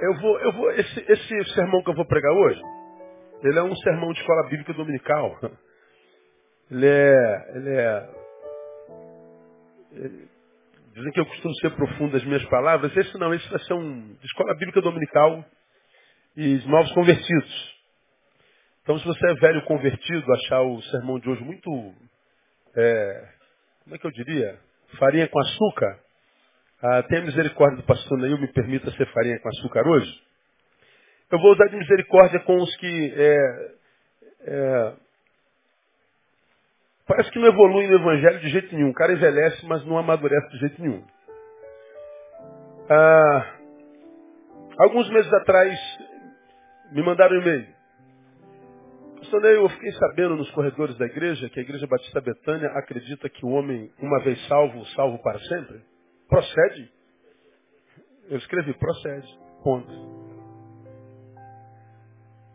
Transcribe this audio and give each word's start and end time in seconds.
Eu 0.00 0.14
vou, 0.20 0.40
eu 0.40 0.52
vou, 0.52 0.70
esse, 0.72 1.12
esse 1.12 1.44
sermão 1.54 1.82
que 1.82 1.90
eu 1.90 1.94
vou 1.94 2.06
pregar 2.06 2.32
hoje, 2.32 2.60
ele 3.42 3.58
é 3.58 3.62
um 3.62 3.76
sermão 3.76 4.12
de 4.12 4.20
escola 4.20 4.48
bíblica 4.48 4.72
dominical. 4.74 5.38
Ele 6.70 6.86
é, 6.86 7.52
ele 7.56 7.70
é, 7.70 8.10
ele- 9.90 10.28
dizem 10.94 11.12
que 11.12 11.18
eu 11.18 11.26
costumo 11.26 11.52
ser 11.56 11.70
profundo 11.74 12.12
nas 12.12 12.24
minhas 12.24 12.44
palavras. 12.44 12.96
Esse 12.96 13.18
não, 13.18 13.34
esse 13.34 13.48
vai 13.50 13.58
ser 13.64 13.74
um 13.74 14.14
de 14.14 14.24
escola 14.26 14.54
bíblica 14.54 14.80
dominical 14.80 15.44
e 16.36 16.58
novos 16.68 16.92
convertidos. 16.92 17.80
Então, 18.82 18.98
se 19.00 19.04
você 19.04 19.30
é 19.30 19.34
velho 19.34 19.64
convertido, 19.64 20.32
achar 20.32 20.62
o 20.62 20.80
sermão 20.82 21.18
de 21.18 21.28
hoje 21.28 21.42
muito, 21.42 21.94
é, 22.76 23.28
como 23.82 23.96
é 23.96 23.98
que 23.98 24.06
eu 24.06 24.12
diria, 24.12 24.60
farinha 24.98 25.28
com 25.28 25.40
açúcar, 25.40 26.00
ah, 26.82 27.02
tenha 27.02 27.22
misericórdia 27.22 27.76
do 27.76 27.82
pastor 27.82 28.18
Neil, 28.18 28.38
me 28.38 28.48
permita 28.48 28.90
ser 28.92 29.06
farinha 29.12 29.38
com 29.40 29.48
açúcar 29.48 29.86
hoje. 29.86 30.10
Eu 31.30 31.38
vou 31.38 31.52
usar 31.52 31.66
de 31.66 31.76
misericórdia 31.76 32.40
com 32.40 32.56
os 32.56 32.76
que 32.76 33.14
é, 33.16 33.72
é, 34.46 34.92
parece 37.06 37.30
que 37.30 37.38
não 37.38 37.48
evoluem 37.48 37.88
no 37.88 37.96
evangelho 37.96 38.40
de 38.40 38.48
jeito 38.48 38.74
nenhum. 38.74 38.90
O 38.90 38.94
cara 38.94 39.12
envelhece, 39.12 39.64
mas 39.66 39.84
não 39.84 39.98
amadurece 39.98 40.48
de 40.50 40.58
jeito 40.58 40.82
nenhum. 40.82 41.04
Ah, 42.88 43.54
alguns 44.78 45.08
meses 45.10 45.32
atrás, 45.34 45.78
me 46.92 47.02
mandaram 47.02 47.36
um 47.36 47.42
e-mail. 47.42 47.66
Pastor 49.18 49.42
Neil, 49.42 49.62
eu 49.62 49.68
fiquei 49.68 49.92
sabendo 49.92 50.34
nos 50.34 50.50
corredores 50.52 50.96
da 50.96 51.04
igreja 51.04 51.48
que 51.50 51.60
a 51.60 51.62
Igreja 51.62 51.86
Batista 51.86 52.22
Betânia 52.22 52.70
acredita 52.70 53.28
que 53.28 53.44
o 53.44 53.50
homem, 53.50 53.92
uma 54.00 54.18
vez 54.24 54.44
salvo, 54.48 54.84
salvo 54.86 55.22
para 55.22 55.38
sempre. 55.40 55.89
Procede? 56.30 56.92
Eu 58.28 58.38
escrevi, 58.38 58.72
procede. 58.74 59.38
Ponto. 59.64 59.90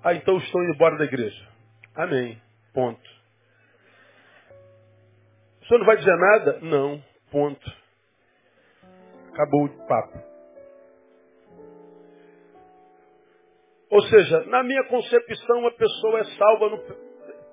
Ah, 0.02 0.14
então 0.14 0.38
estou 0.38 0.64
indo 0.64 0.74
embora 0.74 0.98
da 0.98 1.04
igreja. 1.04 1.48
Amém. 1.94 2.42
Ponto. 2.74 3.10
O 5.62 5.66
senhor 5.66 5.80
não 5.80 5.86
vai 5.86 5.98
dizer 5.98 6.16
nada? 6.16 6.60
Não. 6.62 7.04
Ponto. 7.30 7.72
Acabou 9.34 9.66
o 9.66 9.88
papo. 9.88 10.36
Ou 13.92 14.02
seja, 14.04 14.46
na 14.46 14.64
minha 14.64 14.84
concepção, 14.86 15.68
a 15.68 15.72
pessoa 15.72 16.20
é 16.20 16.24
salva, 16.24 16.70
no, 16.70 16.78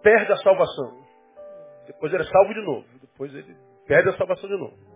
perde 0.03 0.33
a 0.33 0.37
salvação. 0.37 1.05
Depois 1.87 2.13
ele 2.13 2.23
é 2.23 2.27
salvo 2.27 2.55
de 2.55 2.63
novo. 2.63 2.87
Depois 3.01 3.35
ele 3.35 3.57
perde 3.87 4.11
a 4.11 4.17
salvação 4.17 4.49
de 4.49 4.57
novo. 4.57 4.92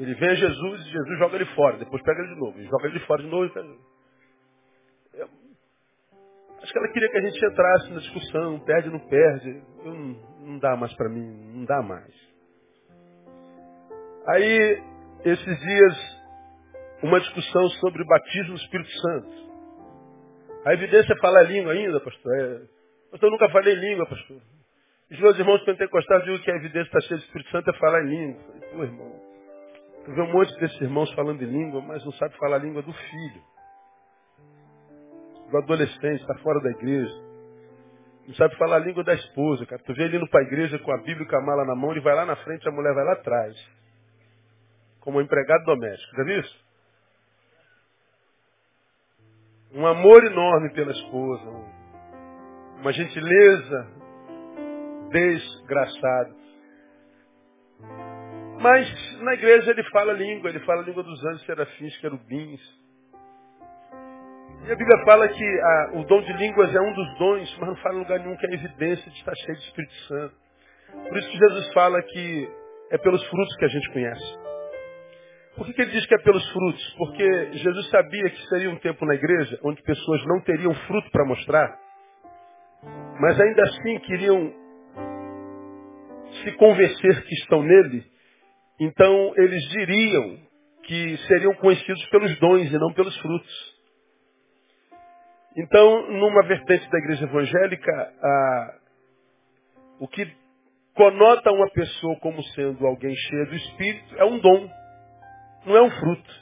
Ele 0.00 0.14
vem 0.14 0.30
a 0.30 0.34
Jesus 0.34 0.80
e 0.80 0.90
Jesus 0.90 1.18
joga 1.18 1.36
ele 1.36 1.44
fora. 1.54 1.76
Depois 1.76 2.02
pega 2.02 2.20
ele 2.22 2.34
de 2.34 2.40
novo. 2.40 2.58
Ele 2.58 2.68
joga 2.68 2.86
ele 2.86 2.98
de 2.98 3.06
fora 3.06 3.22
de 3.22 3.28
novo 3.28 3.44
e 3.44 3.50
pega 3.50 3.66
ele. 3.68 3.80
Eu- 5.14 5.28
Acho 6.62 6.72
que 6.72 6.78
ela 6.78 6.88
queria 6.92 7.10
que 7.10 7.18
a 7.18 7.22
gente 7.22 7.46
entrasse 7.46 7.90
na 7.90 8.00
discussão, 8.00 8.60
perde, 8.60 8.90
não 8.90 8.98
perde. 9.00 9.62
Eu 9.84 9.94
não, 9.94 10.06
não 10.40 10.58
dá 10.58 10.74
mais 10.76 10.94
para 10.94 11.08
mim, 11.10 11.26
não 11.54 11.64
dá 11.66 11.82
mais. 11.82 12.14
Aí, 14.26 14.82
esses 15.24 15.58
dias, 15.60 16.20
uma 17.02 17.20
discussão 17.20 17.68
sobre 17.80 18.04
batismo 18.04 18.54
do 18.54 18.60
Espírito 18.60 18.90
Santo. 18.90 19.50
A 20.64 20.74
evidência 20.74 21.12
é 21.12 21.18
falar 21.20 21.42
língua 21.42 21.72
ainda, 21.72 22.00
pastor. 22.00 22.34
É, 22.40 22.58
pastor, 23.10 23.26
eu 23.28 23.30
nunca 23.32 23.50
falei 23.50 23.74
língua, 23.74 24.06
pastor. 24.06 24.40
Os 25.10 25.18
meus 25.20 25.38
irmãos 25.38 25.62
pentecostais 25.64 26.24
dizem 26.24 26.42
que 26.42 26.50
a 26.50 26.56
evidência 26.56 26.88
está 26.88 27.00
cheia 27.00 27.18
do 27.18 27.24
Espírito 27.24 27.50
Santo 27.50 27.70
é 27.70 27.72
falar 27.78 28.02
em 28.04 28.08
língua. 28.08 28.42
Irmão, 28.84 29.29
tu 30.04 30.12
vê 30.14 30.22
um 30.22 30.32
monte 30.32 30.54
desses 30.60 30.80
irmãos 30.80 31.12
falando 31.14 31.42
em 31.42 31.46
língua, 31.46 31.80
mas 31.82 32.04
não 32.04 32.12
sabe 32.12 32.36
falar 32.38 32.56
a 32.56 32.60
língua 32.60 32.82
do 32.82 32.92
filho, 32.92 33.42
do 35.50 35.58
adolescente, 35.58 36.20
está 36.22 36.36
fora 36.38 36.60
da 36.60 36.70
igreja. 36.70 37.14
Não 38.26 38.34
sabe 38.34 38.56
falar 38.56 38.76
a 38.76 38.80
língua 38.80 39.02
da 39.04 39.14
esposa, 39.14 39.66
cara. 39.66 39.82
Tu 39.82 39.94
vê 39.94 40.04
ele 40.04 40.16
indo 40.18 40.28
para 40.30 40.40
a 40.40 40.44
igreja 40.44 40.78
com 40.80 40.92
a 40.92 40.98
Bíblia 40.98 41.22
e 41.22 41.26
com 41.28 41.36
a 41.36 41.42
mala 41.42 41.64
na 41.64 41.74
mão, 41.74 41.90
ele 41.90 42.00
vai 42.00 42.14
lá 42.14 42.24
na 42.24 42.36
frente, 42.36 42.68
a 42.68 42.72
mulher 42.72 42.94
vai 42.94 43.04
lá 43.04 43.12
atrás. 43.14 43.56
Como 45.00 45.18
um 45.18 45.22
empregado 45.22 45.64
doméstico. 45.64 46.16
Já 46.16 46.24
viu 46.24 46.40
isso? 46.40 46.66
Um 49.72 49.86
amor 49.86 50.24
enorme 50.24 50.72
pela 50.74 50.92
esposa. 50.92 51.44
um- 51.50 51.80
Uma 52.80 52.92
gentileza 52.92 53.88
desgraçada. 55.10 56.39
Mas 58.60 59.18
na 59.22 59.32
igreja 59.34 59.70
ele 59.70 59.82
fala 59.84 60.12
a 60.12 60.14
língua, 60.14 60.50
ele 60.50 60.60
fala 60.60 60.82
a 60.82 60.84
língua 60.84 61.02
dos 61.02 61.24
anjos, 61.24 61.46
serafins, 61.46 61.96
querubins. 61.96 62.60
E 64.66 64.72
a 64.72 64.76
Bíblia 64.76 65.02
fala 65.06 65.26
que 65.28 65.44
ah, 65.44 65.90
o 65.94 66.04
dom 66.04 66.20
de 66.20 66.32
línguas 66.34 66.74
é 66.74 66.80
um 66.80 66.92
dos 66.92 67.18
dons, 67.18 67.56
mas 67.58 67.68
não 67.70 67.76
fala 67.76 67.94
em 67.94 67.98
lugar 68.00 68.18
nenhum 68.18 68.36
que 68.36 68.46
é 68.46 68.54
evidência 68.54 69.10
de 69.10 69.16
estar 69.16 69.34
cheio 69.34 69.56
de 69.56 69.64
Espírito 69.64 69.94
Santo. 70.08 70.34
Por 71.08 71.18
isso 71.18 71.30
que 71.30 71.38
Jesus 71.38 71.72
fala 71.72 72.02
que 72.02 72.50
é 72.90 72.98
pelos 72.98 73.26
frutos 73.28 73.56
que 73.56 73.64
a 73.64 73.68
gente 73.68 73.92
conhece. 73.92 74.38
Por 75.56 75.66
que, 75.66 75.72
que 75.72 75.82
ele 75.82 75.90
diz 75.92 76.06
que 76.06 76.14
é 76.14 76.18
pelos 76.18 76.52
frutos? 76.52 76.94
Porque 76.98 77.52
Jesus 77.52 77.88
sabia 77.88 78.30
que 78.30 78.48
seria 78.48 78.70
um 78.70 78.76
tempo 78.76 79.06
na 79.06 79.14
igreja 79.14 79.58
onde 79.64 79.82
pessoas 79.82 80.24
não 80.26 80.40
teriam 80.42 80.74
fruto 80.86 81.10
para 81.10 81.24
mostrar, 81.24 81.78
mas 83.18 83.40
ainda 83.40 83.62
assim 83.62 83.98
queriam 84.00 84.52
se 86.44 86.52
convencer 86.52 87.24
que 87.24 87.34
estão 87.34 87.62
nele. 87.62 88.19
Então 88.80 89.32
eles 89.36 89.62
diriam 89.68 90.38
que 90.84 91.16
seriam 91.28 91.54
conhecidos 91.56 92.04
pelos 92.08 92.38
dons 92.40 92.70
e 92.72 92.78
não 92.78 92.92
pelos 92.94 93.16
frutos. 93.20 93.80
Então, 95.56 96.10
numa 96.12 96.46
vertente 96.46 96.88
da 96.90 96.98
igreja 96.98 97.24
evangélica, 97.24 97.92
a- 98.22 98.74
o 99.98 100.08
que 100.08 100.26
conota 100.94 101.52
uma 101.52 101.68
pessoa 101.70 102.18
como 102.20 102.42
sendo 102.54 102.86
alguém 102.86 103.14
cheia 103.14 103.46
do 103.46 103.54
Espírito 103.56 104.16
é 104.16 104.24
um 104.24 104.38
dom, 104.38 104.70
não 105.66 105.76
é 105.76 105.82
um 105.82 105.90
fruto. 105.90 106.40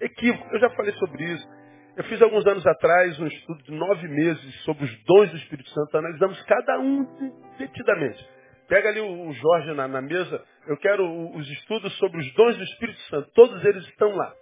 Equívoco, 0.00 0.54
eu 0.54 0.60
já 0.60 0.70
falei 0.70 0.92
sobre 0.94 1.24
isso. 1.24 1.48
Eu 1.96 2.04
fiz 2.04 2.20
alguns 2.20 2.44
anos 2.46 2.66
atrás 2.66 3.18
um 3.20 3.26
estudo 3.26 3.62
de 3.62 3.72
nove 3.72 4.08
meses 4.08 4.62
sobre 4.64 4.84
os 4.84 5.04
dons 5.04 5.30
do 5.30 5.36
Espírito 5.38 5.70
Santo. 5.70 5.96
Analisamos 5.96 6.42
cada 6.42 6.78
um 6.80 7.04
detidamente. 7.58 8.33
Pega 8.68 8.88
ali 8.88 9.00
o 9.00 9.32
Jorge 9.32 9.72
na, 9.74 9.86
na 9.86 10.00
mesa. 10.00 10.42
Eu 10.66 10.76
quero 10.78 11.04
os 11.36 11.48
estudos 11.50 11.96
sobre 11.98 12.18
os 12.18 12.34
dons 12.34 12.56
do 12.56 12.64
Espírito 12.64 13.00
Santo. 13.10 13.30
Todos 13.34 13.64
eles 13.64 13.84
estão 13.88 14.14
lá. 14.14 14.34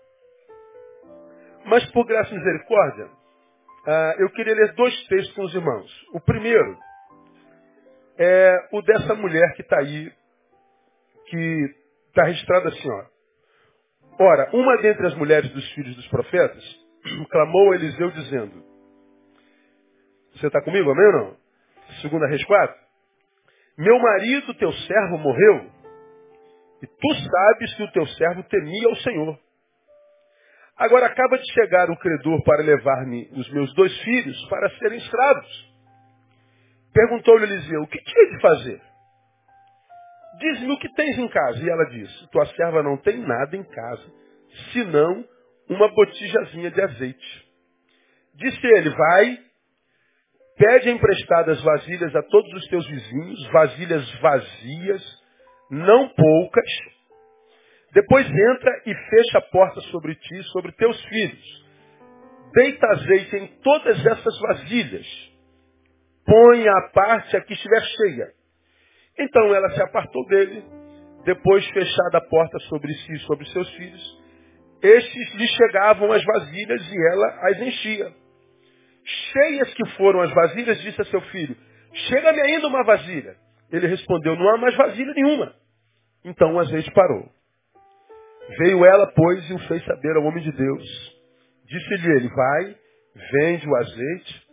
Mas 1.64 1.84
por 1.92 2.04
graça 2.06 2.32
e 2.32 2.38
misericórdia, 2.38 3.08
ah, 3.86 4.14
eu 4.18 4.30
queria 4.30 4.54
ler 4.54 4.74
dois 4.74 4.94
textos 5.06 5.34
com 5.34 5.42
os 5.42 5.54
irmãos. 5.54 6.06
O 6.12 6.20
primeiro 6.20 6.78
é 8.18 8.68
o 8.72 8.82
dessa 8.82 9.14
mulher 9.14 9.54
que 9.54 9.62
está 9.62 9.78
aí, 9.78 10.12
que 11.26 11.74
está 12.08 12.24
registrada 12.24 12.68
assim, 12.68 12.90
ó. 12.90 13.12
Ora, 14.20 14.50
uma 14.52 14.76
dentre 14.82 15.06
as 15.06 15.14
mulheres 15.14 15.50
dos 15.50 15.68
filhos 15.72 15.96
dos 15.96 16.06
profetas 16.08 16.62
clamou 17.30 17.72
a 17.72 17.74
Eliseu 17.76 18.10
dizendo, 18.10 18.62
você 20.34 20.46
está 20.46 20.62
comigo, 20.62 20.90
amém 20.90 21.06
ou 21.06 21.12
não? 21.12 21.36
Segunda 22.00 22.26
Reis 22.26 22.44
4. 22.44 22.81
Meu 23.78 23.98
marido, 23.98 24.54
teu 24.54 24.72
servo, 24.72 25.18
morreu, 25.18 25.70
e 26.82 26.86
tu 26.86 27.14
sabes 27.14 27.74
que 27.74 27.82
o 27.84 27.92
teu 27.92 28.06
servo 28.06 28.42
temia 28.44 28.88
o 28.88 28.96
Senhor. 28.96 29.38
Agora 30.76 31.06
acaba 31.06 31.38
de 31.38 31.52
chegar 31.52 31.88
o 31.90 31.96
credor 31.96 32.42
para 32.42 32.62
levar-me 32.62 33.28
os 33.32 33.48
meus 33.52 33.72
dois 33.74 33.96
filhos 34.02 34.48
para 34.48 34.68
serem 34.78 34.98
escravos. 34.98 35.72
Perguntou-lhe 36.92 37.44
Eliseu, 37.44 37.82
o 37.82 37.86
que 37.86 38.02
tinha 38.02 38.30
de 38.30 38.40
fazer? 38.40 38.82
Diz-me 40.38 40.72
o 40.72 40.78
que 40.78 40.92
tens 40.94 41.18
em 41.18 41.28
casa. 41.28 41.62
E 41.62 41.70
ela 41.70 41.84
disse, 41.84 42.30
tua 42.30 42.46
serva 42.46 42.82
não 42.82 42.96
tem 42.96 43.18
nada 43.18 43.56
em 43.56 43.62
casa, 43.62 44.12
senão 44.72 45.24
uma 45.68 45.88
botijazinha 45.88 46.70
de 46.70 46.82
azeite. 46.82 47.52
Disse 48.34 48.66
ele, 48.66 48.90
vai, 48.90 49.38
pede 50.56 50.90
emprestadas 50.90 51.62
vasilhas 51.62 52.14
a 52.14 52.22
todos 52.22 52.52
os 52.54 52.66
teus 52.68 52.86
vizinhos, 52.86 53.48
vasilhas 53.50 54.20
vazias, 54.20 55.22
não 55.70 56.08
poucas. 56.08 56.70
Depois 57.92 58.26
entra 58.26 58.82
e 58.86 58.94
fecha 58.94 59.38
a 59.38 59.50
porta 59.50 59.80
sobre 59.82 60.14
ti 60.14 60.34
e 60.34 60.44
sobre 60.44 60.72
teus 60.72 61.02
filhos. 61.04 61.62
Deita 62.54 62.86
azeite 62.88 63.36
em 63.36 63.46
todas 63.62 64.06
essas 64.06 64.38
vasilhas. 64.40 65.06
Põe 66.24 66.68
à 66.68 66.90
parte 66.92 67.36
a 67.36 67.40
que 67.40 67.54
estiver 67.54 67.82
cheia. 67.82 68.28
Então 69.18 69.54
ela 69.54 69.70
se 69.70 69.82
apartou 69.82 70.26
dele, 70.26 70.64
depois 71.24 71.66
fechada 71.68 72.18
a 72.18 72.28
porta 72.28 72.58
sobre 72.60 72.92
si 72.94 73.12
e 73.12 73.20
sobre 73.20 73.46
seus 73.46 73.68
filhos. 73.74 74.22
Estes 74.82 75.34
lhe 75.34 75.46
chegavam 75.46 76.10
as 76.12 76.24
vasilhas 76.24 76.82
e 76.90 77.12
ela 77.12 77.48
as 77.48 77.60
enchia. 77.60 78.21
Cheias 79.04 79.74
que 79.74 79.88
foram 79.96 80.20
as 80.20 80.32
vasilhas, 80.32 80.80
disse 80.80 81.00
a 81.00 81.04
seu 81.06 81.20
filho, 81.22 81.56
chega-me 82.08 82.40
ainda 82.40 82.68
uma 82.68 82.84
vasilha. 82.84 83.36
Ele 83.70 83.86
respondeu, 83.86 84.36
não 84.36 84.48
há 84.54 84.58
mais 84.58 84.76
vasilha 84.76 85.12
nenhuma. 85.14 85.54
Então 86.24 86.54
o 86.54 86.60
azeite 86.60 86.90
parou. 86.92 87.28
Veio 88.58 88.84
ela, 88.84 89.06
pois, 89.14 89.48
e 89.50 89.54
o 89.54 89.58
fez 89.60 89.84
saber 89.84 90.16
ao 90.16 90.24
homem 90.24 90.42
de 90.42 90.52
Deus. 90.52 90.84
Disse-lhe 91.66 92.16
ele, 92.16 92.28
vai, 92.28 92.76
vende 93.32 93.68
o 93.68 93.76
azeite, 93.76 94.46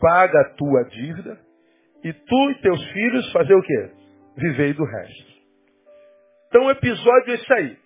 paga 0.00 0.40
a 0.40 0.50
tua 0.54 0.84
dívida, 0.84 1.38
e 2.04 2.12
tu 2.12 2.50
e 2.50 2.60
teus 2.60 2.84
filhos 2.92 3.32
fazer 3.32 3.54
o 3.54 3.62
quê? 3.62 3.90
Vivei 4.36 4.72
do 4.72 4.84
resto. 4.84 5.30
Então 6.48 6.66
o 6.66 6.70
episódio 6.70 7.32
é 7.32 7.34
esse 7.34 7.52
aí. 7.54 7.78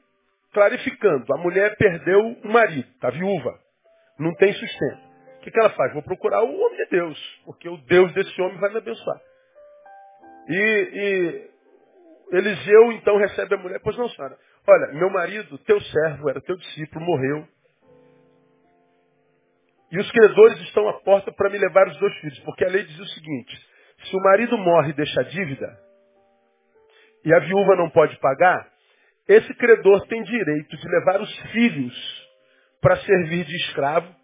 Clarificando, 0.52 1.34
a 1.34 1.38
mulher 1.38 1.76
perdeu 1.76 2.20
o 2.20 2.48
marido, 2.48 2.88
está 2.94 3.10
viúva, 3.10 3.58
não 4.18 4.32
tem 4.34 4.52
sustento. 4.52 5.03
Que, 5.44 5.50
que 5.50 5.60
ela 5.60 5.70
faz? 5.70 5.92
Vou 5.92 6.02
procurar 6.02 6.42
o 6.42 6.58
homem 6.58 6.76
de 6.78 6.86
Deus, 6.86 7.42
porque 7.44 7.68
o 7.68 7.76
Deus 7.76 8.10
desse 8.14 8.40
homem 8.40 8.56
vai 8.56 8.70
me 8.70 8.78
abençoar. 8.78 9.20
E, 10.48 10.56
e 12.32 12.36
Eliseu 12.38 12.92
então 12.92 13.18
recebe 13.18 13.54
a 13.54 13.58
mulher, 13.58 13.78
pois 13.82 13.94
não, 13.98 14.08
senhora. 14.08 14.38
Olha, 14.66 14.94
meu 14.94 15.10
marido, 15.10 15.58
teu 15.58 15.78
servo, 15.82 16.30
era 16.30 16.40
teu 16.40 16.56
discípulo, 16.56 17.04
morreu. 17.04 17.46
E 19.92 19.98
os 19.98 20.10
credores 20.12 20.58
estão 20.60 20.88
à 20.88 20.94
porta 21.02 21.30
para 21.30 21.50
me 21.50 21.58
levar 21.58 21.88
os 21.88 21.98
dois 21.98 22.14
filhos, 22.20 22.38
porque 22.40 22.64
a 22.64 22.68
lei 22.68 22.82
diz 22.82 22.98
o 22.98 23.06
seguinte: 23.08 23.68
se 24.04 24.16
o 24.16 24.20
marido 24.20 24.56
morre 24.56 24.92
e 24.92 24.94
deixa 24.94 25.24
dívida, 25.24 25.78
e 27.22 27.34
a 27.34 27.38
viúva 27.40 27.76
não 27.76 27.90
pode 27.90 28.16
pagar, 28.18 28.66
esse 29.28 29.52
credor 29.56 30.06
tem 30.06 30.22
direito 30.22 30.74
de 30.74 30.88
levar 30.88 31.20
os 31.20 31.38
filhos 31.52 32.28
para 32.80 32.96
servir 32.96 33.44
de 33.44 33.56
escravo, 33.56 34.23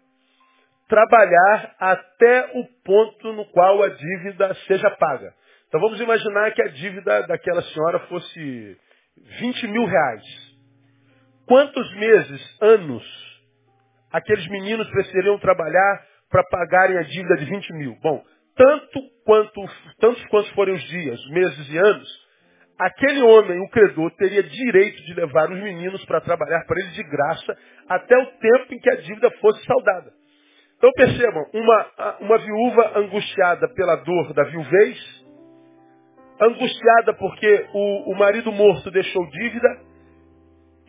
trabalhar 0.91 1.73
até 1.79 2.51
o 2.53 2.65
ponto 2.83 3.31
no 3.31 3.45
qual 3.45 3.81
a 3.81 3.87
dívida 3.87 4.53
seja 4.67 4.91
paga. 4.91 5.33
Então 5.69 5.79
vamos 5.79 6.01
imaginar 6.01 6.51
que 6.51 6.61
a 6.61 6.67
dívida 6.67 7.25
daquela 7.27 7.61
senhora 7.61 7.99
fosse 8.09 8.77
20 9.39 9.67
mil 9.67 9.85
reais. 9.85 10.23
Quantos 11.47 11.95
meses, 11.95 12.57
anos, 12.61 13.03
aqueles 14.11 14.45
meninos 14.49 14.89
precisariam 14.89 15.39
trabalhar 15.39 16.05
para 16.29 16.43
pagarem 16.43 16.97
a 16.97 17.03
dívida 17.03 17.37
de 17.37 17.45
20 17.45 17.73
mil? 17.75 17.95
Bom, 18.01 18.21
tanto 18.57 18.99
quanto, 19.25 19.61
tantos 19.97 20.25
quantos 20.25 20.51
forem 20.51 20.75
os 20.75 20.83
dias, 20.83 21.25
meses 21.29 21.69
e 21.71 21.77
anos, 21.77 22.09
aquele 22.77 23.21
homem, 23.21 23.61
o 23.61 23.69
credor, 23.69 24.11
teria 24.17 24.43
direito 24.43 25.01
de 25.05 25.13
levar 25.13 25.49
os 25.49 25.63
meninos 25.63 26.03
para 26.03 26.19
trabalhar 26.19 26.65
para 26.65 26.81
ele 26.81 26.91
de 26.91 27.03
graça 27.03 27.57
até 27.87 28.17
o 28.17 28.25
tempo 28.25 28.73
em 28.73 28.79
que 28.79 28.89
a 28.89 28.95
dívida 28.95 29.31
fosse 29.39 29.63
saldada. 29.65 30.20
Então 30.81 30.91
percebam, 30.93 31.45
uma, 31.53 32.17
uma 32.21 32.37
viúva 32.39 32.97
angustiada 32.97 33.69
pela 33.75 33.97
dor 33.97 34.33
da 34.33 34.45
viuvez, 34.45 34.97
angustiada 36.41 37.13
porque 37.13 37.67
o, 37.71 38.11
o 38.11 38.17
marido 38.17 38.51
morto 38.51 38.89
deixou 38.89 39.29
dívida, 39.29 39.67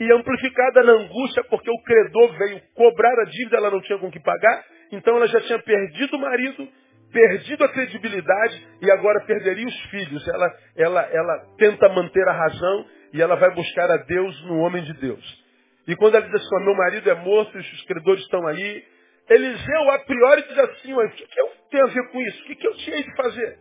e 0.00 0.10
amplificada 0.10 0.82
na 0.82 0.92
angústia 0.92 1.44
porque 1.44 1.70
o 1.70 1.82
credor 1.82 2.32
veio 2.38 2.62
cobrar 2.74 3.20
a 3.20 3.24
dívida, 3.24 3.58
ela 3.58 3.70
não 3.70 3.82
tinha 3.82 3.98
com 3.98 4.10
que 4.10 4.18
pagar, 4.18 4.64
então 4.90 5.14
ela 5.16 5.26
já 5.26 5.42
tinha 5.42 5.58
perdido 5.58 6.16
o 6.16 6.20
marido, 6.20 6.66
perdido 7.12 7.62
a 7.62 7.68
credibilidade 7.68 8.66
e 8.80 8.90
agora 8.90 9.26
perderia 9.26 9.66
os 9.66 9.80
filhos. 9.90 10.26
Ela, 10.26 10.50
ela, 10.74 11.02
ela 11.02 11.38
tenta 11.58 11.86
manter 11.90 12.26
a 12.26 12.32
razão 12.32 12.86
e 13.12 13.20
ela 13.20 13.36
vai 13.36 13.54
buscar 13.54 13.90
a 13.90 13.98
Deus 13.98 14.42
no 14.46 14.60
homem 14.60 14.82
de 14.84 14.94
Deus. 14.94 15.42
E 15.86 15.94
quando 15.96 16.14
ela 16.14 16.26
diz 16.26 16.34
assim, 16.34 16.64
meu 16.64 16.74
marido 16.74 17.10
é 17.10 17.14
morto, 17.14 17.58
os 17.58 17.84
credores 17.84 18.22
estão 18.22 18.46
aí, 18.46 18.82
Eliseu 19.28 19.90
a 19.90 19.98
priori 20.00 20.42
diz 20.42 20.58
assim, 20.58 20.94
o 20.94 21.10
que, 21.10 21.26
que 21.26 21.40
eu 21.40 21.48
tenho 21.70 21.84
a 21.84 21.88
ver 21.88 22.10
com 22.10 22.20
isso? 22.20 22.42
O 22.42 22.46
que, 22.46 22.56
que 22.56 22.66
eu 22.66 22.76
tinha 22.76 23.02
de 23.02 23.16
fazer? 23.16 23.58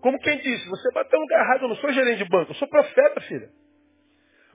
Como 0.00 0.18
quem 0.20 0.38
disse, 0.38 0.68
você 0.68 0.92
bateu 0.92 1.18
no 1.18 1.24
lugar 1.24 1.40
errado, 1.40 1.62
eu 1.62 1.68
não 1.68 1.76
sou 1.76 1.92
gerente 1.92 2.18
de 2.18 2.30
banco, 2.30 2.52
eu 2.52 2.56
sou 2.56 2.68
profeta, 2.68 3.20
filha. 3.22 3.48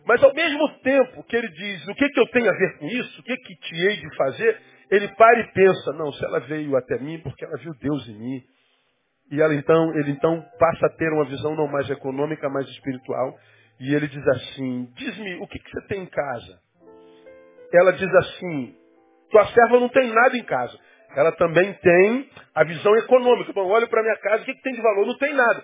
Mas 0.06 0.24
ao 0.24 0.34
mesmo 0.34 0.70
tempo 0.80 1.24
que 1.24 1.36
ele 1.36 1.50
diz, 1.50 1.88
o 1.88 1.96
que, 1.96 2.10
que 2.10 2.20
eu 2.20 2.28
tenho 2.28 2.50
a 2.50 2.54
ver 2.54 2.78
com 2.78 2.86
isso? 2.86 3.20
O 3.20 3.24
que, 3.24 3.36
que 3.36 3.56
te 3.56 3.76
hei 3.76 3.98
de 3.98 4.16
fazer? 4.16 4.62
Ele 4.90 5.08
para 5.10 5.40
e 5.40 5.52
pensa, 5.52 5.94
não, 5.94 6.12
se 6.12 6.24
ela 6.26 6.40
veio 6.40 6.76
até 6.76 6.98
mim 7.00 7.20
porque 7.20 7.46
ela 7.46 7.58
viu 7.58 7.74
Deus 7.80 8.08
em 8.08 8.18
mim. 8.18 8.44
E 9.32 9.42
ela 9.42 9.54
então, 9.54 9.96
ele 9.96 10.12
então 10.12 10.44
passa 10.58 10.88
a 10.88 10.90
ter 10.90 11.12
uma 11.14 11.26
visão 11.26 11.56
não 11.56 11.68
mais 11.68 11.90
econômica, 11.90 12.50
mais 12.50 12.68
espiritual. 12.70 13.38
E 13.80 13.94
ele 13.94 14.08
diz 14.08 14.28
assim, 14.28 14.92
diz-me, 14.96 15.36
o 15.36 15.48
que, 15.48 15.60
que 15.60 15.70
você 15.70 15.88
tem 15.88 16.02
em 16.02 16.08
casa? 16.08 16.60
Ela 17.72 17.94
diz 17.94 18.14
assim, 18.16 18.76
tua 19.30 19.46
serva 19.48 19.80
não 19.80 19.90
tem 19.90 20.12
nada 20.12 20.38
em 20.38 20.44
casa 20.44 20.78
ela 21.16 21.32
também 21.34 21.74
tem 21.74 22.30
a 22.54 22.64
visão 22.64 22.96
econômica. 22.98 23.54
Bom, 23.54 23.68
olho 23.68 23.88
para 23.88 24.04
minha 24.04 24.18
casa, 24.18 24.44
o 24.44 24.46
que, 24.46 24.54
que 24.54 24.62
tem 24.62 24.74
de 24.74 24.82
valor? 24.82 25.06
Não 25.08 25.18
tem 25.18 25.34
nada. 25.34 25.64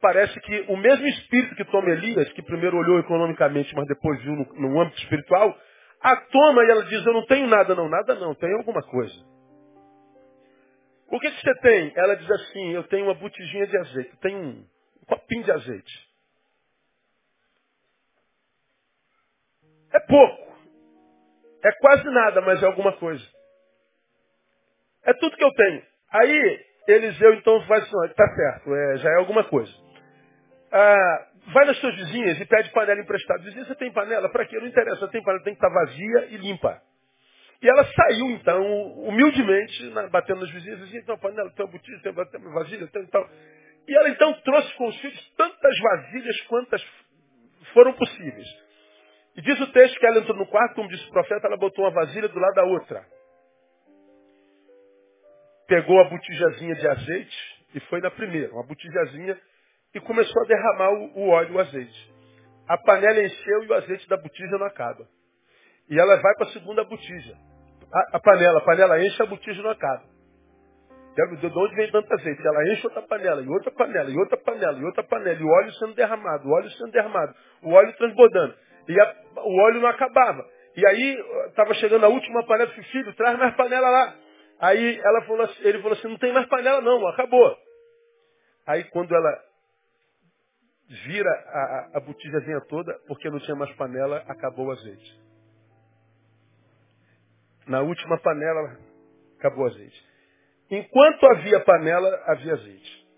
Parece 0.00 0.38
que 0.40 0.66
o 0.68 0.76
mesmo 0.76 1.06
espírito 1.06 1.56
que 1.56 1.64
toma 1.64 1.90
Elias, 1.90 2.30
que 2.32 2.42
primeiro 2.42 2.76
olhou 2.76 2.98
economicamente, 3.00 3.74
mas 3.74 3.86
depois 3.86 4.22
viu 4.22 4.34
no, 4.34 4.44
no 4.54 4.80
âmbito 4.80 4.98
espiritual, 4.98 5.56
a 6.00 6.16
toma 6.16 6.64
e 6.64 6.70
ela 6.70 6.84
diz, 6.84 7.04
eu 7.04 7.12
não 7.12 7.26
tenho 7.26 7.48
nada, 7.48 7.74
não, 7.74 7.88
nada 7.88 8.14
não, 8.14 8.34
tem 8.34 8.52
alguma 8.54 8.82
coisa. 8.82 9.14
O 11.10 11.18
que, 11.18 11.30
que 11.30 11.40
você 11.40 11.54
tem? 11.60 11.92
Ela 11.96 12.14
diz 12.14 12.30
assim, 12.30 12.74
eu 12.74 12.84
tenho 12.84 13.06
uma 13.06 13.14
botijinha 13.14 13.66
de 13.66 13.76
azeite, 13.78 14.16
tenho 14.20 14.38
um 14.38 14.66
copinho 15.08 15.42
de 15.42 15.50
azeite. 15.50 16.08
É 19.92 20.00
pouco. 20.00 20.47
É 21.64 21.72
quase 21.80 22.04
nada, 22.04 22.40
mas 22.40 22.62
é 22.62 22.66
alguma 22.66 22.92
coisa. 22.92 23.24
É 25.04 25.12
tudo 25.14 25.36
que 25.36 25.44
eu 25.44 25.52
tenho. 25.52 25.82
Aí, 26.12 26.64
Eliseu 26.88 27.34
então 27.34 27.60
faz 27.66 27.82
assim, 27.82 28.14
tá 28.14 28.26
certo, 28.34 28.74
é, 28.74 28.96
já 28.98 29.10
é 29.10 29.16
alguma 29.16 29.44
coisa. 29.44 29.72
Ah, 30.72 31.26
vai 31.52 31.64
nas 31.66 31.78
suas 31.78 31.94
vizinhas 31.96 32.40
e 32.40 32.46
pede 32.46 32.70
panela 32.70 33.00
emprestada. 33.00 33.42
Vizinha, 33.42 33.64
você 33.64 33.74
tem 33.74 33.92
panela? 33.92 34.28
Para 34.30 34.46
quê? 34.46 34.58
Não 34.58 34.66
interessa, 34.66 35.08
tem 35.08 35.22
panela, 35.22 35.44
tem 35.44 35.54
que 35.54 35.64
estar 35.64 35.72
vazia 35.72 36.26
e 36.30 36.36
limpa. 36.36 36.80
E 37.60 37.68
ela 37.68 37.84
saiu, 37.84 38.30
então, 38.30 38.62
humildemente, 39.08 39.90
batendo 40.10 40.42
nas 40.42 40.50
vizinhas, 40.50 40.78
vizinha, 40.80 41.04
tem 41.04 41.18
panela, 41.18 41.50
tem 41.50 41.64
uma 41.64 41.72
botija, 41.72 42.00
tem 42.02 42.12
uma 42.12 42.54
vasilha, 42.54 42.86
tem 42.86 43.06
tal. 43.06 43.28
E 43.88 43.96
ela 43.96 44.10
então 44.10 44.32
trouxe 44.42 44.72
com 44.74 44.86
os 44.86 45.00
filhos 45.00 45.34
tantas 45.36 45.78
vasilhas 45.78 46.40
quantas 46.42 46.86
foram 47.72 47.92
possíveis. 47.94 48.46
E 49.38 49.40
diz 49.40 49.58
o 49.60 49.72
texto 49.72 49.98
que 49.98 50.06
ela 50.06 50.18
entrou 50.18 50.36
no 50.36 50.46
quarto, 50.46 50.74
como 50.74 50.88
disse 50.88 51.08
o 51.08 51.12
profeta, 51.12 51.46
ela 51.46 51.56
botou 51.56 51.86
uma 51.86 51.92
vasilha 51.92 52.28
do 52.28 52.38
lado 52.38 52.54
da 52.54 52.64
outra 52.64 53.06
pegou 55.68 56.00
a 56.00 56.04
botijazinha 56.04 56.74
de 56.74 56.88
azeite 56.88 57.66
e 57.74 57.80
foi 57.80 58.00
na 58.00 58.10
primeira, 58.10 58.50
uma 58.52 58.66
botijazinha, 58.66 59.38
e 59.94 60.00
começou 60.00 60.42
a 60.42 60.46
derramar 60.46 60.90
o, 60.90 61.18
o 61.18 61.28
óleo 61.28 61.54
o 61.54 61.60
azeite. 61.60 62.14
A 62.66 62.78
panela 62.78 63.22
encheu 63.22 63.62
e 63.62 63.66
o 63.68 63.74
azeite 63.74 64.08
da 64.08 64.16
botija 64.16 64.58
não 64.58 64.66
acaba. 64.66 65.06
E 65.88 65.98
ela 65.98 66.16
vai 66.16 66.34
para 66.34 66.46
a 66.48 66.52
segunda 66.52 66.84
botija. 66.84 67.34
A, 67.92 68.16
a, 68.16 68.20
panela, 68.20 68.58
a 68.58 68.62
panela 68.62 69.04
enche, 69.04 69.22
a 69.22 69.26
botija 69.26 69.62
não 69.62 69.70
acaba. 69.70 70.04
E 71.16 71.36
de 71.36 71.46
onde 71.46 71.74
vem 71.74 71.90
tanto 71.90 72.12
azeite? 72.14 72.46
Ela 72.46 72.72
enche 72.72 72.86
outra 72.86 73.02
panela, 73.02 73.42
e 73.42 73.48
outra 73.48 73.70
panela, 73.70 74.10
e 74.10 74.16
outra 74.16 74.36
panela, 74.38 74.78
e 74.78 74.84
outra 74.84 75.02
panela, 75.02 75.38
e 75.38 75.42
o 75.42 75.48
óleo 75.48 75.72
sendo 75.72 75.94
derramado, 75.94 76.48
o 76.48 76.52
óleo 76.52 76.70
sendo 76.70 76.92
derramado, 76.92 77.34
o 77.62 77.72
óleo 77.72 77.92
transbordando. 77.96 78.54
E 78.88 79.00
a, 79.00 79.16
o 79.36 79.56
óleo 79.60 79.80
não 79.80 79.88
acabava. 79.88 80.44
E 80.76 80.86
aí 80.86 81.24
estava 81.48 81.74
chegando 81.74 82.04
a 82.04 82.08
última 82.08 82.44
panela, 82.46 82.70
disse, 82.70 82.90
filho, 82.90 83.14
traz 83.14 83.38
mais 83.38 83.54
panela 83.56 83.88
lá. 83.88 84.16
Aí 84.60 84.98
ela 84.98 85.22
falou, 85.22 85.42
assim, 85.42 85.62
ele 85.62 85.78
falou 85.82 85.96
assim, 85.96 86.08
não 86.08 86.18
tem 86.18 86.32
mais 86.32 86.46
panela 86.46 86.80
não, 86.80 87.06
acabou. 87.08 87.56
Aí 88.66 88.84
quando 88.84 89.14
ela 89.14 89.44
vira 90.88 91.30
a, 91.30 91.58
a, 91.58 91.98
a 91.98 92.00
botijazinha 92.00 92.60
toda, 92.68 92.92
porque 93.06 93.28
não 93.30 93.38
tinha 93.40 93.56
mais 93.56 93.70
panela, 93.76 94.24
acabou 94.26 94.66
o 94.66 94.72
azeite. 94.72 95.20
Na 97.66 97.82
última 97.82 98.18
panela, 98.18 98.78
acabou 99.38 99.64
o 99.64 99.68
azeite. 99.68 100.08
Enquanto 100.70 101.26
havia 101.26 101.60
panela, 101.60 102.22
havia 102.26 102.54
azeite. 102.54 103.08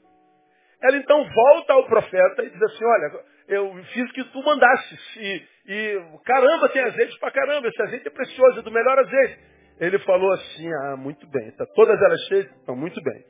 Ela 0.83 0.97
então 0.97 1.29
volta 1.33 1.73
ao 1.75 1.87
profeta 1.87 2.43
e 2.43 2.51
diz 2.51 2.63
assim, 2.63 2.85
olha, 2.85 3.25
eu 3.49 3.85
fiz 3.93 4.09
o 4.09 4.13
que 4.13 4.25
tu 4.25 4.43
mandaste. 4.43 4.99
E, 5.19 5.49
e 5.73 6.19
caramba, 6.25 6.69
tem 6.71 6.83
azeite 6.83 7.17
pra 7.21 7.31
caramba, 7.31 7.69
esse 7.69 7.81
azeite 7.83 8.09
é 8.09 8.11
precioso, 8.11 8.59
é 8.59 8.63
do 8.63 8.73
melhor 8.73 8.99
azeite. 8.99 9.39
Ele 9.79 10.01
falou 10.01 10.33
assim, 10.33 10.69
ah, 10.83 10.97
muito 10.97 11.25
bem, 11.29 11.53
tá, 11.53 11.65
todas 11.77 11.97
elas 12.03 12.21
cheias, 12.27 12.47
estão 12.57 12.75
muito 12.75 13.01
bem. 13.01 13.25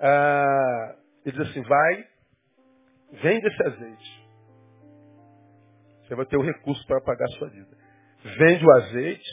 Ah, 0.00 0.96
ele 1.22 1.36
diz 1.36 1.50
assim, 1.50 1.60
vai, 1.62 2.08
vende 3.12 3.46
esse 3.46 3.62
azeite. 3.62 4.26
Você 6.00 6.14
vai 6.14 6.24
ter 6.24 6.38
o 6.38 6.42
recurso 6.42 6.82
para 6.86 7.02
pagar 7.02 7.26
a 7.26 7.38
sua 7.38 7.50
dívida. 7.50 7.76
Vende 8.38 8.64
o 8.64 8.72
azeite, 8.76 9.30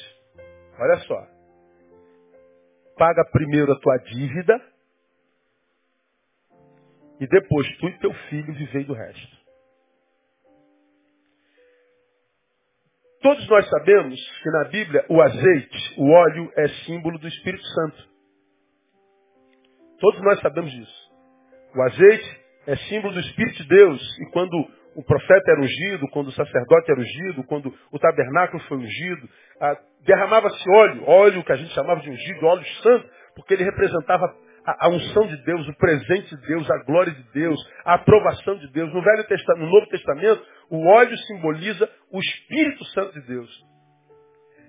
olha 0.77 0.97
só. 0.97 1.27
Paga 2.97 3.23
primeiro 3.31 3.71
a 3.71 3.79
tua 3.79 3.97
dívida 4.00 4.62
e 7.21 7.27
depois 7.27 7.77
tu 7.77 7.88
e 7.88 8.00
teu 8.00 8.13
filho 8.29 8.53
vivei 8.53 8.83
do 8.83 8.93
resto. 8.93 9.42
Todos 13.24 13.48
nós 13.48 13.70
sabemos 13.70 14.20
que 14.44 14.50
na 14.50 14.63
Bíblia 14.65 15.06
o 15.08 15.22
azeite, 15.22 15.94
o 15.98 16.12
óleo, 16.12 16.51
é 16.58 16.68
símbolo 16.86 17.18
do 17.18 17.27
Espírito 17.27 17.63
Santo. 17.63 18.03
Todos 19.98 20.22
nós 20.24 20.42
sabemos 20.42 20.70
disso. 20.70 21.12
O 21.74 21.82
azeite 21.84 22.42
é 22.68 22.75
símbolo 22.75 23.13
do 23.13 23.22
Espírito 23.22 23.63
de 23.63 23.70
Deus. 23.70 24.01
E 24.20 24.30
quando 24.32 24.53
o 24.94 25.03
profeta 25.06 25.51
era 25.51 25.62
ungido, 25.62 26.10
quando 26.10 26.27
o 26.27 26.32
sacerdote 26.34 26.92
era 26.92 27.00
ungido, 27.00 27.46
quando 27.46 27.74
o 27.94 27.98
tabernáculo 27.98 28.62
foi 28.63 28.77
ungido, 28.77 29.30
ah, 29.62 29.77
derramava-se 30.01 30.70
óleo, 30.70 31.03
óleo 31.08 31.44
que 31.46 31.51
a 31.53 31.56
gente 31.56 31.74
chamava 31.74 32.01
de 32.01 32.10
ungido, 32.10 32.46
óleo 32.46 32.65
santo, 32.84 33.10
porque 33.36 33.53
ele 33.53 33.63
representava 33.63 34.36
a, 34.65 34.89
unção 34.89 35.27
de 35.27 35.38
Deus, 35.44 35.68
o 35.68 35.74
presente 35.75 36.36
de 36.36 36.48
Deus, 36.48 36.70
a 36.70 36.84
glória 36.86 37.12
de 37.12 37.24
Deus, 37.34 37.60
a 37.86 37.96
aprovação 37.96 38.56
de 38.58 38.72
Deus. 38.72 38.94
No, 38.94 39.01
Velho 39.01 39.27
Testamento, 39.27 39.65
no 39.65 39.72
Novo 39.72 39.88
Testamento, 39.88 40.44
o 40.70 40.88
óleo 40.88 41.18
simboliza 41.18 41.89
o 42.13 42.20
Espírito 42.20 42.86
Santo 42.86 43.13
de 43.13 43.27
Deus. 43.27 43.50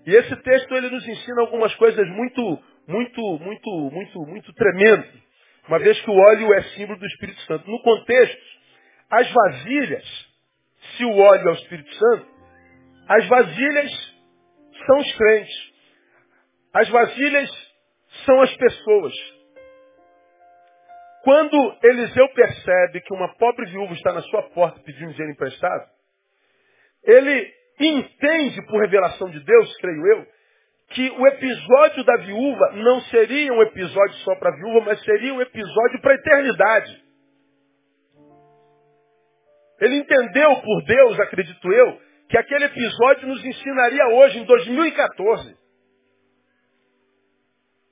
E 0.06 0.14
esse 0.14 0.34
texto 0.36 0.74
ele 0.74 0.88
nos 0.88 1.06
ensina 1.06 1.42
algumas 1.42 1.74
coisas 1.76 2.08
muito, 2.08 2.40
muito, 2.88 3.38
muito, 3.38 3.90
muito, 3.92 4.26
muito 4.26 4.52
tremendas. 4.54 5.22
Uma 5.68 5.78
vez 5.78 6.00
que 6.00 6.10
o 6.10 6.14
óleo 6.14 6.52
é 6.54 6.62
símbolo 6.74 6.98
do 6.98 7.06
Espírito 7.06 7.40
Santo. 7.42 7.70
No 7.70 7.80
contexto, 7.82 8.42
as 9.10 9.30
vasilhas, 9.30 10.04
se 10.96 11.04
o 11.04 11.16
óleo 11.16 11.48
é 11.48 11.50
o 11.50 11.54
Espírito 11.54 11.94
Santo, 11.94 12.26
as 13.08 13.28
vasilhas 13.28 14.14
são 14.86 14.98
os 14.98 15.16
crentes. 15.16 15.72
As 16.72 16.88
vasilhas 16.88 17.50
são 18.24 18.40
as 18.40 18.56
pessoas. 18.56 19.12
Quando 21.22 21.78
Eliseu 21.82 22.28
percebe 22.30 23.00
que 23.00 23.14
uma 23.14 23.34
pobre 23.36 23.66
viúva 23.66 23.92
está 23.94 24.12
na 24.12 24.22
sua 24.22 24.42
porta 24.50 24.80
pedindo 24.80 25.12
dinheiro 25.12 25.32
emprestado, 25.32 25.93
ele 27.04 27.52
entende, 27.80 28.62
por 28.66 28.80
revelação 28.80 29.30
de 29.30 29.40
Deus, 29.40 29.76
creio 29.78 30.06
eu, 30.06 30.26
que 30.88 31.10
o 31.10 31.26
episódio 31.26 32.04
da 32.04 32.16
viúva 32.18 32.72
não 32.74 33.00
seria 33.02 33.52
um 33.52 33.62
episódio 33.62 34.14
só 34.18 34.34
para 34.36 34.50
a 34.50 34.56
viúva, 34.56 34.80
mas 34.86 35.02
seria 35.02 35.34
um 35.34 35.40
episódio 35.40 36.00
para 36.00 36.12
a 36.12 36.16
eternidade. 36.16 37.04
Ele 39.80 39.96
entendeu 39.96 40.56
por 40.62 40.84
Deus, 40.84 41.20
acredito 41.20 41.72
eu, 41.72 42.00
que 42.28 42.38
aquele 42.38 42.64
episódio 42.66 43.28
nos 43.28 43.44
ensinaria 43.44 44.06
hoje, 44.08 44.38
em 44.38 44.44
2014. 44.44 45.56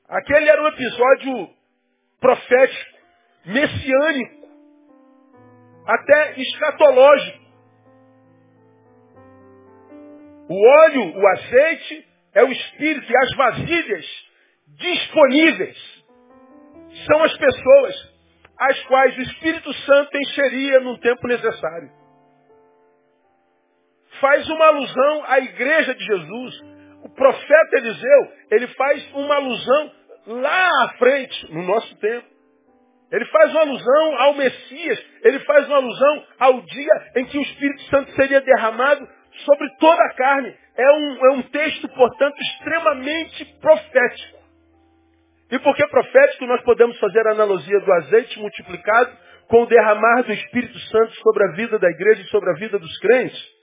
Aquele 0.08 0.48
era 0.48 0.62
um 0.62 0.68
episódio 0.68 1.50
profético, 2.20 2.98
messiânico, 3.46 4.48
até 5.86 6.40
escatológico. 6.40 7.41
O 10.52 10.66
óleo, 10.66 11.16
o 11.16 11.28
azeite, 11.28 12.06
é 12.34 12.44
o 12.44 12.52
Espírito 12.52 13.10
e 13.10 13.16
as 13.16 13.36
vasilhas 13.36 14.06
disponíveis 14.76 16.04
são 17.06 17.24
as 17.24 17.34
pessoas 17.38 18.12
as 18.58 18.82
quais 18.84 19.16
o 19.16 19.22
Espírito 19.22 19.72
Santo 19.72 20.10
encheria 20.14 20.80
num 20.80 20.98
tempo 20.98 21.26
necessário. 21.26 21.90
Faz 24.20 24.46
uma 24.50 24.66
alusão 24.66 25.24
à 25.26 25.38
igreja 25.38 25.94
de 25.94 26.04
Jesus. 26.04 26.60
O 27.02 27.08
profeta 27.08 27.76
Eliseu, 27.78 28.32
ele 28.50 28.66
faz 28.68 29.10
uma 29.14 29.36
alusão 29.36 29.92
lá 30.26 30.68
à 30.84 30.88
frente, 30.98 31.50
no 31.50 31.62
nosso 31.62 31.96
tempo. 31.96 32.26
Ele 33.10 33.24
faz 33.24 33.50
uma 33.52 33.60
alusão 33.62 34.20
ao 34.20 34.34
Messias, 34.34 35.02
ele 35.24 35.38
faz 35.40 35.66
uma 35.66 35.76
alusão 35.76 36.26
ao 36.38 36.60
dia 36.60 37.10
em 37.16 37.24
que 37.24 37.38
o 37.38 37.42
Espírito 37.42 37.82
Santo 37.84 38.12
seria 38.12 38.40
derramado 38.42 39.08
sobre 39.44 39.68
toda 39.78 40.02
a 40.02 40.14
carne. 40.14 40.54
É 40.76 40.92
um, 40.92 41.26
é 41.26 41.30
um 41.32 41.42
texto, 41.42 41.88
portanto, 41.88 42.36
extremamente 42.40 43.44
profético. 43.60 44.38
E 45.50 45.58
por 45.58 45.76
que 45.76 45.86
profético 45.86 46.46
nós 46.46 46.62
podemos 46.62 46.98
fazer 46.98 47.26
a 47.26 47.32
analogia 47.32 47.78
do 47.80 47.92
azeite 47.92 48.38
multiplicado 48.38 49.10
com 49.48 49.62
o 49.62 49.66
derramar 49.66 50.22
do 50.22 50.32
Espírito 50.32 50.78
Santo 50.78 51.12
sobre 51.16 51.44
a 51.44 51.52
vida 51.52 51.78
da 51.78 51.90
igreja 51.90 52.22
e 52.22 52.28
sobre 52.28 52.50
a 52.50 52.54
vida 52.54 52.78
dos 52.78 52.98
crentes? 52.98 53.62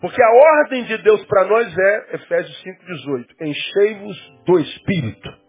Porque 0.00 0.22
a 0.22 0.30
ordem 0.30 0.84
de 0.84 0.98
Deus 0.98 1.24
para 1.26 1.44
nós 1.44 1.76
é, 1.76 2.14
Efésios 2.14 2.62
5,18, 2.62 3.26
enchei-vos 3.40 4.16
do 4.46 4.58
Espírito. 4.60 5.48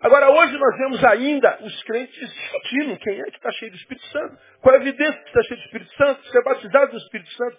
Agora, 0.00 0.30
hoje 0.30 0.56
nós 0.58 0.76
vemos 0.78 1.04
ainda 1.04 1.58
os 1.62 1.82
crentes 1.84 2.32
discutindo 2.32 2.98
quem 2.98 3.20
é 3.20 3.24
que 3.24 3.36
está 3.36 3.50
cheio 3.52 3.72
do 3.72 3.76
Espírito 3.76 4.06
Santo. 4.06 4.38
Qual 4.60 4.74
é 4.74 4.78
a 4.78 4.80
evidência 4.80 5.20
que 5.20 5.28
está 5.28 5.42
cheio 5.42 5.60
do 5.60 5.64
Espírito 5.64 5.96
Santo? 5.96 6.26
Ser 6.28 6.42
batizado 6.44 6.92
no 6.92 6.98
Espírito 6.98 7.30
Santo. 7.32 7.56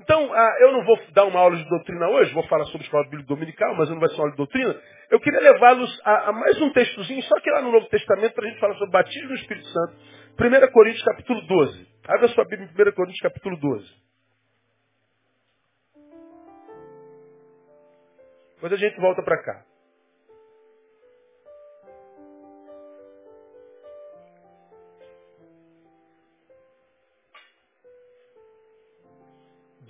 Então, 0.00 0.32
ah, 0.32 0.56
eu 0.60 0.72
não 0.72 0.84
vou 0.84 0.98
dar 1.12 1.26
uma 1.26 1.40
aula 1.40 1.56
de 1.56 1.68
doutrina 1.68 2.08
hoje, 2.08 2.32
vou 2.32 2.42
falar 2.44 2.64
sobre 2.66 2.84
escola 2.84 3.04
bíblica 3.04 3.28
dominical, 3.28 3.74
mas 3.76 3.90
não 3.90 4.00
vai 4.00 4.08
ser 4.08 4.14
uma 4.14 4.22
aula 4.22 4.30
de 4.30 4.36
doutrina. 4.38 4.80
Eu 5.10 5.20
queria 5.20 5.40
levá-los 5.40 6.00
a, 6.04 6.32
mais 6.32 6.60
um 6.60 6.72
textozinho, 6.72 7.22
só 7.24 7.38
que 7.40 7.50
lá 7.50 7.60
no 7.60 7.70
Novo 7.70 7.86
Testamento, 7.88 8.32
para 8.32 8.46
a 8.46 8.48
gente 8.48 8.60
falar 8.60 8.74
sobre 8.74 8.90
batismo 8.90 9.28
no 9.28 9.34
Espírito 9.34 9.66
Santo. 9.66 9.94
1 10.40 10.72
Coríntios 10.72 11.04
capítulo 11.04 11.42
12. 11.42 11.88
Abra 12.08 12.28
sua 12.28 12.44
Bíblia 12.44 12.66
em 12.66 12.88
1 12.88 12.92
Coríntios 12.92 13.20
capítulo 13.20 13.56
12. 13.58 13.88
Depois 18.54 18.72
a 18.72 18.76
gente 18.76 18.98
volta 19.00 19.22
para 19.22 19.42
cá. 19.42 19.69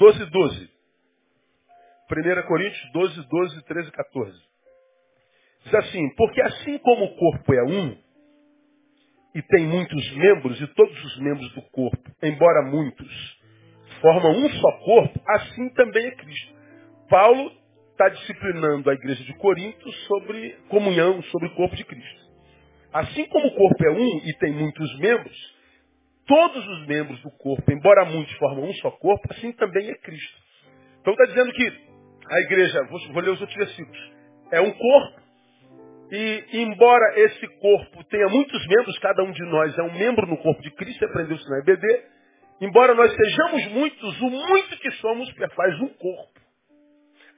12, 0.00 0.30
12. 0.30 0.70
1 2.10 2.48
Coríntios 2.48 2.92
12, 2.92 3.28
12, 3.28 3.64
13, 3.66 3.92
14. 3.92 4.40
Diz 5.64 5.74
assim, 5.74 6.08
porque 6.16 6.40
assim 6.40 6.78
como 6.78 7.04
o 7.04 7.16
corpo 7.16 7.52
é 7.52 7.62
um, 7.62 7.98
e 9.34 9.42
tem 9.42 9.66
muitos 9.66 10.16
membros, 10.16 10.58
e 10.58 10.66
todos 10.68 11.04
os 11.04 11.18
membros 11.18 11.52
do 11.52 11.62
corpo, 11.70 12.10
embora 12.22 12.62
muitos, 12.62 13.38
formam 14.00 14.32
um 14.32 14.48
só 14.48 14.72
corpo, 14.78 15.20
assim 15.28 15.68
também 15.74 16.06
é 16.06 16.10
Cristo. 16.12 16.54
Paulo 17.10 17.52
está 17.90 18.08
disciplinando 18.08 18.88
a 18.88 18.94
igreja 18.94 19.22
de 19.22 19.34
Corinto 19.34 19.92
sobre 20.08 20.56
comunhão, 20.70 21.22
sobre 21.24 21.48
o 21.48 21.54
corpo 21.54 21.76
de 21.76 21.84
Cristo. 21.84 22.20
Assim 22.90 23.26
como 23.26 23.48
o 23.48 23.54
corpo 23.54 23.84
é 23.84 23.90
um 23.90 24.18
e 24.24 24.34
tem 24.38 24.52
muitos 24.52 24.98
membros, 24.98 25.59
todos 26.30 26.64
os 26.64 26.86
membros 26.86 27.20
do 27.22 27.30
corpo, 27.32 27.72
embora 27.72 28.04
muitos 28.04 28.32
formam 28.36 28.68
um 28.68 28.72
só 28.74 28.92
corpo, 28.92 29.26
assim 29.32 29.50
também 29.50 29.90
é 29.90 29.94
Cristo. 29.96 30.38
Então 31.00 31.12
está 31.12 31.24
dizendo 31.24 31.52
que 31.52 31.72
a 32.30 32.40
igreja, 32.42 32.84
vou, 32.84 33.00
vou 33.12 33.20
ler 33.20 33.30
os 33.30 33.40
outros 33.40 33.58
versículos, 33.58 34.12
é 34.52 34.60
um 34.60 34.70
corpo, 34.70 35.20
e 36.12 36.44
embora 36.52 37.18
esse 37.18 37.48
corpo 37.58 38.04
tenha 38.04 38.28
muitos 38.28 38.64
membros, 38.68 38.96
cada 39.00 39.24
um 39.24 39.32
de 39.32 39.42
nós 39.46 39.76
é 39.76 39.82
um 39.82 39.92
membro 39.92 40.24
no 40.28 40.36
corpo 40.36 40.62
de 40.62 40.70
Cristo, 40.70 41.04
aprendeu-se 41.04 41.50
na 41.50 41.58
EBD, 41.58 41.84
embora 42.60 42.94
nós 42.94 43.12
sejamos 43.12 43.66
muitos, 43.72 44.20
o 44.20 44.30
muito 44.30 44.78
que 44.78 44.90
somos 44.92 45.28
faz 45.56 45.80
um 45.80 45.88
corpo. 45.88 46.40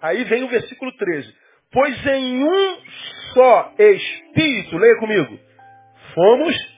Aí 0.03 0.23
vem 0.25 0.45
o 0.45 0.49
versículo 0.49 0.93
13. 0.93 1.35
Pois 1.73 2.07
em 2.09 2.45
um 2.45 2.77
só 3.33 3.73
Espírito, 3.79 4.77
leia 4.77 4.99
comigo, 4.99 5.39
fomos 6.15 6.72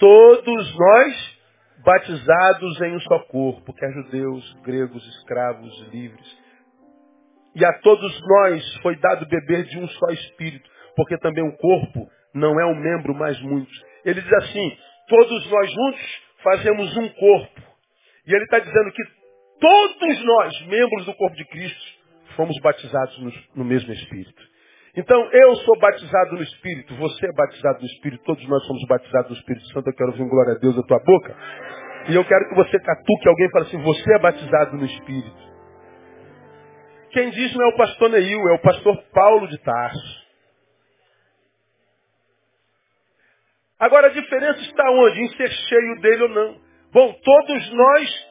todos 0.00 0.76
nós 0.76 1.40
batizados 1.84 2.80
em 2.80 2.96
um 2.96 3.00
só 3.00 3.18
corpo, 3.20 3.72
quer 3.74 3.92
judeus, 3.92 4.52
gregos, 4.64 5.06
escravos, 5.16 5.88
livres. 5.92 6.38
E 7.54 7.64
a 7.64 7.72
todos 7.80 8.20
nós 8.22 8.76
foi 8.82 8.96
dado 8.96 9.26
beber 9.26 9.64
de 9.64 9.78
um 9.78 9.86
só 9.88 10.06
espírito, 10.08 10.68
porque 10.96 11.16
também 11.18 11.46
o 11.46 11.56
corpo 11.56 12.08
não 12.34 12.58
é 12.60 12.66
um 12.66 12.74
membro, 12.74 13.14
mas 13.14 13.40
muitos. 13.42 13.84
Ele 14.04 14.20
diz 14.20 14.32
assim, 14.32 14.76
todos 15.08 15.50
nós 15.50 15.70
juntos 15.70 16.22
fazemos 16.42 16.96
um 16.96 17.08
corpo. 17.10 17.62
E 18.26 18.34
ele 18.34 18.44
está 18.44 18.58
dizendo 18.58 18.92
que 18.92 19.02
todos 19.60 20.24
nós, 20.24 20.66
membros 20.66 21.06
do 21.06 21.14
corpo 21.14 21.36
de 21.36 21.44
Cristo, 21.46 22.00
fomos 22.36 22.56
batizados 22.62 23.18
no, 23.18 23.32
no 23.56 23.64
mesmo 23.64 23.92
Espírito. 23.92 24.49
Então, 24.96 25.28
eu 25.32 25.56
sou 25.56 25.78
batizado 25.78 26.34
no 26.34 26.42
Espírito, 26.42 26.96
você 26.96 27.26
é 27.26 27.32
batizado 27.32 27.80
no 27.80 27.86
Espírito, 27.86 28.24
todos 28.24 28.46
nós 28.48 28.66
somos 28.66 28.84
batizados 28.88 29.30
no 29.30 29.36
Espírito 29.36 29.66
Santo. 29.68 29.88
Eu 29.88 29.94
quero 29.94 30.10
ouvir 30.10 30.28
glória 30.28 30.54
a 30.54 30.58
Deus 30.58 30.74
da 30.74 30.82
tua 30.82 30.98
boca. 30.98 31.36
E 32.08 32.14
eu 32.14 32.24
quero 32.24 32.48
que 32.48 32.54
você 32.56 32.78
catuque 32.80 33.28
alguém 33.28 33.46
e 33.46 33.50
fale 33.50 33.66
assim, 33.66 33.82
você 33.82 34.14
é 34.14 34.18
batizado 34.18 34.76
no 34.76 34.84
Espírito. 34.84 35.50
Quem 37.12 37.30
diz 37.30 37.54
não 37.54 37.66
é 37.66 37.68
o 37.68 37.76
pastor 37.76 38.10
Neil, 38.10 38.48
é 38.48 38.52
o 38.54 38.62
pastor 38.62 38.96
Paulo 39.12 39.46
de 39.48 39.58
Tarso. 39.58 40.20
Agora 43.78 44.08
a 44.08 44.10
diferença 44.10 44.60
está 44.60 44.90
onde? 44.90 45.20
Em 45.20 45.28
ser 45.36 45.50
cheio 45.50 46.00
dele 46.00 46.22
ou 46.24 46.28
não. 46.28 46.60
Bom, 46.92 47.12
todos 47.22 47.72
nós 47.72 48.28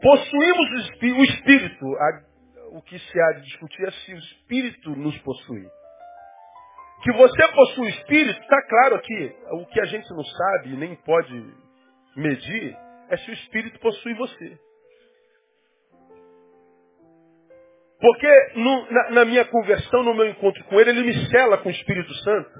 possuímos 0.00 0.70
o 1.02 1.24
Espírito. 1.24 1.86
O 2.72 2.82
que 2.82 2.98
se 2.98 3.20
há 3.20 3.32
de 3.32 3.42
discutir 3.42 3.86
é 3.86 3.90
se 3.90 4.14
o 4.14 4.18
Espírito 4.18 4.90
nos 4.90 5.18
possui. 5.18 5.66
Que 7.02 7.12
você 7.12 7.48
possui 7.48 7.86
o 7.86 7.88
Espírito, 7.88 8.40
está 8.40 8.62
claro 8.68 8.94
aqui. 8.96 9.36
O 9.50 9.66
que 9.66 9.80
a 9.80 9.84
gente 9.86 10.08
não 10.10 10.24
sabe 10.24 10.76
nem 10.76 10.94
pode 10.96 11.44
medir 12.16 12.76
é 13.10 13.16
se 13.16 13.30
o 13.30 13.34
Espírito 13.34 13.78
possui 13.80 14.14
você. 14.14 14.58
Porque 18.00 18.52
no, 18.56 18.90
na, 18.90 19.10
na, 19.10 19.24
minha 19.24 19.44
conversão, 19.44 20.02
no 20.02 20.14
meu 20.14 20.26
encontro 20.28 20.62
com 20.64 20.80
Ele, 20.80 20.90
Ele 20.90 21.02
me 21.04 21.58
com 21.62 21.68
o 21.68 21.72
Espírito 21.72 22.12
Santo. 22.14 22.50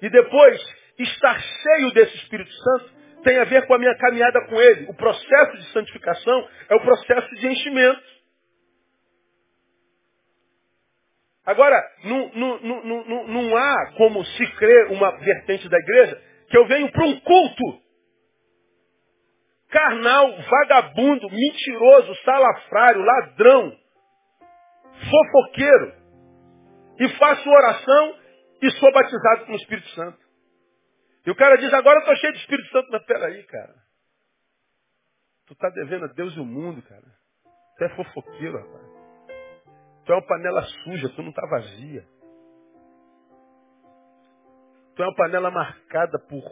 E 0.00 0.08
depois, 0.08 0.60
estar 0.98 1.38
cheio 1.38 1.90
desse 1.92 2.16
Espírito 2.16 2.50
Santo 2.50 2.98
tem 3.22 3.38
a 3.38 3.44
ver 3.44 3.66
com 3.66 3.74
a 3.74 3.78
minha 3.78 3.94
caminhada 3.98 4.40
com 4.46 4.54
Ele. 4.54 4.86
O 4.88 4.94
processo 4.94 5.56
de 5.58 5.72
santificação 5.72 6.48
é 6.70 6.74
o 6.74 6.80
processo 6.80 7.34
de 7.36 7.48
enchimento. 7.48 8.00
Agora, 11.48 11.82
não, 12.04 13.56
há 13.56 13.92
como 13.96 14.22
se 14.22 14.46
crer 14.56 14.90
uma 14.90 15.10
vertente 15.16 15.66
da 15.66 15.78
igreja 15.78 16.22
que 16.46 16.58
eu 16.58 16.66
venho 16.66 16.92
para 16.92 17.06
um 17.06 17.20
culto 17.20 17.82
carnal, 19.70 20.30
vagabundo, 20.42 21.26
mentiroso, 21.30 22.14
salafrário, 22.22 23.00
ladrão, 23.00 23.74
fofoqueiro, 25.10 25.94
e 27.00 27.08
faço 27.16 27.48
oração 27.48 28.18
e 28.60 28.70
sou 28.72 28.92
batizado 28.92 29.46
com 29.46 29.52
o 29.52 29.56
Espírito 29.56 29.88
Santo. 29.94 30.18
E 31.24 31.30
o 31.30 31.34
cara 31.34 31.56
diz, 31.56 31.72
agora 31.72 31.96
eu 31.96 32.00
estou 32.00 32.16
cheio 32.16 32.32
de 32.34 32.40
Espírito 32.40 32.68
Santo. 32.70 32.88
Mas 32.90 33.04
peraí, 33.06 33.42
cara. 33.44 33.74
Tu 35.46 35.54
está 35.54 35.70
devendo 35.70 36.04
a 36.04 36.08
Deus 36.08 36.34
e 36.34 36.40
o 36.40 36.44
mundo, 36.44 36.82
cara. 36.82 37.06
Tu 37.78 37.84
é 37.84 37.88
fofoqueiro, 37.96 38.58
rapaz. 38.58 38.87
Tu 40.08 40.12
é 40.12 40.16
uma 40.16 40.26
panela 40.26 40.62
suja, 40.62 41.10
tu 41.10 41.22
não 41.22 41.28
está 41.28 41.46
vazia. 41.46 42.02
Tu 44.96 45.02
é 45.02 45.06
uma 45.06 45.14
panela 45.14 45.50
marcada 45.50 46.18
por 46.20 46.42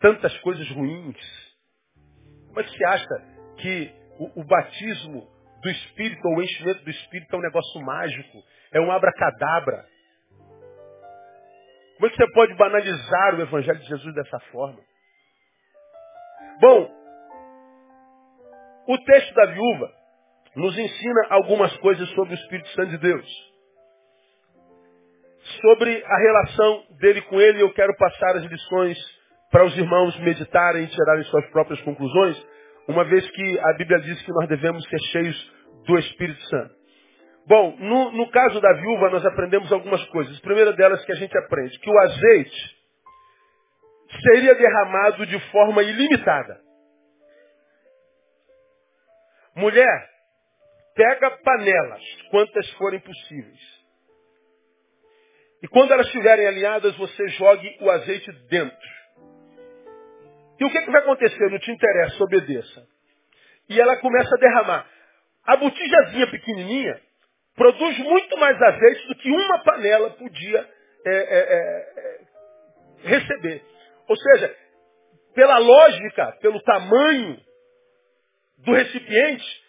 tantas 0.00 0.34
coisas 0.38 0.66
ruins. 0.70 1.54
Como 2.46 2.58
é 2.58 2.64
que 2.64 2.70
você 2.70 2.84
acha 2.86 3.04
que 3.58 3.94
o, 4.18 4.40
o 4.40 4.44
batismo 4.44 5.28
do 5.60 5.68
Espírito, 5.68 6.26
ou 6.26 6.38
o 6.38 6.42
enchimento 6.42 6.82
do 6.82 6.90
Espírito 6.90 7.36
é 7.36 7.38
um 7.38 7.42
negócio 7.42 7.82
mágico? 7.82 8.42
É 8.72 8.80
um 8.80 8.90
abracadabra. 8.90 9.86
Como 11.96 12.06
é 12.06 12.08
que 12.08 12.16
você 12.16 12.32
pode 12.32 12.54
banalizar 12.54 13.34
o 13.34 13.42
Evangelho 13.42 13.78
de 13.78 13.88
Jesus 13.88 14.14
dessa 14.14 14.40
forma? 14.50 14.80
Bom, 16.62 16.90
o 18.88 18.98
texto 19.04 19.34
da 19.34 19.44
viúva 19.52 19.95
nos 20.56 20.76
ensina 20.78 21.26
algumas 21.28 21.76
coisas 21.78 22.08
sobre 22.10 22.34
o 22.34 22.38
Espírito 22.38 22.68
Santo 22.70 22.90
de 22.90 22.98
Deus. 22.98 23.26
Sobre 25.60 26.02
a 26.04 26.18
relação 26.18 26.84
dele 26.98 27.20
com 27.22 27.40
ele, 27.40 27.62
eu 27.62 27.72
quero 27.74 27.94
passar 27.96 28.36
as 28.36 28.44
lições 28.44 28.98
para 29.52 29.64
os 29.64 29.76
irmãos 29.76 30.18
meditarem 30.20 30.84
e 30.84 30.88
tirarem 30.88 31.24
suas 31.24 31.46
próprias 31.50 31.80
conclusões, 31.82 32.42
uma 32.88 33.04
vez 33.04 33.28
que 33.30 33.58
a 33.60 33.72
Bíblia 33.74 34.00
diz 34.00 34.20
que 34.22 34.32
nós 34.32 34.48
devemos 34.48 34.82
ser 34.88 34.98
cheios 35.12 35.52
do 35.86 35.98
Espírito 35.98 36.42
Santo. 36.48 36.74
Bom, 37.46 37.76
no, 37.78 38.12
no 38.12 38.30
caso 38.30 38.60
da 38.60 38.72
viúva, 38.72 39.10
nós 39.10 39.24
aprendemos 39.24 39.70
algumas 39.70 40.04
coisas. 40.06 40.36
A 40.36 40.42
primeira 40.42 40.72
delas 40.72 41.04
que 41.04 41.12
a 41.12 41.16
gente 41.16 41.36
aprende, 41.38 41.78
que 41.78 41.90
o 41.90 41.98
azeite 42.00 42.76
seria 44.22 44.54
derramado 44.54 45.26
de 45.26 45.38
forma 45.50 45.82
ilimitada. 45.82 46.60
Mulher, 49.54 50.15
pega 50.96 51.30
panelas, 51.42 52.02
quantas 52.30 52.68
forem 52.72 52.98
possíveis. 53.00 53.76
E 55.62 55.68
quando 55.68 55.92
elas 55.92 56.06
estiverem 56.06 56.46
alinhadas, 56.46 56.96
você 56.96 57.28
jogue 57.28 57.76
o 57.80 57.90
azeite 57.90 58.32
dentro. 58.48 58.96
E 60.58 60.64
o 60.64 60.70
que, 60.70 60.80
que 60.80 60.90
vai 60.90 61.02
acontecer? 61.02 61.50
Não 61.50 61.58
te 61.58 61.70
interessa, 61.70 62.24
obedeça. 62.24 62.86
E 63.68 63.80
ela 63.80 63.96
começa 63.98 64.34
a 64.34 64.40
derramar. 64.40 64.90
A 65.44 65.56
botijazinha 65.56 66.30
pequenininha 66.30 67.00
produz 67.54 67.98
muito 67.98 68.36
mais 68.38 68.60
azeite 68.60 69.08
do 69.08 69.14
que 69.16 69.30
uma 69.30 69.58
panela 69.64 70.10
podia 70.10 70.68
é, 71.04 71.10
é, 71.10 71.38
é, 71.38 71.92
é, 71.96 73.08
receber. 73.08 73.62
Ou 74.08 74.16
seja, 74.16 74.56
pela 75.34 75.58
lógica, 75.58 76.32
pelo 76.40 76.60
tamanho 76.62 77.38
do 78.58 78.72
recipiente, 78.72 79.65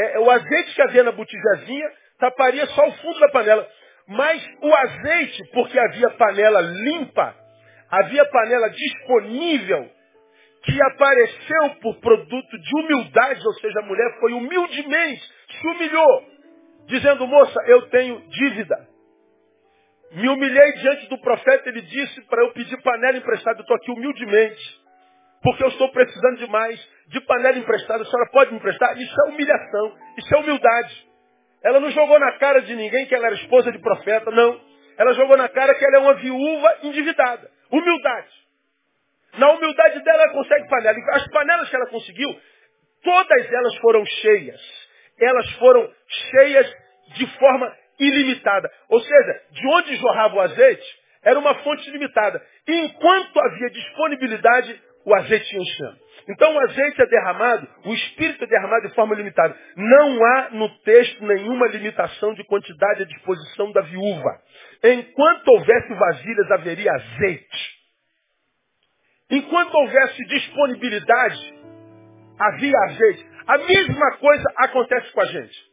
é, 0.00 0.18
o 0.20 0.30
azeite 0.30 0.74
que 0.74 0.82
havia 0.82 1.04
na 1.04 1.12
botijazinha 1.12 1.90
taparia 2.18 2.66
só 2.66 2.86
o 2.86 2.92
fundo 2.92 3.18
da 3.18 3.28
panela. 3.30 3.66
Mas 4.06 4.44
o 4.62 4.74
azeite, 4.74 5.42
porque 5.52 5.78
havia 5.78 6.10
panela 6.10 6.60
limpa, 6.60 7.34
havia 7.90 8.24
panela 8.26 8.68
disponível, 8.70 9.90
que 10.62 10.82
apareceu 10.82 11.70
por 11.80 11.96
produto 12.00 12.58
de 12.58 12.80
humildade, 12.80 13.46
ou 13.46 13.54
seja, 13.54 13.80
a 13.80 13.86
mulher 13.86 14.18
foi 14.20 14.32
humildemente, 14.32 15.22
se 15.58 15.66
humilhou, 15.66 16.24
dizendo, 16.86 17.26
moça, 17.26 17.58
eu 17.66 17.88
tenho 17.88 18.20
dívida. 18.28 18.88
Me 20.12 20.28
humilhei 20.28 20.72
diante 20.72 21.08
do 21.08 21.20
profeta, 21.20 21.68
ele 21.68 21.82
disse 21.82 22.20
para 22.22 22.42
eu 22.42 22.52
pedir 22.52 22.82
panela 22.82 23.16
emprestada, 23.16 23.60
eu 23.60 23.62
estou 23.62 23.76
aqui 23.76 23.90
humildemente, 23.92 24.79
porque 25.42 25.64
eu 25.64 25.68
estou 25.68 25.90
precisando 25.90 26.36
demais 26.38 26.78
de 27.08 27.20
panela 27.22 27.58
emprestada, 27.58 28.02
a 28.02 28.06
senhora 28.06 28.30
pode 28.30 28.50
me 28.50 28.58
emprestar? 28.58 28.96
Isso 28.98 29.14
é 29.26 29.30
humilhação, 29.30 29.96
isso 30.18 30.34
é 30.34 30.38
humildade. 30.38 31.08
Ela 31.64 31.80
não 31.80 31.90
jogou 31.90 32.18
na 32.18 32.32
cara 32.38 32.60
de 32.62 32.74
ninguém 32.74 33.06
que 33.06 33.14
ela 33.14 33.26
era 33.26 33.34
esposa 33.36 33.70
de 33.72 33.78
profeta, 33.78 34.30
não. 34.30 34.60
Ela 34.98 35.12
jogou 35.14 35.36
na 35.36 35.48
cara 35.48 35.74
que 35.74 35.84
ela 35.84 35.96
é 35.96 36.00
uma 36.00 36.14
viúva 36.14 36.78
endividada. 36.82 37.50
Humildade. 37.70 38.28
Na 39.38 39.50
humildade 39.52 40.02
dela, 40.02 40.22
ela 40.24 40.32
consegue 40.32 40.68
panela. 40.68 40.98
As 41.12 41.26
panelas 41.28 41.68
que 41.68 41.76
ela 41.76 41.86
conseguiu, 41.86 42.28
todas 43.02 43.52
elas 43.52 43.76
foram 43.76 44.04
cheias. 44.04 44.60
Elas 45.18 45.50
foram 45.52 45.90
cheias 46.08 46.76
de 47.14 47.26
forma 47.38 47.74
ilimitada. 47.98 48.70
Ou 48.88 49.00
seja, 49.00 49.42
de 49.50 49.68
onde 49.68 49.96
jorrava 49.96 50.36
o 50.36 50.40
azeite, 50.40 51.00
era 51.22 51.38
uma 51.38 51.54
fonte 51.56 51.90
limitada. 51.90 52.42
E 52.66 52.72
enquanto 52.86 53.40
havia 53.40 53.70
disponibilidade, 53.70 54.82
o 55.10 55.14
azeite 55.16 55.54
ia 55.54 55.60
enchendo. 55.60 55.98
Então 56.28 56.54
o 56.54 56.60
azeite 56.60 57.02
é 57.02 57.06
derramado, 57.06 57.68
o 57.86 57.92
Espírito 57.92 58.44
é 58.44 58.46
derramado 58.46 58.86
de 58.86 58.94
forma 58.94 59.14
limitada. 59.16 59.56
Não 59.76 60.24
há 60.24 60.50
no 60.52 60.68
texto 60.80 61.24
nenhuma 61.24 61.66
limitação 61.66 62.34
de 62.34 62.44
quantidade 62.44 63.02
à 63.02 63.06
disposição 63.06 63.72
da 63.72 63.80
viúva. 63.82 64.40
Enquanto 64.84 65.48
houvesse 65.48 65.92
vasilhas, 65.94 66.50
haveria 66.52 66.92
azeite. 66.92 67.80
Enquanto 69.30 69.74
houvesse 69.74 70.24
disponibilidade, 70.26 71.54
havia 72.38 72.78
azeite. 72.84 73.26
A 73.46 73.58
mesma 73.58 74.16
coisa 74.18 74.44
acontece 74.58 75.12
com 75.12 75.20
a 75.22 75.26
gente. 75.26 75.70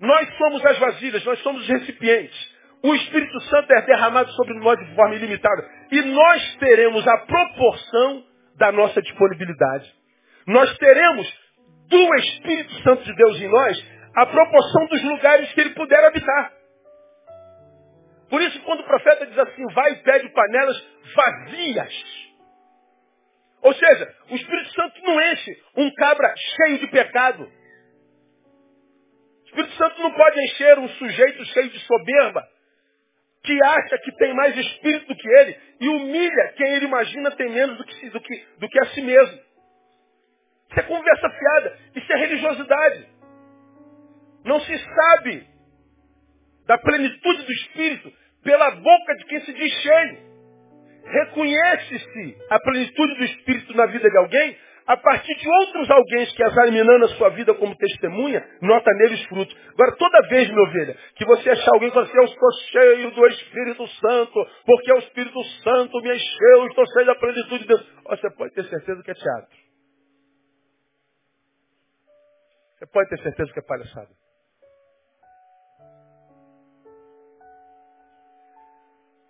Nós 0.00 0.36
somos 0.36 0.64
as 0.64 0.78
vasilhas, 0.78 1.24
nós 1.24 1.38
somos 1.40 1.62
os 1.62 1.68
recipientes. 1.68 2.49
O 2.82 2.94
Espírito 2.94 3.40
Santo 3.42 3.72
é 3.72 3.82
derramado 3.82 4.30
sobre 4.32 4.54
nós 4.54 4.78
de 4.78 4.94
forma 4.94 5.14
ilimitada. 5.14 5.68
E 5.90 6.02
nós 6.02 6.56
teremos 6.56 7.06
a 7.06 7.18
proporção 7.18 8.24
da 8.56 8.72
nossa 8.72 9.02
disponibilidade. 9.02 9.92
Nós 10.46 10.76
teremos 10.78 11.26
do 11.88 12.14
Espírito 12.16 12.82
Santo 12.82 13.04
de 13.04 13.14
Deus 13.14 13.40
em 13.40 13.48
nós 13.48 13.86
a 14.16 14.26
proporção 14.26 14.86
dos 14.86 15.02
lugares 15.04 15.52
que 15.52 15.60
ele 15.60 15.70
puder 15.70 16.04
habitar. 16.04 16.52
Por 18.30 18.40
isso, 18.40 18.60
quando 18.62 18.80
o 18.80 18.84
profeta 18.84 19.26
diz 19.26 19.38
assim, 19.38 19.66
vai 19.74 19.92
e 19.92 19.96
pede 19.96 20.28
panelas 20.30 20.82
vazias. 21.14 22.30
Ou 23.62 23.74
seja, 23.74 24.14
o 24.30 24.36
Espírito 24.36 24.72
Santo 24.72 25.02
não 25.02 25.20
enche 25.20 25.62
um 25.76 25.92
cabra 25.94 26.32
cheio 26.36 26.78
de 26.78 26.86
pecado. 26.86 27.42
O 29.42 29.46
Espírito 29.46 29.74
Santo 29.74 30.00
não 30.00 30.12
pode 30.12 30.40
encher 30.44 30.78
um 30.78 30.88
sujeito 30.88 31.44
cheio 31.46 31.68
de 31.70 31.78
soberba, 31.80 32.48
que 33.42 33.62
acha 33.62 33.98
que 33.98 34.12
tem 34.16 34.34
mais 34.34 34.56
espírito 34.56 35.06
do 35.06 35.16
que 35.16 35.28
ele 35.28 35.56
e 35.80 35.88
humilha 35.88 36.52
quem 36.56 36.74
ele 36.74 36.84
imagina 36.86 37.30
tem 37.32 37.50
menos 37.50 37.78
do 37.78 37.84
que, 37.84 38.10
do 38.10 38.20
que, 38.20 38.46
do 38.58 38.68
que 38.68 38.78
a 38.80 38.86
si 38.86 39.02
mesmo. 39.02 39.40
Isso 40.70 40.80
é 40.80 40.82
conversa 40.82 41.30
fiada, 41.30 41.78
isso 41.96 42.12
é 42.12 42.16
religiosidade. 42.16 43.08
Não 44.44 44.60
se 44.60 44.78
sabe 44.78 45.46
da 46.66 46.78
plenitude 46.78 47.42
do 47.42 47.52
Espírito 47.52 48.12
pela 48.44 48.70
boca 48.70 49.16
de 49.16 49.24
quem 49.24 49.40
se 49.40 49.52
diz 49.52 49.72
cheio. 49.72 50.30
Reconhece-se 51.04 52.38
a 52.50 52.60
plenitude 52.60 53.14
do 53.16 53.24
Espírito 53.24 53.76
na 53.76 53.86
vida 53.86 54.08
de 54.08 54.16
alguém 54.18 54.56
a 54.90 54.96
partir 54.96 55.36
de 55.36 55.48
outros 55.48 55.88
alguém 55.88 56.26
que 56.26 56.42
examinando 56.42 57.04
a 57.04 57.08
sua 57.10 57.28
vida 57.28 57.54
como 57.54 57.76
testemunha, 57.76 58.44
nota 58.60 58.90
neles 58.94 59.24
frutos. 59.26 59.56
Agora, 59.74 59.96
toda 59.96 60.28
vez, 60.28 60.50
meu 60.50 60.64
ovelha, 60.64 60.96
que 61.14 61.24
você 61.26 61.48
achar 61.48 61.70
alguém 61.74 61.92
que 61.92 61.98
assim, 62.00 62.16
eu 62.16 62.24
estou 62.24 62.52
cheio 62.72 63.10
do 63.12 63.26
Espírito 63.28 63.86
Santo, 63.86 64.46
porque 64.66 64.92
o 64.92 64.98
Espírito 64.98 65.44
Santo 65.62 65.96
me 66.00 66.12
encheu, 66.12 66.66
estou 66.66 66.84
cheio 66.92 67.06
da 67.06 67.14
plenitude 67.14 67.58
de 67.60 67.68
Deus. 67.68 67.88
Você 68.04 68.30
pode 68.34 68.52
ter 68.52 68.64
certeza 68.64 69.00
que 69.04 69.10
é 69.12 69.14
teatro. 69.14 69.58
Você 72.76 72.86
pode 72.86 73.10
ter 73.10 73.22
certeza 73.22 73.52
que 73.52 73.60
é 73.60 73.62
palhaçada. 73.62 74.10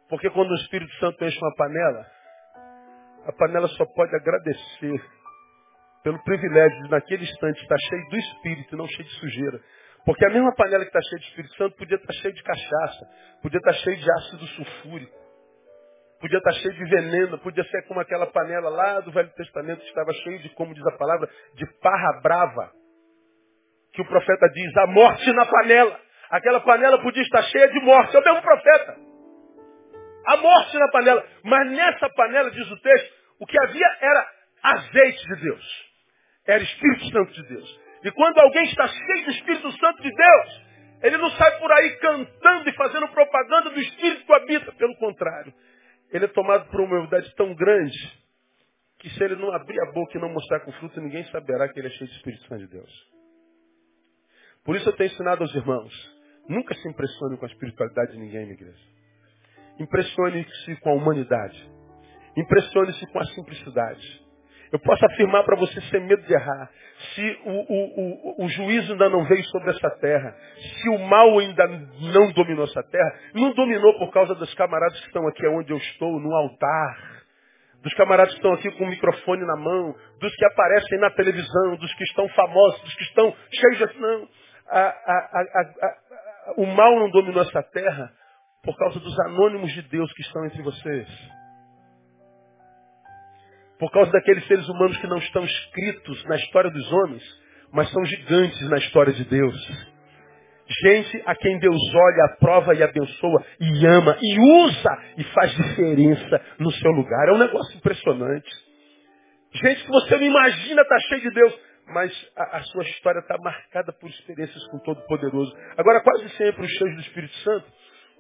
Porque 0.09 0.31
quando 0.31 0.53
o 0.53 0.57
Espírito 0.57 0.93
Santo 0.95 1.23
enche 1.23 1.39
uma 1.39 1.55
panela, 1.55 2.07
a 3.27 3.33
panela 3.33 3.69
só 3.69 3.85
pode 3.85 4.17
agradecer 4.17 5.20
pelo 6.03 6.23
privilégio 6.25 6.83
de 6.85 6.91
naquele 6.91 7.25
instante 7.25 7.61
estar 7.63 7.79
cheio 7.79 8.09
do 8.09 8.17
Espírito 8.17 8.75
e 8.75 8.79
não 8.79 8.87
cheio 8.89 9.05
de 9.05 9.15
sujeira. 9.17 9.61
Porque 10.05 10.25
a 10.25 10.31
mesma 10.31 10.55
panela 10.55 10.85
que 10.85 10.97
está 10.97 11.03
cheia 11.03 11.21
de 11.21 11.27
Espírito 11.27 11.55
Santo 11.57 11.77
podia 11.77 11.97
estar 11.97 12.13
cheia 12.15 12.35
de 12.35 12.43
cachaça, 12.43 13.07
podia 13.43 13.59
estar 13.59 13.73
cheia 13.75 13.97
de 13.97 14.13
ácido 14.13 14.47
sulfúrico. 14.47 15.21
podia 16.21 16.39
estar 16.39 16.53
cheio 16.53 16.75
de 16.75 16.85
veneno, 16.85 17.39
podia 17.39 17.65
ser 17.65 17.87
como 17.87 18.01
aquela 18.01 18.27
panela 18.27 18.69
lá 18.69 19.01
do 19.01 19.11
Velho 19.11 19.31
Testamento 19.31 19.81
que 19.81 19.89
estava 19.89 20.13
cheio 20.13 20.39
de, 20.41 20.51
como 20.51 20.75
diz 20.75 20.87
a 20.87 20.97
palavra, 20.99 21.29
de 21.55 21.67
parra 21.81 22.21
brava. 22.23 22.73
Que 23.93 24.03
o 24.03 24.07
profeta 24.07 24.47
diz, 24.53 24.77
a 24.77 24.87
morte 24.87 25.33
na 25.33 25.47
panela. 25.47 25.99
Aquela 26.31 26.61
panela 26.61 27.03
podia 27.03 27.23
estar 27.23 27.43
cheia 27.43 27.69
de 27.69 27.81
morte. 27.81 28.15
É 28.15 28.21
o 28.21 28.25
mesmo 28.25 28.43
profeta. 28.43 28.97
A 30.27 30.37
morte 30.37 30.79
na 30.79 30.89
panela. 30.91 31.25
Mas 31.43 31.71
nessa 31.73 32.09
panela, 32.11 32.51
diz 32.51 32.71
o 32.71 32.81
texto, 32.81 33.15
o 33.41 33.47
que 33.47 33.59
havia 33.65 33.87
era 34.01 34.27
azeite 34.63 35.27
de 35.27 35.43
Deus. 35.43 35.90
Era 36.51 36.63
Espírito 36.63 37.11
Santo 37.11 37.33
de 37.33 37.49
Deus. 37.49 37.81
E 38.05 38.11
quando 38.13 38.39
alguém 38.39 38.65
está 38.65 38.89
cheio 38.89 39.25
do 39.25 39.31
Espírito 39.31 39.73
Santo 39.73 40.03
de 40.03 40.11
Deus, 40.11 40.63
ele 41.03 41.17
não 41.19 41.31
sai 41.31 41.59
por 41.59 41.71
aí 41.73 41.91
cantando 41.97 42.69
e 42.69 42.73
fazendo 42.73 43.09
propaganda 43.09 43.71
do 43.71 43.81
Espírito 43.81 44.25
que 44.25 44.33
habita. 44.33 44.73
Pelo 44.73 44.97
contrário, 44.97 45.53
ele 46.11 46.25
é 46.25 46.29
tomado 46.29 46.69
por 46.71 46.81
uma 46.81 46.97
humildade 46.97 47.35
tão 47.37 47.55
grande 47.55 48.21
que 48.99 49.09
se 49.11 49.25
ele 49.25 49.37
não 49.37 49.53
abrir 49.53 49.81
a 49.81 49.93
boca 49.93 50.17
e 50.17 50.21
não 50.21 50.29
mostrar 50.29 50.61
com 50.61 50.73
fruto, 50.73 51.01
ninguém 51.01 51.25
saberá 51.27 51.69
que 51.69 51.79
ele 51.79 51.89
é 51.89 51.91
cheio 51.91 52.11
do 52.11 52.17
Espírito 52.17 52.47
Santo 52.47 52.67
de 52.67 52.69
Deus. 52.69 53.11
Por 54.65 54.77
isso 54.77 54.89
eu 54.89 54.97
tenho 54.97 55.11
ensinado 55.11 55.43
aos 55.43 55.55
irmãos, 55.55 55.93
nunca 56.49 56.75
se 56.75 56.87
impressione 56.87 57.39
com 57.39 57.47
a 57.47 57.49
espiritualidade 57.49 58.13
de 58.13 58.19
ninguém 58.19 58.47
na 58.47 58.53
igreja. 58.53 58.85
Impressione-se 59.79 60.77
com 60.81 60.91
a 60.91 60.95
humanidade. 60.95 61.71
Impressione-se 62.37 63.07
com 63.07 63.19
a 63.19 63.25
simplicidade. 63.27 64.30
Eu 64.73 64.79
posso 64.79 65.05
afirmar 65.05 65.43
para 65.45 65.57
você 65.57 65.81
sem 65.83 66.01
medo 66.01 66.23
de 66.23 66.33
errar. 66.33 66.71
Se 67.15 67.41
o, 67.45 67.51
o, 67.51 68.43
o, 68.43 68.45
o, 68.45 68.49
juízo 68.49 68.93
ainda 68.93 69.09
não 69.09 69.25
veio 69.25 69.43
sobre 69.47 69.71
essa 69.71 69.91
terra, 69.99 70.35
se 70.59 70.89
o 70.91 70.99
mal 70.99 71.39
ainda 71.39 71.67
não 71.67 72.31
dominou 72.33 72.65
essa 72.65 72.83
terra, 72.85 73.15
não 73.35 73.53
dominou 73.53 73.99
por 73.99 74.13
causa 74.13 74.35
dos 74.35 74.53
camaradas 74.55 75.01
que 75.01 75.07
estão 75.07 75.27
aqui 75.27 75.47
onde 75.49 75.73
eu 75.73 75.77
estou, 75.77 76.21
no 76.21 76.33
altar, 76.35 77.21
dos 77.83 77.95
camaradas 77.95 78.33
que 78.33 78.39
estão 78.39 78.53
aqui 78.53 78.71
com 78.73 78.85
o 78.85 78.89
microfone 78.89 79.45
na 79.45 79.57
mão, 79.57 79.95
dos 80.21 80.35
que 80.37 80.45
aparecem 80.45 80.99
na 81.01 81.11
televisão, 81.11 81.77
dos 81.77 81.93
que 81.95 82.05
estão 82.05 82.29
famosos, 82.29 82.81
dos 82.83 82.95
que 82.95 83.05
estão 83.05 83.35
cheios 83.53 83.93
de... 83.93 83.99
Não. 83.99 84.29
A, 84.69 84.81
a, 84.81 85.43
a, 85.43 86.55
o 86.59 86.67
mal 86.67 86.97
não 87.01 87.11
dominou 87.11 87.43
essa 87.43 87.63
terra 87.63 88.13
por 88.63 88.77
causa 88.77 89.01
dos 89.01 89.19
anônimos 89.21 89.73
de 89.73 89.83
Deus 89.83 90.13
que 90.13 90.23
estão 90.23 90.45
entre 90.45 90.63
vocês. 90.63 91.40
Por 93.81 93.91
causa 93.91 94.13
daqueles 94.13 94.47
seres 94.47 94.69
humanos 94.69 94.97
que 94.99 95.07
não 95.07 95.17
estão 95.17 95.43
escritos 95.43 96.25
na 96.27 96.37
história 96.37 96.71
dos 96.71 96.93
homens, 96.93 97.23
mas 97.73 97.91
são 97.91 98.05
gigantes 98.05 98.69
na 98.69 98.77
história 98.77 99.13
de 99.13 99.25
Deus. 99.25 99.91
Gente 100.83 101.23
a 101.27 101.35
quem 101.35 101.59
Deus 101.59 101.81
olha, 101.95 102.25
aprova 102.27 102.75
e 102.75 102.83
abençoa, 102.83 103.45
e 103.59 103.87
ama, 103.87 104.17
e 104.21 104.39
usa, 104.39 104.99
e 105.17 105.25
faz 105.25 105.51
diferença 105.53 106.41
no 106.59 106.71
seu 106.71 106.91
lugar. 106.93 107.29
É 107.29 107.33
um 107.33 107.39
negócio 107.39 107.77
impressionante. 107.77 108.51
Gente 109.53 109.83
que 109.83 109.91
você 109.91 110.17
não 110.17 110.25
imagina 110.25 110.83
está 110.83 110.99
cheio 111.09 111.23
de 111.23 111.31
Deus, 111.31 111.59
mas 111.87 112.31
a, 112.37 112.59
a 112.59 112.63
sua 112.65 112.85
história 112.85 113.19
está 113.19 113.37
marcada 113.43 113.93
por 113.95 114.09
experiências 114.11 114.65
com 114.69 114.79
Todo-Poderoso. 114.81 115.53
Agora, 115.77 116.01
quase 116.03 116.29
sempre 116.37 116.65
os 116.65 116.71
cheios 116.71 116.95
do 116.97 117.01
Espírito 117.01 117.35
Santo, 117.39 117.67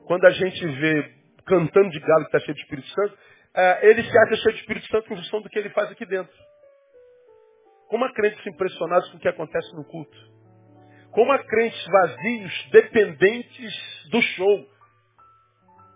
quando 0.07 0.25
a 0.25 0.31
gente 0.31 0.66
vê 0.66 1.20
cantando 1.46 1.90
de 1.90 2.01
galo 2.01 2.25
que 2.25 2.37
está 2.37 2.40
cheio 2.40 2.55
do 2.55 2.61
Espírito 2.61 2.88
Santo, 2.88 3.18
ele 3.83 4.03
se 4.03 4.19
acha 4.19 4.37
cheio 4.37 4.55
de 4.55 4.61
Espírito 4.61 4.87
Santo 4.89 5.13
em 5.13 5.17
função 5.17 5.43
do 5.43 5.49
que 5.49 5.59
ele 5.59 5.71
faz 5.71 5.91
aqui 5.91 6.07
dentro. 6.07 6.35
Como 7.89 8.05
há 8.05 8.13
crentes 8.13 8.47
impressionados 8.47 9.09
com 9.11 9.17
o 9.17 9.21
que 9.21 9.29
acontece 9.29 9.75
no 9.75 9.85
culto. 9.85 10.17
Como 11.11 11.33
há 11.33 11.39
crentes 11.41 11.85
vazios, 11.87 12.69
dependentes 12.71 14.09
do 14.11 14.23
show. 14.23 14.67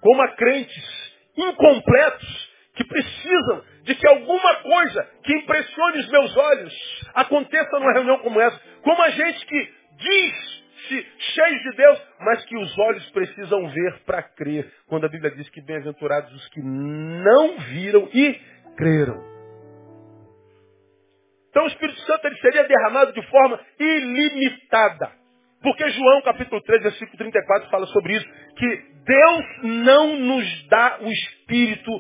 Como 0.01 0.23
há 0.23 0.29
crentes 0.35 1.14
incompletos 1.37 2.55
que 2.75 2.85
precisam 2.85 3.64
de 3.85 3.95
que 3.95 4.09
alguma 4.09 4.55
coisa 4.57 5.11
que 5.23 5.35
impressione 5.37 5.99
os 6.01 6.11
meus 6.11 6.37
olhos 6.37 6.75
aconteça 7.14 7.79
numa 7.79 7.93
reunião 7.93 8.19
como 8.19 8.40
essa. 8.40 8.61
Como 8.83 9.01
a 9.01 9.11
gente 9.11 9.47
que 9.47 9.75
diz 9.97 10.54
se 10.88 11.07
cheios 11.35 11.62
de 11.62 11.77
Deus, 11.77 12.03
mas 12.20 12.44
que 12.44 12.57
os 12.57 12.79
olhos 12.79 13.11
precisam 13.11 13.68
ver 13.68 13.99
para 14.07 14.23
crer. 14.23 14.70
Quando 14.87 15.07
a 15.07 15.09
Bíblia 15.09 15.31
diz 15.33 15.49
que 15.51 15.61
bem-aventurados 15.61 16.33
os 16.33 16.49
que 16.49 16.61
não 16.62 17.59
viram 17.59 18.09
e 18.12 18.40
creram. 18.77 19.35
Então 21.51 21.64
o 21.64 21.68
Espírito 21.68 22.01
Santo 22.01 22.27
ele 22.27 22.37
seria 22.38 22.64
derramado 22.64 23.12
de 23.12 23.23
forma 23.29 23.61
ilimitada. 23.79 25.12
Porque 25.62 25.88
João 25.88 26.20
capítulo 26.23 26.61
3, 26.62 26.83
versículo 26.83 27.16
34 27.16 27.70
fala 27.70 27.87
sobre 27.87 28.14
isso, 28.14 28.27
que 28.57 28.83
Deus 29.07 29.44
não 29.62 30.16
nos 30.16 30.68
dá 30.68 30.99
o 31.01 31.11
Espírito 31.11 31.90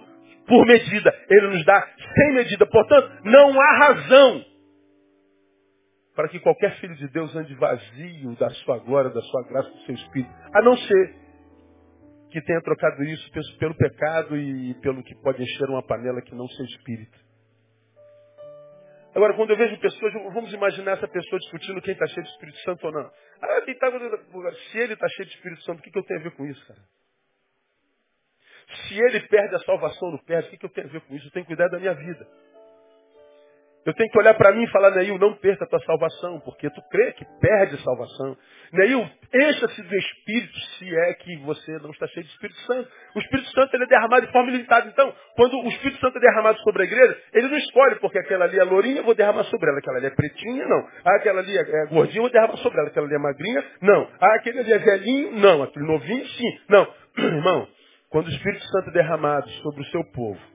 por 0.46 0.66
medida, 0.66 1.14
Ele 1.30 1.48
nos 1.48 1.64
dá 1.64 1.88
sem 2.14 2.34
medida. 2.34 2.66
Portanto, 2.66 3.10
não 3.24 3.58
há 3.58 3.78
razão 3.78 4.44
para 6.14 6.28
que 6.28 6.38
qualquer 6.40 6.78
filho 6.80 6.94
de 6.94 7.08
Deus 7.08 7.34
ande 7.34 7.54
vazio 7.54 8.36
da 8.36 8.48
sua 8.50 8.78
glória, 8.78 9.10
da 9.10 9.20
sua 9.20 9.42
graça, 9.48 9.68
do 9.68 9.80
seu 9.80 9.94
espírito. 9.94 10.32
A 10.54 10.62
não 10.62 10.76
ser 10.76 11.14
que 12.30 12.40
tenha 12.42 12.60
trocado 12.62 13.02
isso 13.04 13.58
pelo 13.58 13.74
pecado 13.76 14.36
e 14.36 14.74
pelo 14.80 15.02
que 15.02 15.14
pode 15.16 15.42
encher 15.42 15.68
uma 15.68 15.82
panela 15.82 16.20
que 16.22 16.34
não 16.34 16.46
seu 16.48 16.64
espírito. 16.64 17.24
Agora, 19.14 19.34
quando 19.34 19.50
eu 19.50 19.56
vejo 19.56 19.78
pessoas, 19.78 20.12
vamos 20.12 20.52
imaginar 20.52 20.92
essa 20.92 21.06
pessoa 21.06 21.38
discutindo 21.38 21.80
quem 21.80 21.92
está 21.92 22.06
cheio 22.08 22.24
de 22.24 22.32
Espírito 22.32 22.58
Santo 22.58 22.84
ou 22.84 22.92
não. 22.92 23.10
Ah, 23.40 23.60
tá, 23.78 23.92
se 24.72 24.78
ele 24.78 24.94
está 24.94 25.08
cheio 25.10 25.28
de 25.28 25.34
Espírito 25.36 25.62
Santo, 25.62 25.78
o 25.78 25.82
que, 25.82 25.90
que 25.92 25.98
eu 25.98 26.02
tenho 26.02 26.18
a 26.18 26.22
ver 26.24 26.32
com 26.32 26.44
isso, 26.44 26.66
cara? 26.66 26.80
Se 28.88 28.98
ele 28.98 29.20
perde 29.28 29.54
a 29.54 29.60
salvação 29.60 30.10
no 30.10 30.24
perde, 30.24 30.48
o 30.48 30.50
que, 30.50 30.56
que 30.58 30.66
eu 30.66 30.70
tenho 30.70 30.88
a 30.88 30.90
ver 30.90 31.00
com 31.02 31.14
isso? 31.14 31.28
Eu 31.28 31.30
tenho 31.30 31.46
que 31.46 31.54
cuidar 31.54 31.68
da 31.68 31.78
minha 31.78 31.94
vida. 31.94 32.26
Eu 33.86 33.92
tenho 33.92 34.10
que 34.10 34.18
olhar 34.18 34.34
para 34.34 34.52
mim 34.52 34.64
e 34.64 34.70
falar, 34.70 34.90
Neil, 34.92 35.18
não 35.18 35.34
perca 35.34 35.64
a 35.64 35.68
tua 35.68 35.80
salvação, 35.80 36.40
porque 36.40 36.70
tu 36.70 36.80
crê 36.90 37.12
que 37.12 37.24
perde 37.38 37.76
salvação. 37.82 38.36
Neil, 38.72 39.06
encha-se 39.32 39.82
do 39.82 39.94
Espírito 39.94 40.58
se 40.78 40.96
é 40.96 41.14
que 41.14 41.36
você 41.38 41.72
não 41.78 41.90
está 41.90 42.06
cheio 42.08 42.24
de 42.24 42.32
Espírito 42.32 42.58
Santo. 42.60 42.88
O 43.14 43.18
Espírito 43.18 43.50
Santo 43.50 43.74
ele 43.74 43.84
é 43.84 43.86
derramado 43.86 44.26
de 44.26 44.32
forma 44.32 44.50
limitada. 44.50 44.88
Então, 44.88 45.14
quando 45.36 45.58
o 45.58 45.68
Espírito 45.68 46.00
Santo 46.00 46.16
é 46.16 46.20
derramado 46.20 46.58
sobre 46.60 46.82
a 46.82 46.86
igreja, 46.86 47.18
ele 47.34 47.48
não 47.48 47.58
escolhe, 47.58 47.96
porque 47.96 48.18
aquela 48.18 48.46
ali 48.46 48.58
é 48.58 48.64
lourinha, 48.64 48.98
eu 48.98 49.04
vou 49.04 49.14
derramar 49.14 49.44
sobre 49.44 49.68
ela. 49.68 49.78
Aquela 49.78 49.98
ali 49.98 50.06
é 50.06 50.10
pretinha, 50.10 50.66
não. 50.66 50.88
Ah, 51.04 51.16
aquela 51.16 51.40
ali 51.40 51.56
é 51.56 51.86
gordinha, 51.86 52.18
eu 52.18 52.22
vou 52.22 52.32
derramar 52.32 52.56
sobre 52.56 52.78
ela. 52.78 52.88
Aquela 52.88 53.06
ali 53.06 53.14
é 53.14 53.18
magrinha, 53.18 53.64
não. 53.82 54.08
Ah, 54.18 54.34
aquele 54.36 54.60
ali 54.60 54.72
é 54.72 54.78
velhinho, 54.78 55.32
não. 55.38 55.62
Aquele 55.62 55.86
novinho, 55.86 56.26
sim. 56.26 56.58
Não. 56.70 56.88
Irmão, 57.18 57.68
quando 58.08 58.28
o 58.28 58.30
Espírito 58.30 58.64
Santo 58.64 58.88
é 58.88 58.92
derramado 58.92 59.48
sobre 59.50 59.82
o 59.82 59.86
seu 59.86 60.02
povo, 60.12 60.53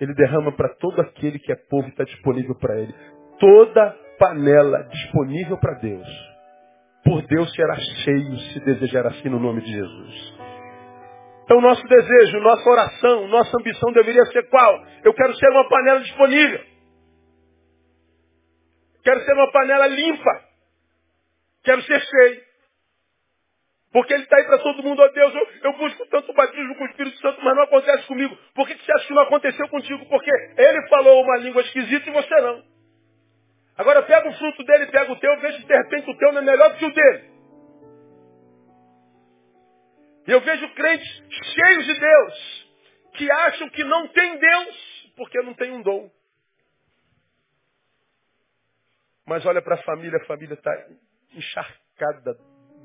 ele 0.00 0.14
derrama 0.14 0.52
para 0.52 0.74
todo 0.76 1.00
aquele 1.00 1.38
que 1.38 1.52
é 1.52 1.56
povo 1.56 1.86
e 1.86 1.90
está 1.90 2.04
disponível 2.04 2.54
para 2.58 2.78
ele. 2.78 2.94
Toda 3.38 3.96
panela 4.18 4.82
disponível 4.84 5.58
para 5.58 5.78
Deus. 5.78 6.08
Por 7.04 7.22
Deus 7.22 7.52
será 7.54 7.76
cheio 7.76 8.36
se 8.52 8.60
desejar 8.60 9.06
assim 9.06 9.28
no 9.28 9.38
nome 9.38 9.60
de 9.62 9.72
Jesus. 9.72 10.36
Então 11.44 11.60
nosso 11.60 11.82
desejo, 11.86 12.40
nossa 12.40 12.68
oração, 12.68 13.28
nossa 13.28 13.56
ambição 13.58 13.92
deveria 13.92 14.24
ser 14.26 14.48
qual? 14.48 14.84
Eu 15.04 15.14
quero 15.14 15.34
ser 15.36 15.48
uma 15.50 15.68
panela 15.68 16.00
disponível. 16.00 16.60
Quero 19.04 19.20
ser 19.20 19.32
uma 19.34 19.52
panela 19.52 19.86
limpa. 19.86 20.40
Quero 21.62 21.80
ser 21.82 22.00
cheio. 22.00 22.45
Porque 23.96 24.12
ele 24.12 24.24
está 24.24 24.36
aí 24.36 24.44
para 24.44 24.58
todo 24.58 24.82
mundo, 24.82 25.00
ó 25.00 25.06
oh, 25.06 25.08
Deus, 25.08 25.34
eu, 25.34 25.48
eu, 25.62 25.72
busco 25.78 26.04
tanto 26.08 26.30
batismo 26.34 26.76
com 26.76 26.84
o 26.84 26.86
Espírito 26.86 27.16
Santo, 27.16 27.42
mas 27.42 27.56
não 27.56 27.62
acontece 27.62 28.06
comigo. 28.06 28.36
Por 28.54 28.68
que 28.68 28.74
você 28.76 28.92
acha 28.92 29.06
que 29.06 29.14
não 29.14 29.22
aconteceu 29.22 29.66
contigo? 29.70 30.04
Porque 30.04 30.30
ele 30.58 30.86
falou 30.88 31.22
uma 31.24 31.38
língua 31.38 31.62
esquisita 31.62 32.10
e 32.10 32.12
você 32.12 32.34
não. 32.42 32.62
Agora 33.74 34.02
pega 34.02 34.28
o 34.28 34.34
fruto 34.34 34.62
dele, 34.64 34.88
pega 34.88 35.10
o 35.10 35.18
teu, 35.18 35.40
veja 35.40 35.60
se 35.60 35.64
de 35.64 35.74
repente 35.74 36.10
o 36.10 36.18
teu 36.18 36.30
não 36.30 36.42
é 36.42 36.44
melhor 36.44 36.72
do 36.72 36.76
que 36.76 36.84
o 36.84 36.92
dele. 36.92 37.30
E 40.26 40.30
eu 40.30 40.42
vejo 40.42 40.74
crentes 40.74 41.22
cheios 41.54 41.86
de 41.86 41.98
Deus, 41.98 42.68
que 43.14 43.30
acham 43.30 43.70
que 43.70 43.82
não 43.82 44.08
tem 44.08 44.36
Deus, 44.36 45.12
porque 45.16 45.40
não 45.40 45.54
tem 45.54 45.72
um 45.72 45.80
dom. 45.80 46.10
Mas 49.24 49.46
olha 49.46 49.62
para 49.62 49.76
a 49.76 49.82
família, 49.84 50.18
a 50.18 50.26
família 50.26 50.52
está 50.52 50.86
encharcada 51.32 52.36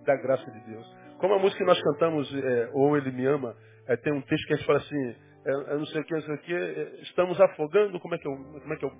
da 0.05 0.15
graça 0.15 0.49
de 0.49 0.59
Deus. 0.61 1.00
Como 1.21 1.35
a 1.35 1.39
música 1.39 1.59
que 1.59 1.67
nós 1.67 1.79
cantamos, 1.79 2.33
é, 2.33 2.69
Ou 2.73 2.97
Ele 2.97 3.11
Me 3.11 3.27
Ama, 3.27 3.55
é, 3.87 3.95
tem 3.95 4.11
um 4.11 4.21
texto 4.23 4.47
que 4.47 4.53
a 4.53 4.57
gente 4.57 4.65
fala 4.65 4.79
assim, 4.79 5.15
é, 5.45 5.51
eu 5.51 5.77
não 5.77 5.85
sei 5.85 6.01
o 6.01 6.03
que, 6.03 6.13
não 6.15 6.21
sei 6.23 6.33
o 6.33 6.37
que, 6.39 6.53
é, 6.53 7.01
estamos 7.03 7.39
afogando, 7.39 7.99
como 7.99 8.15
é 8.15 8.17
que 8.17 8.27
eu... 8.27 8.35
Como 8.35 8.73
é 8.73 8.75
que 8.75 8.85
eu... 8.85 8.91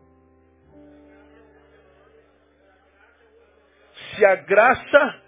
Se 4.15 4.23
a 4.23 4.35
graça 4.35 5.21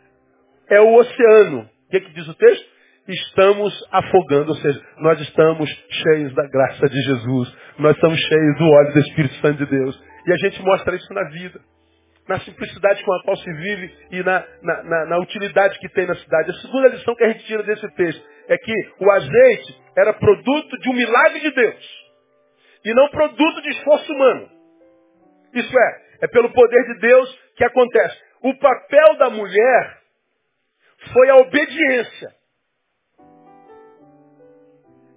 é 0.69 0.79
o 0.81 0.93
oceano, 0.93 1.61
o 1.61 1.89
que, 1.89 1.99
que 1.99 2.13
diz 2.13 2.27
o 2.27 2.35
texto? 2.35 2.73
Estamos 3.07 3.73
afogando, 3.91 4.51
ou 4.51 4.57
seja, 4.57 4.79
nós 4.99 5.19
estamos 5.19 5.69
cheios 5.89 6.33
da 6.35 6.47
graça 6.47 6.87
de 6.87 7.01
Jesus, 7.01 7.57
nós 7.79 7.95
estamos 7.95 8.19
cheios 8.19 8.57
do 8.59 8.65
óleo 8.65 8.93
do 8.93 8.99
Espírito 8.99 9.33
Santo 9.35 9.65
de 9.65 9.65
Deus. 9.65 10.03
E 10.27 10.31
a 10.31 10.37
gente 10.37 10.61
mostra 10.61 10.95
isso 10.95 11.11
na 11.11 11.27
vida. 11.29 11.59
Na 12.27 12.39
simplicidade 12.39 13.03
com 13.03 13.13
a 13.13 13.23
qual 13.23 13.35
se 13.37 13.51
vive 13.51 13.97
e 14.11 14.23
na, 14.23 14.45
na, 14.61 14.83
na, 14.83 15.05
na 15.05 15.17
utilidade 15.19 15.77
que 15.79 15.89
tem 15.89 16.05
na 16.05 16.15
cidade. 16.15 16.51
A 16.51 16.61
segunda 16.61 16.87
lição 16.87 17.15
que 17.15 17.23
a 17.23 17.29
gente 17.29 17.45
tira 17.45 17.63
desse 17.63 17.87
texto 17.95 18.25
é 18.47 18.57
que 18.57 18.73
o 18.99 19.11
azeite 19.11 19.81
era 19.97 20.13
produto 20.13 20.77
de 20.79 20.89
um 20.89 20.93
milagre 20.93 21.39
de 21.41 21.51
Deus 21.51 22.03
e 22.85 22.93
não 22.93 23.09
produto 23.09 23.61
de 23.61 23.69
esforço 23.69 24.11
humano. 24.11 24.49
Isso 25.53 25.77
é, 25.77 26.01
é 26.21 26.27
pelo 26.27 26.51
poder 26.51 26.83
de 26.93 26.99
Deus 26.99 27.39
que 27.55 27.63
acontece. 27.63 28.17
O 28.41 28.57
papel 28.57 29.17
da 29.17 29.29
mulher 29.29 29.97
foi 31.13 31.29
a 31.29 31.37
obediência. 31.37 32.29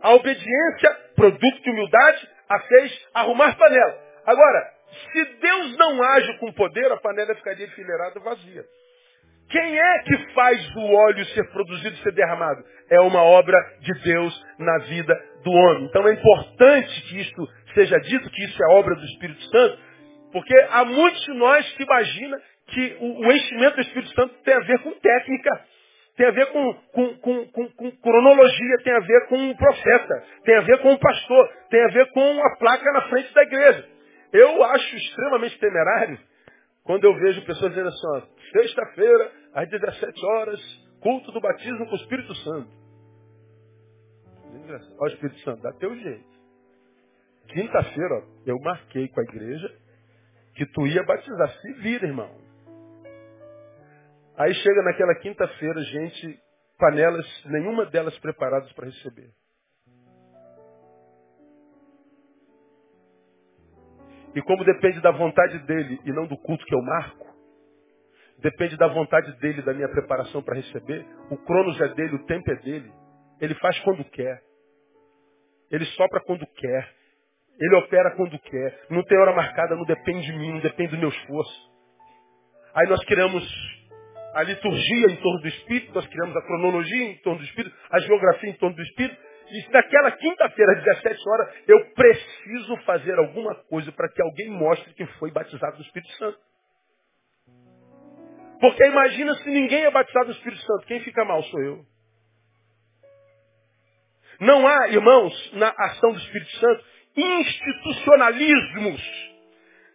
A 0.00 0.14
obediência, 0.14 0.90
produto 1.16 1.62
de 1.62 1.70
humildade, 1.70 2.28
a 2.48 2.60
fez 2.60 3.08
arrumar 3.14 3.56
panela. 3.56 3.98
Agora, 4.24 4.75
se 5.12 5.24
Deus 5.40 5.76
não 5.76 6.02
age 6.02 6.38
com 6.38 6.52
poder, 6.52 6.90
a 6.92 6.96
panela 6.96 7.34
ficaria 7.34 7.66
enfileirada 7.66 8.20
vazia. 8.20 8.64
Quem 9.48 9.78
é 9.78 9.98
que 10.00 10.32
faz 10.34 10.76
o 10.76 10.92
óleo 10.92 11.24
ser 11.26 11.44
produzido, 11.50 11.96
ser 11.98 12.12
derramado? 12.12 12.64
É 12.90 13.00
uma 13.00 13.22
obra 13.22 13.56
de 13.80 13.92
Deus 14.02 14.44
na 14.58 14.78
vida 14.78 15.14
do 15.44 15.52
homem. 15.52 15.84
Então 15.84 16.06
é 16.08 16.14
importante 16.14 17.02
que 17.02 17.20
isto 17.20 17.48
seja 17.74 17.98
dito, 18.00 18.30
que 18.30 18.44
isso 18.44 18.62
é 18.64 18.74
obra 18.74 18.94
do 18.94 19.04
Espírito 19.04 19.42
Santo, 19.42 19.78
porque 20.32 20.54
há 20.70 20.84
muitos 20.84 21.22
de 21.24 21.34
nós 21.34 21.72
que 21.74 21.82
imaginam 21.84 22.40
que 22.68 22.96
o, 23.00 23.20
o 23.20 23.32
enchimento 23.32 23.76
do 23.76 23.82
Espírito 23.82 24.14
Santo 24.14 24.34
tem 24.42 24.54
a 24.54 24.60
ver 24.60 24.78
com 24.80 24.90
técnica, 24.92 25.60
tem 26.16 26.26
a 26.26 26.30
ver 26.30 26.46
com, 26.46 26.74
com, 26.92 27.14
com, 27.18 27.68
com, 27.70 27.90
cronologia, 27.98 28.76
tem 28.82 28.94
a 28.94 29.00
ver 29.00 29.28
com 29.28 29.36
um 29.36 29.54
profeta, 29.54 30.24
tem 30.44 30.56
a 30.56 30.62
ver 30.62 30.78
com 30.78 30.92
um 30.92 30.98
pastor, 30.98 31.48
tem 31.70 31.84
a 31.84 31.88
ver 31.88 32.10
com 32.10 32.42
a 32.42 32.56
placa 32.56 32.92
na 32.92 33.02
frente 33.02 33.32
da 33.32 33.42
igreja. 33.42 33.95
Eu 34.32 34.62
acho 34.64 34.96
extremamente 34.96 35.58
temerário 35.58 36.18
quando 36.82 37.04
eu 37.04 37.14
vejo 37.14 37.44
pessoas 37.44 37.72
dizendo 37.72 37.88
assim, 37.88 38.28
sexta-feira, 38.52 39.32
às 39.54 39.68
17 39.68 40.26
horas, 40.26 40.60
culto 41.00 41.32
do 41.32 41.40
batismo 41.40 41.86
com 41.86 41.92
o 41.92 41.96
Espírito 41.96 42.34
Santo. 42.36 42.70
Ó, 44.98 45.04
o 45.04 45.08
Espírito 45.08 45.38
Santo, 45.40 45.62
dá 45.62 45.72
teu 45.72 45.94
jeito. 45.96 46.36
Quinta-feira, 47.48 48.24
eu 48.46 48.58
marquei 48.60 49.08
com 49.08 49.20
a 49.20 49.24
igreja 49.24 49.78
que 50.54 50.66
tu 50.66 50.86
ia 50.86 51.02
batizar. 51.04 51.50
Se 51.60 51.72
vira, 51.74 52.06
irmão. 52.06 52.30
Aí 54.36 54.52
chega 54.54 54.82
naquela 54.82 55.14
quinta-feira, 55.16 55.80
gente, 55.80 56.38
panelas, 56.78 57.26
nenhuma 57.46 57.86
delas 57.86 58.16
preparadas 58.18 58.70
para 58.72 58.86
receber. 58.86 59.30
E 64.36 64.42
como 64.42 64.62
depende 64.64 65.00
da 65.00 65.10
vontade 65.10 65.58
dele 65.60 65.98
e 66.04 66.12
não 66.12 66.26
do 66.26 66.36
culto 66.36 66.62
que 66.66 66.74
eu 66.74 66.82
marco, 66.82 67.26
depende 68.38 68.76
da 68.76 68.86
vontade 68.86 69.32
dele, 69.38 69.62
da 69.62 69.72
minha 69.72 69.88
preparação 69.88 70.42
para 70.42 70.56
receber, 70.56 71.06
o 71.30 71.38
cronos 71.38 71.80
é 71.80 71.88
dele, 71.94 72.16
o 72.16 72.26
tempo 72.26 72.50
é 72.50 72.56
dele. 72.56 72.92
Ele 73.40 73.54
faz 73.54 73.78
quando 73.80 74.04
quer. 74.04 74.42
Ele 75.70 75.86
sopra 75.86 76.20
quando 76.20 76.46
quer. 76.46 76.94
Ele 77.58 77.76
opera 77.76 78.14
quando 78.14 78.38
quer. 78.38 78.86
Não 78.90 79.02
tem 79.04 79.16
hora 79.18 79.34
marcada, 79.34 79.74
não 79.74 79.84
depende 79.84 80.26
de 80.26 80.32
mim, 80.34 80.52
não 80.52 80.60
depende 80.60 80.90
do 80.90 80.98
meu 80.98 81.08
esforço. 81.08 81.70
Aí 82.74 82.86
nós 82.90 83.02
criamos 83.06 83.42
a 84.34 84.42
liturgia 84.42 85.06
em 85.12 85.16
torno 85.16 85.40
do 85.40 85.48
Espírito, 85.48 85.94
nós 85.94 86.06
criamos 86.08 86.36
a 86.36 86.42
cronologia 86.42 87.04
em 87.04 87.16
torno 87.22 87.38
do 87.38 87.44
Espírito, 87.46 87.74
a 87.90 87.98
geografia 88.00 88.50
em 88.50 88.58
torno 88.58 88.76
do 88.76 88.82
Espírito, 88.82 89.16
e 89.50 89.70
naquela 89.70 90.10
quinta-feira, 90.12 90.72
às 90.72 90.84
17 90.84 91.28
horas, 91.28 91.54
eu 91.68 91.92
preciso 91.92 92.76
fazer 92.78 93.18
alguma 93.18 93.54
coisa 93.64 93.92
para 93.92 94.08
que 94.08 94.22
alguém 94.22 94.50
mostre 94.50 94.94
que 94.94 95.06
foi 95.18 95.30
batizado 95.30 95.76
no 95.76 95.82
Espírito 95.82 96.12
Santo. 96.14 96.38
Porque 98.60 98.86
imagina 98.86 99.34
se 99.36 99.50
ninguém 99.50 99.84
é 99.84 99.90
batizado 99.90 100.26
no 100.26 100.32
Espírito 100.32 100.62
Santo. 100.62 100.86
Quem 100.86 101.00
fica 101.00 101.24
mal 101.24 101.42
sou 101.44 101.62
eu. 101.62 101.84
Não 104.40 104.66
há, 104.66 104.88
irmãos, 104.88 105.52
na 105.54 105.68
ação 105.68 106.12
do 106.12 106.18
Espírito 106.18 106.50
Santo, 106.52 106.84
institucionalismos 107.16 109.25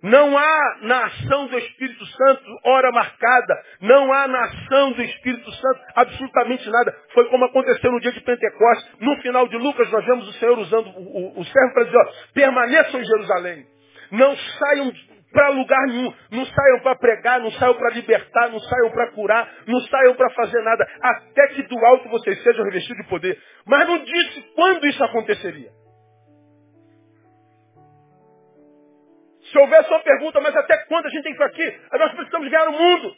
não 0.04 0.36
há 0.36 0.78
na 0.82 1.06
ação 1.06 1.46
do 1.48 1.58
Espírito 1.58 2.06
Santo 2.06 2.44
hora 2.66 2.92
marcada. 2.92 3.64
Não 3.82 4.12
há 4.12 4.28
na 4.28 4.44
ação 4.46 4.94
do 4.94 5.02
Espírito 5.02 5.52
Santo 5.52 5.80
absolutamente 5.96 6.70
nada. 6.70 6.96
Foi 7.14 7.26
como 7.30 7.46
aconteceu 7.46 7.92
no 7.92 8.00
dia 8.00 8.12
de 8.12 8.22
Pentecostes. 8.22 9.00
No 9.00 9.16
final 9.22 9.48
de 9.48 9.58
Lucas, 9.58 9.92
nós 9.92 10.04
vemos 10.06 10.28
o 10.28 10.34
Senhor 10.34 10.58
usando 10.58 10.88
o, 10.88 11.38
o, 11.38 11.40
o 11.40 11.46
servo 11.46 11.74
para 11.74 11.84
dizer, 11.84 11.98
ó, 11.98 12.06
permaneçam 12.34 13.00
em 13.00 13.06
Jerusalém. 13.06 13.66
Não 14.12 14.36
saiam 14.36 14.92
para 15.32 15.50
lugar 15.50 15.88
nenhum. 15.88 16.14
Não 16.32 16.46
saiam 16.46 16.80
para 16.82 16.96
pregar, 16.96 17.40
não 17.40 17.52
saiam 17.52 17.76
para 17.76 17.94
libertar, 17.94 18.50
não 18.50 18.60
saiam 18.60 18.90
para 18.92 19.12
curar, 19.12 19.50
não 19.68 19.80
saiam 19.82 20.16
para 20.16 20.30
fazer 20.32 20.62
nada. 20.64 20.88
Até 21.02 21.48
que 21.50 21.64
do 21.64 21.86
alto 21.86 22.10
vocês 22.10 22.42
sejam 22.42 22.66
revestidos 22.66 23.04
de 23.04 23.10
poder. 23.10 23.40
Mas 23.66 23.88
não 23.88 24.00
disse 24.00 24.42
quando 24.56 24.86
isso 24.88 25.04
aconteceria. 25.04 25.81
Se 29.52 29.58
houvesse 29.58 29.90
uma 29.90 30.00
pergunta, 30.00 30.40
mas 30.40 30.56
até 30.56 30.78
quando 30.86 31.08
a 31.08 31.10
gente 31.10 31.24
tem 31.24 31.34
que 31.34 31.44
ficar 31.44 31.48
aqui? 31.48 31.80
Nós 31.92 32.14
precisamos 32.14 32.50
ganhar 32.50 32.70
o 32.70 32.72
mundo. 32.72 33.16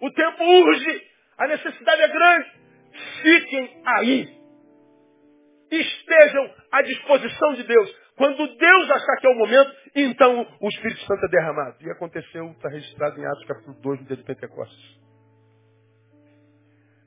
O 0.00 0.10
tempo 0.12 0.44
urge. 0.44 1.10
A 1.38 1.46
necessidade 1.48 2.02
é 2.02 2.08
grande. 2.08 2.50
Fiquem 3.22 3.82
aí. 3.84 4.28
Estejam 5.70 6.54
à 6.70 6.82
disposição 6.82 7.54
de 7.54 7.64
Deus. 7.64 7.96
Quando 8.16 8.46
Deus 8.56 8.90
achar 8.90 9.16
que 9.18 9.26
é 9.26 9.30
o 9.30 9.34
momento, 9.34 9.74
então 9.94 10.46
o 10.60 10.68
Espírito 10.68 11.00
Santo 11.06 11.24
é 11.24 11.28
derramado. 11.28 11.76
E 11.80 11.90
aconteceu, 11.90 12.46
está 12.50 12.68
registrado 12.68 13.18
em 13.18 13.26
Atos 13.26 13.44
capítulo 13.46 13.80
2, 13.80 14.00
no 14.00 14.06
dia 14.06 14.16
de 14.16 14.24
Pentecostes. 14.24 15.00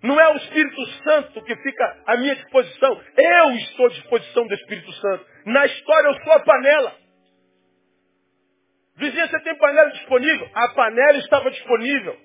Não 0.01 0.19
é 0.19 0.33
o 0.33 0.35
Espírito 0.35 0.85
Santo 1.03 1.41
que 1.43 1.55
fica 1.55 2.03
à 2.07 2.17
minha 2.17 2.35
disposição. 2.35 3.01
Eu 3.15 3.51
estou 3.51 3.85
à 3.85 3.89
disposição 3.89 4.47
do 4.47 4.53
Espírito 4.53 4.91
Santo. 4.93 5.25
Na 5.45 5.65
história 5.65 6.07
eu 6.07 6.23
sou 6.23 6.33
a 6.33 6.39
panela. 6.41 7.02
Vizinha, 8.95 9.27
você 9.27 9.39
tem 9.39 9.57
panela 9.57 9.89
disponível? 9.91 10.47
A 10.53 10.67
panela 10.69 11.17
estava 11.17 11.49
disponível. 11.49 12.15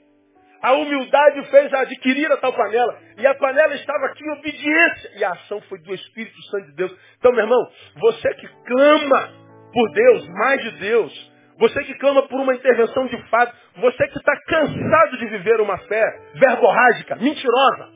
A 0.61 0.73
humildade 0.73 1.51
fez 1.51 1.73
adquirir 1.73 2.31
a 2.33 2.37
tal 2.37 2.53
panela. 2.53 2.99
E 3.17 3.27
a 3.27 3.35
panela 3.35 3.75
estava 3.75 4.07
aqui 4.07 4.25
em 4.25 4.33
obediência. 4.33 5.11
E 5.17 5.25
a 5.25 5.31
ação 5.31 5.61
foi 5.63 5.79
do 5.79 5.95
Espírito 5.95 6.43
Santo 6.51 6.67
de 6.67 6.75
Deus. 6.75 6.99
Então, 7.19 7.33
meu 7.33 7.45
irmão, 7.45 7.71
você 7.97 8.35
que 8.35 8.49
clama 8.67 9.33
por 9.73 9.93
Deus, 9.93 10.29
mais 10.29 10.61
de 10.63 10.71
Deus, 10.79 11.33
você 11.59 11.85
que 11.85 11.95
clama 11.95 12.27
por 12.29 12.41
uma 12.41 12.55
intervenção 12.55 13.07
de 13.07 13.17
fato, 13.29 13.57
você 13.77 14.09
que 14.09 14.19
está 14.19 14.33
cansado 14.47 15.19
de 15.19 15.27
viver 15.27 15.61
uma 15.61 15.79
fé 15.79 16.05
verborrágica, 16.35 17.17
mentirosa, 17.17 17.89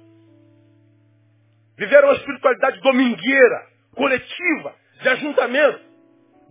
viver 1.79 2.05
uma 2.05 2.15
espiritualidade 2.15 2.81
domingueira, 2.81 3.67
coletiva, 3.95 4.75
de 5.01 5.09
ajuntamento, 5.09 5.92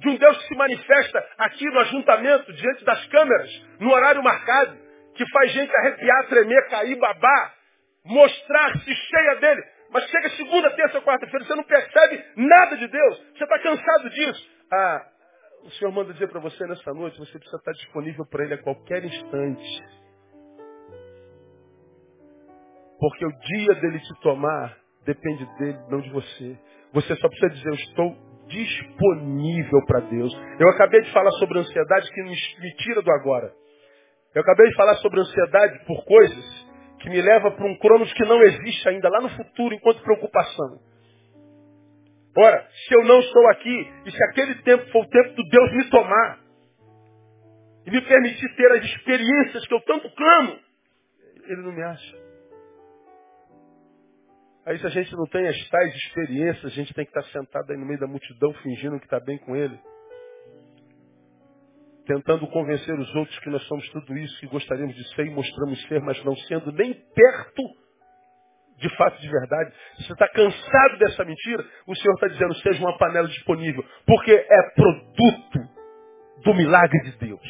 de 0.01 0.09
um 0.09 0.15
Deus 0.17 0.37
que 0.39 0.47
se 0.47 0.55
manifesta 0.55 1.23
aqui 1.37 1.65
no 1.65 1.79
ajuntamento, 1.79 2.51
diante 2.53 2.83
das 2.83 3.05
câmeras, 3.07 3.49
no 3.79 3.91
horário 3.93 4.23
marcado, 4.23 4.75
que 5.15 5.23
faz 5.29 5.51
gente 5.51 5.71
arrepiar, 5.77 6.27
tremer, 6.27 6.69
cair, 6.69 6.95
babar, 6.95 7.53
mostrar-se 8.03 8.95
cheia 8.95 9.35
dele. 9.35 9.61
Mas 9.91 10.09
chega 10.09 10.29
segunda, 10.31 10.71
terça, 10.71 11.01
quarta-feira, 11.01 11.45
você 11.45 11.55
não 11.55 11.63
percebe 11.63 12.25
nada 12.35 12.77
de 12.77 12.87
Deus. 12.87 13.17
Você 13.37 13.43
está 13.43 13.59
cansado 13.59 14.09
disso. 14.09 14.49
Ah, 14.73 15.05
o 15.65 15.69
Senhor 15.71 15.91
manda 15.91 16.13
dizer 16.13 16.29
para 16.29 16.39
você 16.39 16.65
nessa 16.65 16.93
noite, 16.93 17.19
você 17.19 17.37
precisa 17.37 17.57
estar 17.57 17.71
disponível 17.73 18.25
para 18.25 18.43
Ele 18.43 18.55
a 18.55 18.63
qualquer 18.63 19.05
instante. 19.05 19.83
Porque 22.99 23.25
o 23.25 23.31
dia 23.39 23.75
dele 23.75 23.99
te 23.99 24.19
tomar 24.21 24.77
depende 25.05 25.45
dele, 25.57 25.77
não 25.89 26.01
de 26.01 26.09
você. 26.09 26.57
Você 26.93 27.15
só 27.17 27.27
precisa 27.27 27.49
dizer, 27.49 27.69
eu 27.69 27.75
estou 27.75 28.30
disponível 28.51 29.85
para 29.87 30.01
Deus. 30.01 30.33
Eu 30.59 30.69
acabei 30.69 31.01
de 31.01 31.11
falar 31.11 31.31
sobre 31.31 31.59
ansiedade 31.59 32.11
que 32.11 32.21
me, 32.21 32.75
tira 32.77 33.01
do 33.01 33.11
agora. 33.11 33.51
Eu 34.35 34.41
acabei 34.41 34.67
de 34.69 34.75
falar 34.75 34.95
sobre 34.95 35.19
ansiedade 35.19 35.85
por 35.85 36.03
coisas 36.05 36.67
que 36.99 37.09
me 37.09 37.21
leva 37.21 37.51
para 37.51 37.65
um 37.65 37.77
cronos 37.77 38.13
que 38.13 38.25
não 38.25 38.41
existe 38.43 38.87
ainda 38.89 39.09
lá 39.09 39.21
no 39.21 39.29
futuro 39.29 39.73
enquanto 39.73 40.03
preocupação. 40.03 40.79
Ora, 42.37 42.67
se 42.87 42.95
eu 42.95 43.03
não 43.03 43.19
estou 43.19 43.49
aqui 43.49 43.91
e 44.05 44.11
se 44.11 44.23
aquele 44.25 44.55
tempo 44.63 44.85
for 44.91 45.03
o 45.03 45.09
tempo 45.09 45.35
do 45.35 45.43
Deus 45.49 45.73
me 45.73 45.89
tomar 45.89 46.39
e 47.85 47.91
me 47.91 48.01
permitir 48.01 48.55
ter 48.55 48.71
as 48.71 48.85
experiências 48.85 49.67
que 49.67 49.73
eu 49.73 49.81
tanto 49.81 50.09
clamo, 50.15 50.59
Ele 51.47 51.61
não 51.63 51.73
me 51.73 51.83
acha. 51.83 52.20
Aí 54.65 54.77
se 54.77 54.85
a 54.85 54.89
gente 54.89 55.11
não 55.15 55.25
tem 55.25 55.47
as 55.47 55.69
tais 55.69 55.95
experiências, 55.95 56.65
a 56.65 56.75
gente 56.75 56.93
tem 56.93 57.05
que 57.05 57.17
estar 57.17 57.23
sentado 57.31 57.71
aí 57.71 57.77
no 57.77 57.85
meio 57.85 57.99
da 57.99 58.07
multidão 58.07 58.53
fingindo 58.55 58.99
que 58.99 59.05
está 59.05 59.19
bem 59.19 59.37
com 59.39 59.55
ele. 59.55 59.77
Tentando 62.05 62.47
convencer 62.47 62.97
os 62.99 63.15
outros 63.15 63.37
que 63.39 63.49
nós 63.49 63.63
somos 63.63 63.87
tudo 63.89 64.17
isso 64.17 64.39
que 64.39 64.47
gostaríamos 64.47 64.95
de 64.95 65.15
ser 65.15 65.25
e 65.25 65.31
mostramos 65.31 65.81
ser, 65.87 66.01
mas 66.01 66.23
não 66.23 66.35
sendo 66.35 66.71
nem 66.71 66.93
perto 66.93 67.63
de 68.77 68.89
fato 68.97 69.19
de 69.19 69.29
verdade. 69.29 69.73
Você 69.97 70.13
está 70.13 70.27
cansado 70.27 70.97
dessa 70.97 71.23
mentira, 71.23 71.65
o 71.87 71.95
Senhor 71.95 72.13
está 72.15 72.27
dizendo, 72.27 72.55
seja 72.55 72.79
uma 72.81 72.97
panela 72.97 73.27
disponível. 73.27 73.85
Porque 74.05 74.31
é 74.31 74.69
produto 74.75 75.59
do 76.43 76.53
milagre 76.53 76.99
de 77.03 77.17
Deus. 77.17 77.41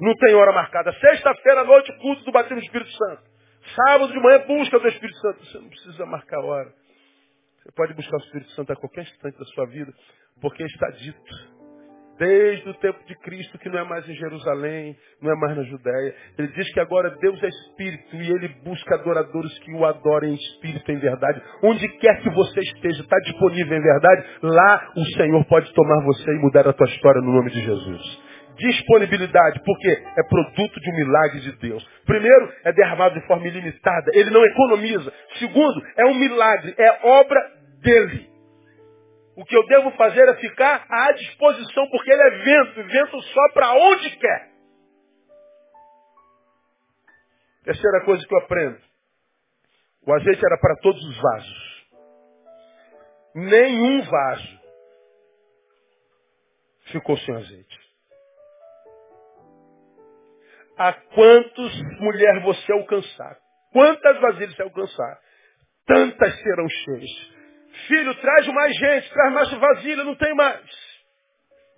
Não 0.00 0.14
tem 0.14 0.34
hora 0.34 0.52
marcada. 0.52 0.92
Sexta-feira 0.92 1.62
à 1.62 1.64
noite, 1.64 1.92
culto 1.98 2.24
do 2.24 2.32
batismo 2.32 2.60
do 2.60 2.64
Espírito 2.64 2.90
Santo. 2.90 3.37
Sábado 3.74 4.12
de 4.12 4.20
manhã, 4.20 4.44
busca 4.46 4.78
do 4.78 4.88
Espírito 4.88 5.18
Santo. 5.18 5.44
Você 5.44 5.58
não 5.58 5.68
precisa 5.68 6.06
marcar 6.06 6.40
hora. 6.44 6.72
Você 7.62 7.72
pode 7.76 7.94
buscar 7.94 8.16
o 8.16 8.20
Espírito 8.20 8.50
Santo 8.52 8.72
a 8.72 8.76
qualquer 8.76 9.02
instante 9.02 9.38
da 9.38 9.44
sua 9.46 9.66
vida, 9.66 9.92
porque 10.40 10.62
está 10.62 10.88
dito. 10.90 11.58
Desde 12.18 12.68
o 12.68 12.74
tempo 12.74 12.98
de 13.06 13.14
Cristo, 13.20 13.58
que 13.58 13.68
não 13.68 13.78
é 13.78 13.84
mais 13.84 14.08
em 14.08 14.14
Jerusalém, 14.14 14.96
não 15.22 15.30
é 15.30 15.36
mais 15.36 15.56
na 15.56 15.62
Judéia. 15.62 16.14
Ele 16.36 16.48
diz 16.48 16.72
que 16.72 16.80
agora 16.80 17.10
Deus 17.20 17.40
é 17.40 17.46
Espírito 17.46 18.16
e 18.16 18.30
Ele 18.32 18.48
busca 18.64 18.96
adoradores 18.96 19.56
que 19.60 19.72
o 19.72 19.84
adorem 19.84 20.32
em 20.32 20.34
Espírito 20.34 20.90
em 20.90 20.98
verdade. 20.98 21.40
Onde 21.62 21.86
quer 21.98 22.20
que 22.22 22.30
você 22.30 22.58
esteja, 22.60 23.02
está 23.02 23.16
disponível 23.20 23.78
em 23.78 23.82
verdade, 23.82 24.26
lá 24.42 24.92
o 24.96 25.04
Senhor 25.16 25.44
pode 25.44 25.72
tomar 25.74 26.02
você 26.04 26.28
e 26.28 26.40
mudar 26.40 26.66
a 26.66 26.72
tua 26.72 26.88
história 26.88 27.20
no 27.20 27.32
nome 27.32 27.50
de 27.50 27.60
Jesus. 27.60 28.27
Disponibilidade, 28.58 29.62
porque 29.64 29.88
é 29.88 30.22
produto 30.28 30.80
de 30.80 30.90
um 30.90 30.96
milagre 30.96 31.40
de 31.40 31.52
Deus. 31.58 31.84
Primeiro, 32.04 32.52
é 32.64 32.72
derramado 32.72 33.14
de 33.14 33.26
forma 33.26 33.46
ilimitada, 33.46 34.10
ele 34.12 34.30
não 34.30 34.44
economiza. 34.44 35.12
Segundo, 35.38 35.86
é 35.96 36.04
um 36.06 36.14
milagre, 36.14 36.74
é 36.76 37.06
obra 37.06 37.40
dele. 37.80 38.28
O 39.36 39.44
que 39.44 39.56
eu 39.56 39.64
devo 39.68 39.92
fazer 39.92 40.28
é 40.28 40.34
ficar 40.34 40.84
à 40.90 41.12
disposição, 41.12 41.88
porque 41.88 42.10
ele 42.10 42.22
é 42.22 42.30
vento, 42.30 42.80
e 42.80 42.82
vento 42.82 43.22
só 43.22 43.52
para 43.54 43.72
onde 43.74 44.10
quer. 44.16 44.48
Terceira 47.62 48.04
coisa 48.04 48.26
que 48.26 48.34
eu 48.34 48.38
aprendo. 48.38 48.78
O 50.04 50.12
azeite 50.12 50.44
era 50.44 50.58
para 50.58 50.74
todos 50.76 51.04
os 51.04 51.22
vasos. 51.22 51.88
Nenhum 53.36 54.02
vaso 54.02 54.58
ficou 56.86 57.16
sem 57.18 57.36
azeite. 57.36 57.87
A 60.78 60.92
quantos 60.92 61.82
mulher 62.00 62.40
você 62.42 62.72
alcançar, 62.72 63.36
quantas 63.72 64.20
vasilhas 64.20 64.54
você 64.54 64.62
alcançar, 64.62 65.18
tantas 65.86 66.40
serão 66.40 66.68
cheias. 66.68 67.38
Filho, 67.86 68.14
traz 68.20 68.46
mais 68.48 68.76
gente, 68.76 69.10
traz 69.10 69.34
mais 69.34 69.52
vasilha, 69.52 70.04
não 70.04 70.14
tem 70.14 70.34
mais. 70.34 70.70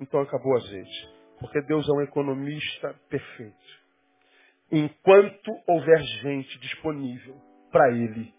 Então 0.01 0.21
acabou 0.21 0.53
o 0.53 0.57
azeite. 0.57 1.09
Porque 1.39 1.63
Deus 1.63 1.89
é 1.89 1.93
um 1.93 2.03
economista 2.03 2.95
perfeito. 3.09 3.81
Enquanto 4.71 5.51
houver 5.67 6.03
gente 6.23 6.59
disponível 6.61 7.35
para 7.73 7.91
Ele, 7.91 8.33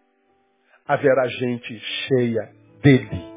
haverá 0.88 1.28
gente 1.28 1.80
cheia 1.80 2.52
dele. 2.82 3.32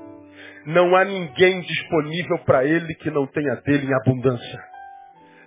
Não 0.66 0.94
há 0.94 1.04
ninguém 1.04 1.60
disponível 1.60 2.38
para 2.44 2.64
Ele 2.64 2.94
que 2.96 3.10
não 3.10 3.26
tenha 3.26 3.56
dele 3.56 3.86
em 3.86 3.94
abundância. 3.94 4.73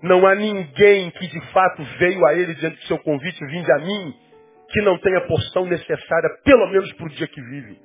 Não 0.02 0.26
há 0.28 0.36
ninguém 0.36 1.10
que 1.12 1.28
de 1.28 1.52
fato 1.52 1.84
veio 2.00 2.26
a 2.26 2.34
Ele 2.34 2.54
diante 2.56 2.78
do 2.78 2.84
seu 2.84 3.00
convite, 3.00 3.46
vinde 3.46 3.72
a 3.72 3.80
mim, 3.80 4.16
que 4.70 4.82
não 4.82 4.98
tenha 5.00 5.22
porção 5.22 5.66
necessária, 5.66 6.30
pelo 6.44 6.68
menos 6.68 6.92
para 6.94 7.06
o 7.06 7.10
dia 7.10 7.28
que 7.28 7.42
vive. 7.42 7.80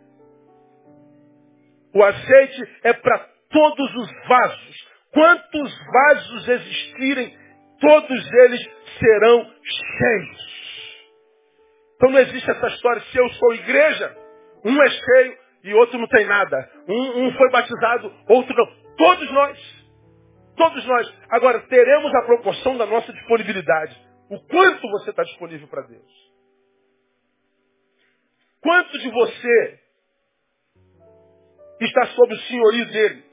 O 1.94 2.02
azeite 2.02 2.68
é 2.84 2.92
para 2.92 3.18
todos 3.50 3.96
os 3.96 4.28
vasos. 4.28 4.88
Quantos 5.12 5.78
vasos 5.92 6.48
existirem, 6.48 7.36
todos 7.80 8.32
eles 8.32 8.70
serão 8.98 9.50
cheios. 9.98 10.52
Então 11.96 12.10
não 12.10 12.18
existe 12.18 12.50
essa 12.50 12.66
história, 12.68 13.02
se 13.02 13.18
eu 13.18 13.28
sou 13.30 13.54
igreja, 13.54 14.16
um 14.64 14.82
é 14.82 14.90
cheio 14.90 15.38
e 15.64 15.74
outro 15.74 15.98
não 15.98 16.08
tem 16.08 16.26
nada. 16.26 16.70
Um, 16.88 17.26
um 17.26 17.32
foi 17.34 17.50
batizado, 17.50 18.12
outro 18.28 18.54
não. 18.56 18.96
Todos 18.96 19.30
nós. 19.32 19.81
Todos 20.56 20.84
nós. 20.86 21.14
Agora, 21.30 21.60
teremos 21.60 22.14
a 22.14 22.22
proporção 22.22 22.76
da 22.76 22.86
nossa 22.86 23.12
disponibilidade. 23.12 23.96
O 24.30 24.38
quanto 24.40 24.88
você 24.88 25.10
está 25.10 25.22
disponível 25.22 25.68
para 25.68 25.82
Deus. 25.82 26.32
Quanto 28.62 28.98
de 28.98 29.10
você 29.10 29.80
está 31.80 32.06
sob 32.06 32.34
o 32.34 32.38
senhorio 32.38 32.86
dele. 32.86 33.24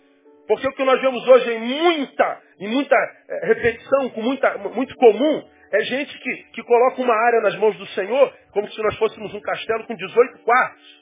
Porque 0.48 0.68
o 0.68 0.74
que 0.74 0.84
nós 0.84 1.00
vemos 1.00 1.28
hoje 1.28 1.52
em 1.52 1.60
muita, 1.60 2.42
em 2.60 2.68
muita 2.70 2.96
é, 2.96 3.46
repetição, 3.46 4.10
com 4.10 4.22
muita, 4.22 4.58
muito 4.58 4.96
comum, 4.96 5.48
é 5.72 5.82
gente 5.82 6.18
que, 6.18 6.44
que 6.54 6.64
coloca 6.64 7.02
uma 7.02 7.14
área 7.14 7.42
nas 7.42 7.56
mãos 7.58 7.78
do 7.78 7.86
Senhor, 7.88 8.34
como 8.52 8.68
se 8.72 8.82
nós 8.82 8.98
fôssemos 8.98 9.32
um 9.34 9.42
castelo 9.42 9.86
com 9.86 9.94
18 9.96 10.40
quartos. 10.40 10.99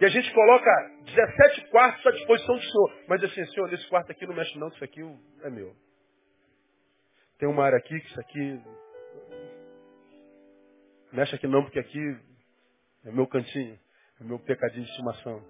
E 0.00 0.04
a 0.06 0.08
gente 0.08 0.32
coloca 0.32 0.70
17 1.04 1.70
quartos 1.70 2.06
à 2.06 2.10
disposição 2.12 2.56
do 2.56 2.62
Senhor. 2.62 3.04
Mas 3.06 3.22
assim, 3.22 3.44
Senhor, 3.46 3.70
nesse 3.70 3.86
quarto 3.88 4.10
aqui 4.10 4.26
não 4.26 4.34
mexe 4.34 4.58
não, 4.58 4.68
isso 4.68 4.82
aqui 4.82 5.00
é 5.42 5.50
meu. 5.50 5.76
Tem 7.38 7.46
uma 7.46 7.64
área 7.64 7.76
aqui, 7.76 8.00
que 8.00 8.06
isso 8.06 8.20
aqui. 8.20 8.62
Mexe 11.12 11.34
aqui 11.34 11.46
não, 11.46 11.62
porque 11.64 11.78
aqui 11.78 12.00
é 13.04 13.10
meu 13.10 13.26
cantinho, 13.26 13.78
é 14.20 14.24
meu 14.24 14.38
pecadinho 14.38 14.84
de 14.84 14.90
estimação. 14.90 15.44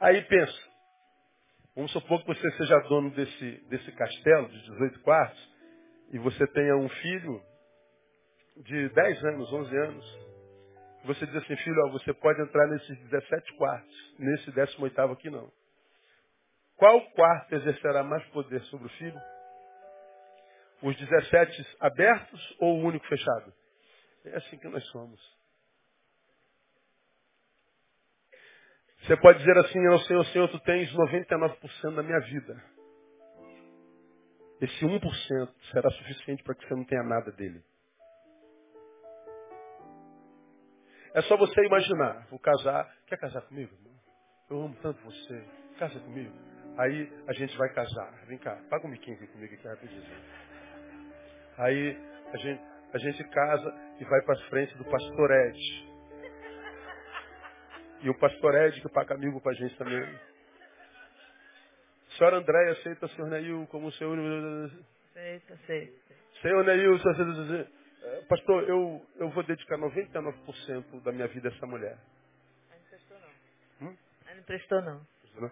Aí 0.00 0.20
pensa, 0.22 0.58
vamos 1.76 1.92
supor 1.92 2.20
que 2.22 2.26
você 2.26 2.50
seja 2.52 2.78
dono 2.88 3.10
desse, 3.10 3.50
desse 3.68 3.92
castelo 3.92 4.48
de 4.48 4.62
18 4.62 5.00
quartos 5.00 5.52
e 6.10 6.18
você 6.18 6.46
tenha 6.48 6.76
um 6.76 6.88
filho 6.88 7.42
de 8.56 8.88
10 8.88 9.24
anos, 9.26 9.52
11 9.52 9.76
anos. 9.76 10.31
Você 11.04 11.26
diz 11.26 11.36
assim, 11.36 11.56
filho, 11.56 11.84
ó, 11.86 11.90
você 11.90 12.14
pode 12.14 12.40
entrar 12.40 12.66
nesses 12.68 12.98
17 13.10 13.52
quartos, 13.54 14.14
nesse 14.18 14.52
18 14.52 15.00
aqui 15.00 15.30
não. 15.30 15.50
Qual 16.76 17.00
quarto 17.10 17.54
exercerá 17.54 18.02
mais 18.02 18.24
poder 18.28 18.60
sobre 18.62 18.86
o 18.86 18.90
filho? 18.90 19.20
Os 20.82 20.96
17 20.96 21.76
abertos 21.80 22.56
ou 22.58 22.78
o 22.78 22.84
único 22.84 23.06
fechado? 23.06 23.52
É 24.24 24.36
assim 24.36 24.58
que 24.58 24.68
nós 24.68 24.84
somos. 24.86 25.20
Você 29.02 29.16
pode 29.16 29.38
dizer 29.40 29.58
assim 29.58 29.84
ao 29.88 29.98
Senhor, 30.00 30.24
Senhor, 30.26 30.48
tu 30.48 30.60
tens 30.60 30.92
99% 30.92 31.94
da 31.96 32.02
minha 32.04 32.20
vida. 32.20 32.64
Esse 34.60 34.84
1% 34.84 35.00
será 35.72 35.90
suficiente 35.90 36.44
para 36.44 36.54
que 36.54 36.66
você 36.66 36.74
não 36.74 36.84
tenha 36.84 37.02
nada 37.02 37.32
dele. 37.32 37.64
É 41.14 41.20
só 41.22 41.36
você 41.36 41.60
imaginar, 41.66 42.26
vou 42.30 42.38
casar, 42.38 42.90
quer 43.06 43.18
casar 43.18 43.42
comigo? 43.42 43.76
Eu 44.48 44.62
amo 44.62 44.74
tanto 44.80 45.02
você, 45.04 45.44
casa 45.78 45.98
comigo. 46.00 46.32
Aí 46.78 47.12
a 47.26 47.32
gente 47.34 47.56
vai 47.58 47.68
casar. 47.74 48.10
Vem 48.26 48.38
cá, 48.38 48.58
paga 48.70 48.86
um 48.86 48.90
miquinho 48.90 49.16
aqui 49.16 49.26
comigo 49.26 49.54
aqui 49.54 49.68
rapidinho. 49.68 50.02
Aí 51.58 51.98
a 52.32 52.36
gente, 52.38 52.62
a 52.94 52.98
gente 52.98 53.24
casa 53.24 53.74
e 54.00 54.04
vai 54.04 54.22
para 54.22 54.40
frente 54.48 54.76
do 54.78 54.84
pastor 54.84 55.30
Ed. 55.30 55.92
E 58.02 58.10
o 58.10 58.18
pastor 58.18 58.54
Ed, 58.54 58.80
que 58.80 58.88
paga 58.88 59.14
amigo 59.14 59.40
para 59.40 59.52
a 59.52 59.54
gente 59.54 59.76
também. 59.76 60.18
Senhora 62.16 62.38
Andréia, 62.38 62.72
aceita 62.72 63.06
o 63.06 63.08
senhor 63.10 63.28
Neil 63.28 63.66
como 63.70 63.92
seu... 63.92 64.12
Aceita, 64.12 65.54
aceita. 65.54 66.14
Senhor 66.40 66.64
Neil, 66.64 66.96
é, 66.96 67.81
pastor, 68.28 68.68
eu, 68.68 69.04
eu 69.16 69.30
vou 69.30 69.42
dedicar 69.44 69.78
99% 69.78 71.02
da 71.02 71.12
minha 71.12 71.28
vida 71.28 71.48
a 71.48 71.52
essa 71.52 71.66
mulher. 71.66 71.96
Aí 72.70 72.78
não 72.78 72.86
prestou 72.88 73.18
não. 73.20 73.88
Hum? 73.88 73.96
Aí 74.26 74.36
não 74.36 74.42
prestou 74.44 74.82
não. 74.82 75.06
não. 75.40 75.50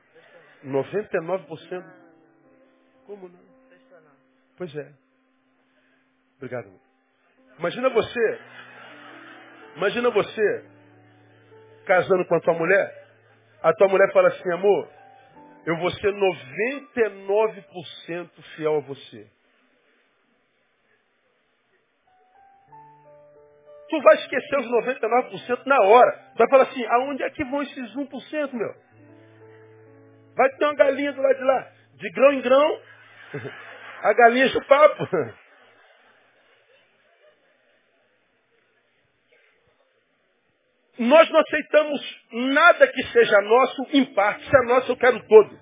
99%? 0.84 1.70
Não. 1.70 1.92
Como 3.06 3.28
não? 3.28 3.40
Prestou 3.68 4.00
não. 4.00 4.12
Pois 4.56 4.74
é. 4.76 4.92
Obrigado. 6.36 6.70
Imagina 7.58 7.90
você. 7.90 8.40
Imagina 9.76 10.10
você 10.10 10.80
casando 11.90 12.24
com 12.26 12.36
a 12.36 12.40
tua 12.40 12.54
mulher, 12.54 13.08
a 13.62 13.74
tua 13.74 13.88
mulher 13.88 14.12
fala 14.12 14.28
assim, 14.28 14.52
amor, 14.52 14.88
eu 15.66 15.76
vou 15.78 15.90
ser 15.90 16.14
99% 16.14 18.30
fiel 18.54 18.76
a 18.76 18.80
você. 18.80 19.26
Tu 23.90 24.00
vai 24.00 24.14
esquecer 24.14 24.58
os 24.60 24.66
99% 24.70 25.66
na 25.66 25.82
hora. 25.82 26.32
Vai 26.36 26.48
falar 26.48 26.62
assim, 26.62 26.86
aonde 26.86 27.24
é 27.24 27.30
que 27.30 27.44
vão 27.44 27.60
esses 27.62 27.96
1%, 27.96 28.52
meu? 28.52 28.74
Vai 30.36 30.48
ter 30.50 30.64
uma 30.64 30.74
galinha 30.76 31.12
do 31.12 31.20
lado 31.20 31.36
de 31.36 31.44
lá. 31.44 31.72
De 31.96 32.10
grão 32.12 32.32
em 32.32 32.40
grão, 32.40 32.80
a 34.02 34.12
galinha 34.12 34.46
enche 34.46 34.60
papo. 34.66 35.08
Nós 41.00 41.30
não 41.30 41.40
aceitamos 41.40 42.20
nada 42.30 42.86
que 42.86 43.02
seja 43.04 43.40
nosso 43.40 43.86
em 43.92 44.04
parte. 44.14 44.48
Se 44.48 44.56
é 44.56 44.66
nosso, 44.66 44.92
eu 44.92 44.96
quero 44.96 45.20
todo. 45.26 45.58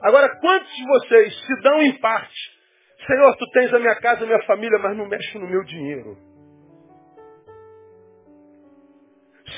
Agora, 0.00 0.28
quantos 0.40 0.74
de 0.74 0.84
vocês 0.86 1.46
se 1.46 1.60
dão 1.60 1.82
em 1.82 1.98
parte? 1.98 2.58
Senhor, 3.06 3.36
tu 3.36 3.44
tens 3.50 3.74
a 3.74 3.78
minha 3.78 3.96
casa, 3.96 4.24
a 4.24 4.26
minha 4.26 4.42
família, 4.44 4.78
mas 4.78 4.96
não 4.96 5.06
mexe 5.06 5.38
no 5.38 5.46
meu 5.46 5.62
dinheiro. 5.64 6.27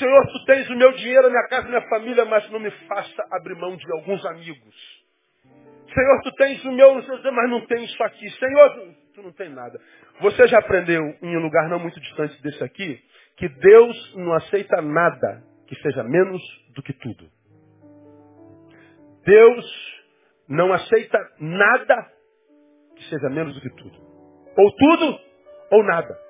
Senhor, 0.01 0.26
tu 0.32 0.44
tens 0.46 0.70
o 0.70 0.76
meu 0.76 0.92
dinheiro, 0.92 1.26
a 1.26 1.30
minha 1.30 1.46
casa, 1.48 1.66
a 1.66 1.68
minha 1.68 1.88
família, 1.90 2.24
mas 2.24 2.51
não 2.51 2.59
me 2.59 2.70
faça 2.88 3.22
abrir 3.32 3.55
mão 3.55 3.76
de 3.76 3.92
alguns 3.92 4.24
amigos. 4.24 4.74
Senhor, 5.94 6.22
tu 6.22 6.32
tens 6.36 6.64
o 6.64 6.72
meu, 6.72 6.94
mas 6.94 7.51
não 7.51 7.66
tem 7.66 7.84
isso 7.84 8.03
aqui. 8.03 8.30
Senhor, 8.30 8.94
tu 9.14 9.22
não 9.22 9.32
tem 9.32 9.51
nada. 9.51 9.78
Você 10.20 10.48
já 10.48 10.59
aprendeu 10.59 11.03
em 11.20 11.36
um 11.36 11.40
lugar 11.40 11.68
não 11.68 11.78
muito 11.78 12.01
distante 12.01 12.40
desse 12.42 12.64
aqui, 12.64 12.98
que 13.36 13.46
Deus 13.46 14.14
não 14.16 14.32
aceita 14.32 14.80
nada 14.80 15.42
que 15.66 15.74
seja 15.82 16.03
menos 16.03 16.40
do 16.74 16.82
que 16.82 16.94
tudo. 16.94 17.28
Deus 19.22 20.01
não 20.48 20.72
aceita 20.72 21.18
nada 21.38 22.11
que 22.96 23.05
seja 23.11 23.28
menos 23.28 23.55
do 23.55 23.61
que 23.61 23.70
tudo. 23.76 23.98
Ou 24.57 24.76
tudo, 24.76 25.20
ou 25.72 25.84
nada. 25.84 26.30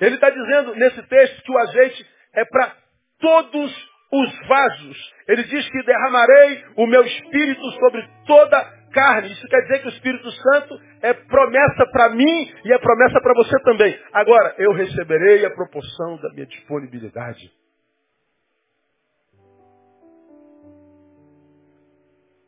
Ele 0.00 0.14
está 0.16 0.30
dizendo 0.30 0.74
nesse 0.74 1.02
texto 1.04 1.42
que 1.42 1.52
o 1.52 1.58
azeite 1.58 2.06
é 2.34 2.44
para 2.44 2.74
todos 3.18 3.96
os 4.12 4.46
vasos. 4.46 5.14
Ele 5.28 5.44
diz 5.44 5.68
que 5.68 5.82
derramarei 5.84 6.64
o 6.76 6.86
meu 6.86 7.04
espírito 7.04 7.70
sobre 7.72 8.06
toda 8.26 8.76
carne. 8.92 9.32
Isso 9.32 9.46
quer 9.48 9.60
dizer 9.62 9.80
que 9.80 9.88
o 9.88 9.90
Espírito 9.90 10.30
Santo 10.30 10.80
é 11.02 11.12
promessa 11.12 11.86
para 11.92 12.10
mim 12.10 12.54
e 12.64 12.72
é 12.72 12.78
promessa 12.78 13.20
para 13.20 13.34
você 13.34 13.58
também. 13.62 13.98
Agora, 14.12 14.54
eu 14.58 14.72
receberei 14.72 15.44
a 15.44 15.50
proporção 15.50 16.16
da 16.18 16.30
minha 16.32 16.46
disponibilidade. 16.46 17.50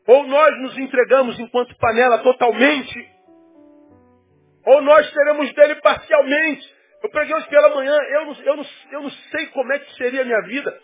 Ou 0.07 0.25
nós 0.25 0.59
nos 0.61 0.77
entregamos 0.79 1.39
enquanto 1.39 1.77
panela 1.77 2.17
totalmente, 2.19 3.07
ou 4.65 4.81
nós 4.81 5.11
teremos 5.11 5.53
dele 5.53 5.75
parcialmente. 5.75 6.78
Eu 7.01 7.09
preguei 7.09 7.35
hoje 7.35 7.47
pela 7.47 7.69
manhã, 7.69 7.97
eu 8.11 8.25
não, 8.25 8.33
eu, 8.41 8.57
não, 8.57 8.65
eu 8.91 9.01
não 9.03 9.09
sei 9.09 9.47
como 9.47 9.71
é 9.71 9.79
que 9.79 9.95
seria 9.95 10.21
a 10.21 10.25
minha 10.25 10.41
vida 10.41 10.81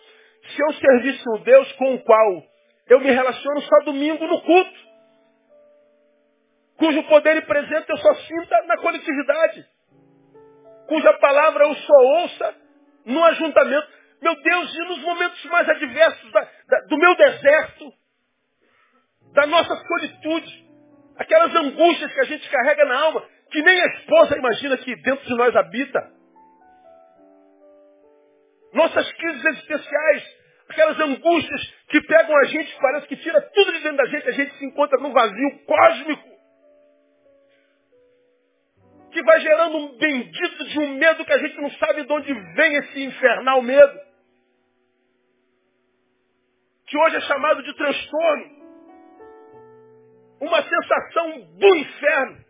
se 0.47 0.61
eu 0.61 0.73
servisse 0.73 1.23
um 1.29 1.43
Deus 1.43 1.71
com 1.73 1.95
o 1.95 2.03
qual 2.03 2.43
eu 2.87 2.99
me 2.99 3.11
relaciono 3.11 3.61
só 3.61 3.79
domingo 3.85 4.27
no 4.27 4.41
culto, 4.41 4.79
cujo 6.77 7.03
poder 7.03 7.37
e 7.37 7.41
presente 7.41 7.89
eu 7.89 7.97
só 7.97 8.13
sinta 8.15 8.63
na 8.67 8.77
coletividade, 8.77 9.65
cuja 10.87 11.13
palavra 11.13 11.65
eu 11.65 11.75
só 11.75 11.97
ouça 12.21 12.55
no 13.05 13.23
ajuntamento. 13.23 13.87
Meu 14.21 14.35
Deus, 14.41 14.75
e 14.75 14.79
nos 14.85 14.99
momentos 14.99 15.43
mais 15.45 15.67
adversos 15.67 16.31
da, 16.31 16.41
da, 16.67 16.79
do 16.87 16.97
meu 16.97 17.15
deserto, 17.15 17.91
da 19.33 19.45
nossa 19.45 19.75
solitude, 19.75 20.65
aquelas 21.17 21.53
angústias 21.55 22.13
que 22.13 22.19
a 22.21 22.25
gente 22.25 22.49
carrega 22.49 22.85
na 22.85 22.99
alma, 22.99 23.27
que 23.55 23.61
nem 23.61 23.81
a 23.81 23.85
esposa 23.85 24.37
imagina 24.37 24.77
que 24.77 24.93
dentro 24.97 25.25
de 25.25 25.33
nós 25.33 25.55
habita. 25.55 26.11
Nossas 28.73 29.09
crises 29.13 29.45
existenciais, 29.45 30.37
aquelas 30.67 30.99
angústias 30.99 31.73
que 31.87 32.01
pegam 32.01 32.35
a 32.35 32.43
gente, 32.43 32.77
parece 32.81 33.07
que 33.07 33.15
tira 33.15 33.41
tudo 33.53 33.71
de 33.71 33.79
dentro 33.79 33.95
da 33.95 34.05
gente, 34.07 34.27
a 34.27 34.31
gente 34.33 34.57
se 34.57 34.65
encontra 34.65 34.99
num 34.99 35.13
vazio 35.13 35.65
cósmico. 35.65 36.35
Que 39.11 39.23
vai 39.23 39.39
gerando 39.39 39.77
um 39.77 39.97
bendito 39.99 40.65
de 40.65 40.79
um 40.79 40.95
medo 40.95 41.23
que 41.23 41.31
a 41.31 41.37
gente 41.37 41.55
não 41.61 41.71
sabe 41.71 42.03
de 42.03 42.11
onde 42.11 42.33
vem 42.33 42.75
esse 42.75 43.03
infernal 43.05 43.61
medo. 43.61 43.99
Que 46.87 46.97
hoje 46.97 47.15
é 47.15 47.21
chamado 47.21 47.63
de 47.63 47.73
transtorno. 47.73 48.65
Uma 50.41 50.61
sensação 50.61 51.39
do 51.57 51.75
inferno. 51.77 52.44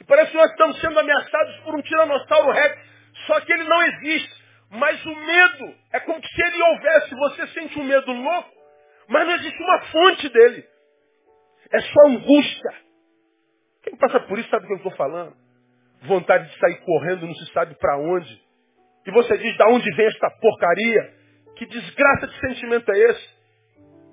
Que 0.00 0.04
parece 0.04 0.30
que 0.30 0.36
nós 0.38 0.50
estamos 0.50 0.80
sendo 0.80 0.98
ameaçados 0.98 1.56
por 1.58 1.74
um 1.74 1.82
tiranossauro 1.82 2.52
rex. 2.52 2.78
Só 3.26 3.38
que 3.42 3.52
ele 3.52 3.64
não 3.64 3.82
existe. 3.82 4.42
Mas 4.70 5.04
o 5.04 5.14
medo 5.14 5.74
é 5.92 6.00
como 6.00 6.18
se 6.26 6.42
ele 6.42 6.62
houvesse. 6.62 7.14
Você 7.14 7.46
sente 7.48 7.78
um 7.78 7.84
medo 7.84 8.10
louco, 8.10 8.50
mas 9.08 9.26
não 9.26 9.34
existe 9.34 9.62
uma 9.62 9.80
fonte 9.82 10.28
dele. 10.30 10.64
É 11.70 11.80
só 11.80 12.06
angústia. 12.06 12.74
Quem 13.82 13.94
passa 13.96 14.20
por 14.20 14.38
isso 14.38 14.48
sabe 14.48 14.62
do 14.62 14.68
que 14.68 14.72
eu 14.72 14.76
estou 14.78 14.92
falando. 14.92 15.36
Vontade 16.04 16.48
de 16.48 16.58
sair 16.58 16.76
correndo, 16.76 17.26
não 17.26 17.34
se 17.34 17.52
sabe 17.52 17.74
para 17.74 17.98
onde. 17.98 18.42
E 19.06 19.10
você 19.10 19.36
diz, 19.36 19.54
da 19.58 19.68
onde 19.68 19.94
vem 19.96 20.06
esta 20.06 20.30
porcaria? 20.30 21.14
Que 21.56 21.66
desgraça 21.66 22.26
de 22.26 22.40
sentimento 22.40 22.90
é 22.90 22.98
esse? 22.98 23.28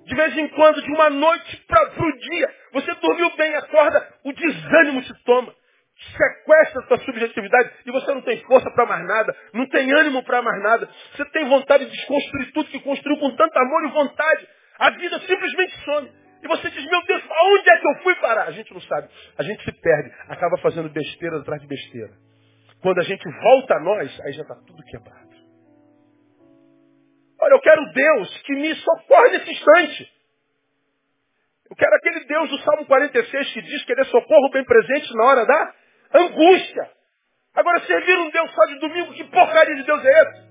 De 0.03 0.15
vez 0.15 0.38
em 0.38 0.49
quando, 0.49 0.81
de 0.81 0.91
uma 0.91 1.09
noite 1.09 1.57
para 1.65 2.03
o 2.03 2.17
dia, 2.17 2.55
você 2.73 2.93
dormiu 2.95 3.29
bem, 3.38 3.55
acorda, 3.55 4.15
o 4.25 4.33
desânimo 4.33 5.01
se 5.03 5.23
toma 5.23 5.53
sequestra 5.97 6.81
a 6.81 6.87
sua 6.87 6.97
subjetividade 6.99 7.71
e 7.85 7.91
você 7.91 8.13
não 8.13 8.21
tem 8.21 8.37
força 8.43 8.69
para 8.71 8.85
mais 8.85 9.05
nada, 9.05 9.35
não 9.53 9.67
tem 9.67 9.91
ânimo 9.91 10.23
para 10.23 10.41
mais 10.41 10.61
nada. 10.61 10.89
Você 11.15 11.25
tem 11.31 11.47
vontade 11.49 11.85
de 11.85 11.91
desconstruir 11.91 12.51
tudo 12.53 12.69
que 12.69 12.79
construiu 12.79 13.17
com 13.19 13.35
tanto 13.35 13.57
amor 13.57 13.85
e 13.85 13.91
vontade. 13.91 14.47
A 14.79 14.91
vida 14.91 15.19
simplesmente 15.19 15.83
some. 15.83 16.11
E 16.43 16.47
você 16.47 16.69
diz, 16.69 16.85
meu 16.85 17.03
Deus, 17.03 17.23
aonde 17.29 17.69
é 17.69 17.77
que 17.77 17.87
eu 17.87 18.03
fui 18.03 18.15
parar? 18.15 18.43
A 18.43 18.51
gente 18.51 18.71
não 18.71 18.81
sabe. 18.81 19.09
A 19.37 19.43
gente 19.43 19.63
se 19.63 19.71
perde, 19.71 20.11
acaba 20.29 20.57
fazendo 20.59 20.89
besteira 20.89 21.37
atrás 21.37 21.59
de 21.61 21.67
besteira. 21.67 22.13
Quando 22.81 22.99
a 22.99 23.03
gente 23.03 23.27
volta 23.41 23.75
a 23.75 23.79
nós, 23.79 24.21
aí 24.21 24.33
já 24.33 24.43
está 24.43 24.55
tudo 24.55 24.83
quebrado. 24.83 25.27
Olha, 27.41 27.53
eu 27.53 27.61
quero 27.61 27.91
Deus 27.91 28.41
que 28.43 28.53
me 28.53 28.75
socorre 28.75 29.29
nesse 29.31 29.51
instante. 29.51 30.11
Eu 31.69 31.75
quero 31.75 31.95
aquele 31.95 32.25
Deus 32.25 32.49
do 32.49 32.59
Salmo 32.59 32.85
46 32.85 33.53
que 33.53 33.61
diz 33.61 33.83
que 33.83 33.91
ele 33.91 34.01
é 34.01 34.05
socorro 34.05 34.49
bem 34.51 34.63
presente 34.63 35.13
na 35.15 35.25
hora 35.25 35.45
da 35.45 35.73
Angústia. 36.13 36.89
Agora, 37.55 37.79
servir 37.81 38.17
um 38.19 38.29
Deus 38.29 38.51
só 38.51 38.65
de 38.65 38.79
domingo, 38.79 39.13
que 39.13 39.23
porcaria 39.25 39.75
de 39.75 39.83
Deus 39.83 40.05
é 40.05 40.21
esse? 40.21 40.47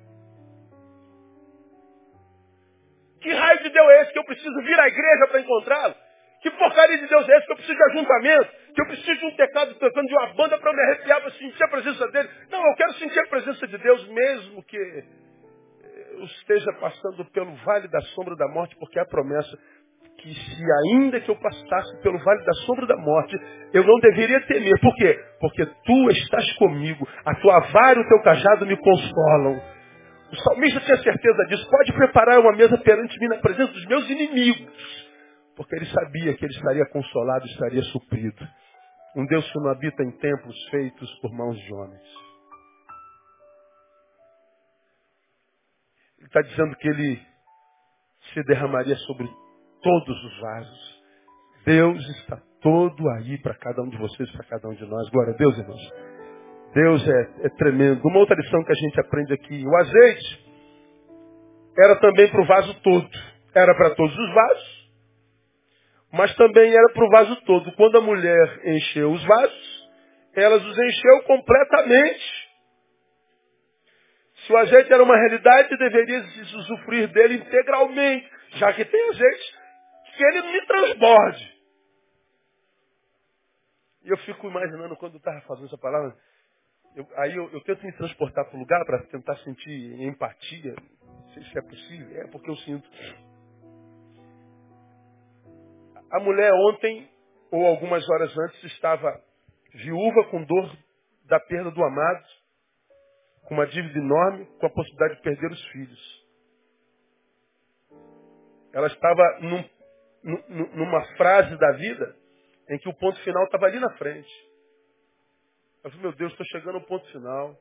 Que 3.20 3.32
raio 3.32 3.62
de 3.62 3.70
Deus 3.70 3.88
é 3.90 4.02
esse 4.02 4.12
que 4.12 4.18
eu 4.18 4.24
preciso 4.24 4.62
vir 4.62 4.80
à 4.80 4.88
igreja 4.88 5.26
para 5.28 5.40
encontrá-lo? 5.40 5.94
Que 6.42 6.50
porcaria 6.50 6.98
de 6.98 7.06
Deus 7.06 7.28
é 7.28 7.36
esse 7.36 7.46
que 7.46 7.52
eu 7.52 7.56
preciso 7.56 7.78
de 7.78 7.84
ajuntamento? 7.84 8.50
Que 8.74 8.82
eu 8.82 8.86
preciso 8.86 9.18
de 9.20 9.26
um 9.26 9.36
teclado 9.36 9.74
tocando 9.74 10.06
de 10.06 10.14
uma 10.14 10.34
banda 10.34 10.58
para 10.58 10.72
me 10.72 10.80
arrepiar, 10.82 11.20
para 11.20 11.30
sentir 11.32 11.64
a 11.64 11.68
presença 11.68 12.08
dele? 12.08 12.28
Não, 12.50 12.64
eu 12.64 12.74
quero 12.76 12.92
sentir 12.94 13.18
a 13.18 13.26
presença 13.26 13.66
de 13.66 13.78
Deus 13.78 14.08
mesmo 14.08 14.62
que 14.64 14.76
eu 14.76 16.24
esteja 16.24 16.72
passando 16.74 17.24
pelo 17.32 17.54
vale 17.56 17.88
da 17.88 18.00
sombra 18.00 18.36
da 18.36 18.48
morte, 18.48 18.76
porque 18.76 18.98
a 18.98 19.06
promessa 19.06 19.58
que 20.26 20.34
se 20.34 20.64
ainda 20.88 21.20
que 21.20 21.30
eu 21.30 21.36
passasse 21.36 22.02
pelo 22.02 22.18
vale 22.18 22.44
da 22.44 22.52
sombra 22.66 22.84
da 22.86 22.96
morte, 22.96 23.36
eu 23.72 23.84
não 23.84 23.94
deveria 24.00 24.40
temer. 24.46 24.80
Por 24.80 24.94
quê? 24.96 25.14
Porque 25.40 25.64
tu 25.64 26.10
estás 26.10 26.52
comigo. 26.54 27.06
A 27.24 27.34
tua 27.36 27.60
vara 27.60 28.00
e 28.00 28.02
o 28.02 28.08
teu 28.08 28.22
cajado 28.22 28.66
me 28.66 28.76
consolam. 28.76 29.62
O 30.32 30.36
salmista 30.36 30.80
tinha 30.80 30.96
certeza 30.98 31.44
disso. 31.44 31.70
Pode 31.70 31.92
preparar 31.92 32.40
uma 32.40 32.52
mesa 32.52 32.76
perante 32.78 33.16
mim 33.20 33.28
na 33.28 33.38
presença 33.38 33.72
dos 33.72 33.86
meus 33.86 34.10
inimigos. 34.10 35.06
Porque 35.54 35.76
ele 35.76 35.86
sabia 35.86 36.34
que 36.34 36.44
ele 36.44 36.54
estaria 36.54 36.86
consolado, 36.86 37.46
estaria 37.46 37.82
suprido. 37.84 38.48
Um 39.14 39.24
Deus 39.26 39.48
que 39.50 39.58
não 39.60 39.70
habita 39.70 40.02
em 40.02 40.10
templos 40.18 40.56
feitos 40.70 41.20
por 41.20 41.32
mãos 41.32 41.56
de 41.56 41.72
homens. 41.72 42.02
Ele 46.18 46.26
está 46.26 46.42
dizendo 46.42 46.76
que 46.76 46.88
ele 46.88 47.22
se 48.34 48.42
derramaria 48.42 48.96
sobre 48.96 49.28
todos 49.86 50.24
os 50.24 50.40
vasos. 50.40 51.02
Deus 51.64 52.08
está 52.18 52.42
todo 52.60 53.08
aí 53.10 53.38
para 53.38 53.54
cada 53.54 53.82
um 53.82 53.88
de 53.88 53.96
vocês, 53.96 54.28
para 54.32 54.44
cada 54.44 54.68
um 54.68 54.74
de 54.74 54.84
nós. 54.84 55.08
Glória 55.10 55.32
a 55.32 55.36
Deus, 55.36 55.56
irmãos. 55.56 55.92
Deus 56.74 57.08
é, 57.08 57.46
é 57.46 57.48
tremendo. 57.50 58.00
Uma 58.04 58.18
outra 58.18 58.34
lição 58.34 58.64
que 58.64 58.72
a 58.72 58.74
gente 58.74 59.00
aprende 59.00 59.32
aqui. 59.32 59.64
O 59.64 59.76
azeite 59.76 60.44
era 61.78 61.94
também 62.00 62.28
para 62.28 62.42
o 62.42 62.46
vaso 62.46 62.74
todo. 62.82 63.08
Era 63.54 63.74
para 63.76 63.94
todos 63.94 64.18
os 64.18 64.34
vasos, 64.34 64.90
mas 66.12 66.34
também 66.34 66.74
era 66.74 66.92
para 66.92 67.04
o 67.04 67.10
vaso 67.10 67.36
todo. 67.46 67.72
Quando 67.72 67.98
a 67.98 68.00
mulher 68.00 68.60
encheu 68.64 69.12
os 69.12 69.24
vasos, 69.24 69.88
ela 70.34 70.56
os 70.56 70.78
encheu 70.78 71.22
completamente. 71.26 72.46
Se 74.44 74.52
o 74.52 74.56
azeite 74.58 74.92
era 74.92 75.02
uma 75.02 75.16
realidade, 75.16 75.76
deveria 75.78 76.24
usufruir 76.56 77.08
dele 77.12 77.36
integralmente. 77.36 78.28
Já 78.56 78.72
que 78.72 78.84
tem 78.84 79.08
azeite, 79.10 79.55
que 80.16 80.24
ele 80.24 80.42
me 80.52 80.66
transborde. 80.66 81.56
E 84.02 84.10
eu 84.10 84.16
fico 84.18 84.46
imaginando 84.46 84.96
quando 84.96 85.14
eu 85.14 85.18
estava 85.18 85.40
fazendo 85.42 85.66
essa 85.66 85.78
palavra, 85.78 86.16
eu, 86.94 87.06
aí 87.16 87.34
eu, 87.34 87.50
eu, 87.50 87.60
tento 87.62 87.84
me 87.84 87.92
transportar 87.92 88.46
para 88.46 88.56
o 88.56 88.60
lugar 88.60 88.84
para 88.86 89.04
tentar 89.06 89.36
sentir 89.38 90.00
empatia. 90.00 90.74
Se 91.34 91.58
é 91.58 91.62
possível. 91.62 92.22
É 92.22 92.26
porque 92.28 92.48
eu 92.48 92.56
sinto. 92.56 92.88
A 96.10 96.20
mulher 96.20 96.50
ontem, 96.54 97.10
ou 97.50 97.66
algumas 97.66 98.08
horas 98.08 98.36
antes, 98.38 98.64
estava 98.64 99.20
viúva 99.74 100.24
com 100.30 100.44
dor 100.44 100.70
da 101.26 101.38
perda 101.40 101.70
do 101.70 101.84
amado, 101.84 102.24
com 103.46 103.54
uma 103.54 103.66
dívida 103.66 103.98
enorme, 103.98 104.46
com 104.58 104.66
a 104.66 104.70
possibilidade 104.70 105.16
de 105.16 105.22
perder 105.22 105.50
os 105.50 105.64
filhos. 105.68 106.26
Ela 108.72 108.86
estava 108.86 109.38
num 109.40 109.75
numa 110.74 111.04
frase 111.16 111.56
da 111.56 111.72
vida 111.72 112.16
em 112.68 112.78
que 112.78 112.88
o 112.88 112.94
ponto 112.94 113.18
final 113.22 113.44
estava 113.44 113.66
ali 113.66 113.78
na 113.78 113.90
frente. 113.96 114.28
Eu 115.84 115.90
falei, 115.90 116.06
meu 116.06 116.12
Deus, 116.16 116.32
estou 116.32 116.46
chegando 116.46 116.76
ao 116.76 116.84
ponto 116.84 117.06
final. 117.12 117.56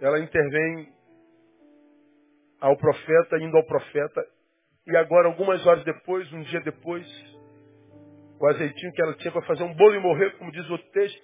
Ela 0.00 0.20
intervém 0.20 0.92
ao 2.60 2.76
profeta, 2.76 3.38
indo 3.38 3.56
ao 3.56 3.64
profeta, 3.64 4.24
e 4.86 4.96
agora, 4.96 5.28
algumas 5.28 5.66
horas 5.66 5.82
depois, 5.84 6.32
um 6.32 6.42
dia 6.42 6.60
depois, 6.60 7.06
o 8.40 8.46
azeitinho 8.48 8.92
que 8.92 9.02
ela 9.02 9.14
tinha 9.14 9.32
para 9.32 9.42
fazer 9.42 9.64
um 9.64 9.74
bolo 9.74 9.94
e 9.94 10.00
morrer, 10.00 10.36
como 10.38 10.52
diz 10.52 10.68
o 10.70 10.78
texto, 10.78 11.22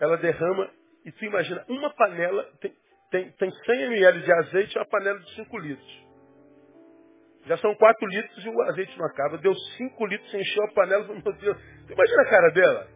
ela 0.00 0.16
derrama, 0.18 0.70
e 1.04 1.12
tu 1.12 1.24
imagina, 1.24 1.64
uma 1.68 1.90
panela 1.94 2.44
tem, 2.60 2.74
tem, 3.10 3.30
tem 3.32 3.50
100 3.50 3.82
ml 3.84 4.22
de 4.22 4.32
azeite 4.32 4.78
uma 4.78 4.86
panela 4.86 5.18
de 5.18 5.34
5 5.34 5.58
litros. 5.58 6.05
Já 7.46 7.56
são 7.58 7.74
4 7.74 8.06
litros 8.08 8.44
e 8.44 8.48
o 8.48 8.62
azeite 8.62 8.98
não 8.98 9.06
acaba. 9.06 9.38
Deu 9.38 9.54
5 9.54 10.06
litros, 10.06 10.34
encheu 10.34 10.64
a 10.64 10.72
panela. 10.72 11.06
Meu 11.08 11.32
Deus, 11.32 11.56
imagina 11.88 12.22
a 12.22 12.30
cara 12.30 12.50
dela? 12.50 12.88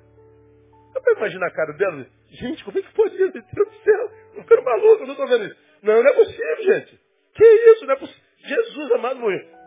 Dá 0.93 1.01
para 1.01 1.13
imaginar 1.15 1.47
a 1.47 1.53
cara 1.53 1.73
dela? 1.75 2.07
Gente, 2.31 2.65
como 2.65 2.79
é 2.79 2.83
que 2.83 2.93
pode 2.93 3.15
isso? 3.15 3.33
Meu 3.33 3.33
Deus 3.33 3.69
do 3.69 3.85
céu, 3.85 4.11
eu 4.35 4.43
ficando 4.43 4.63
maluco, 4.63 5.05
não 5.05 5.13
estou 5.13 5.29
vendo 5.29 5.45
isso. 5.45 5.57
Não, 5.83 6.03
não 6.03 6.11
é 6.11 6.13
possível, 6.13 6.63
gente. 6.65 7.01
Que 7.35 7.45
isso, 7.45 7.87
não 7.87 7.95
é 7.95 7.97
possível. 7.97 8.23
Jesus 8.39 8.93
amado, 8.93 9.21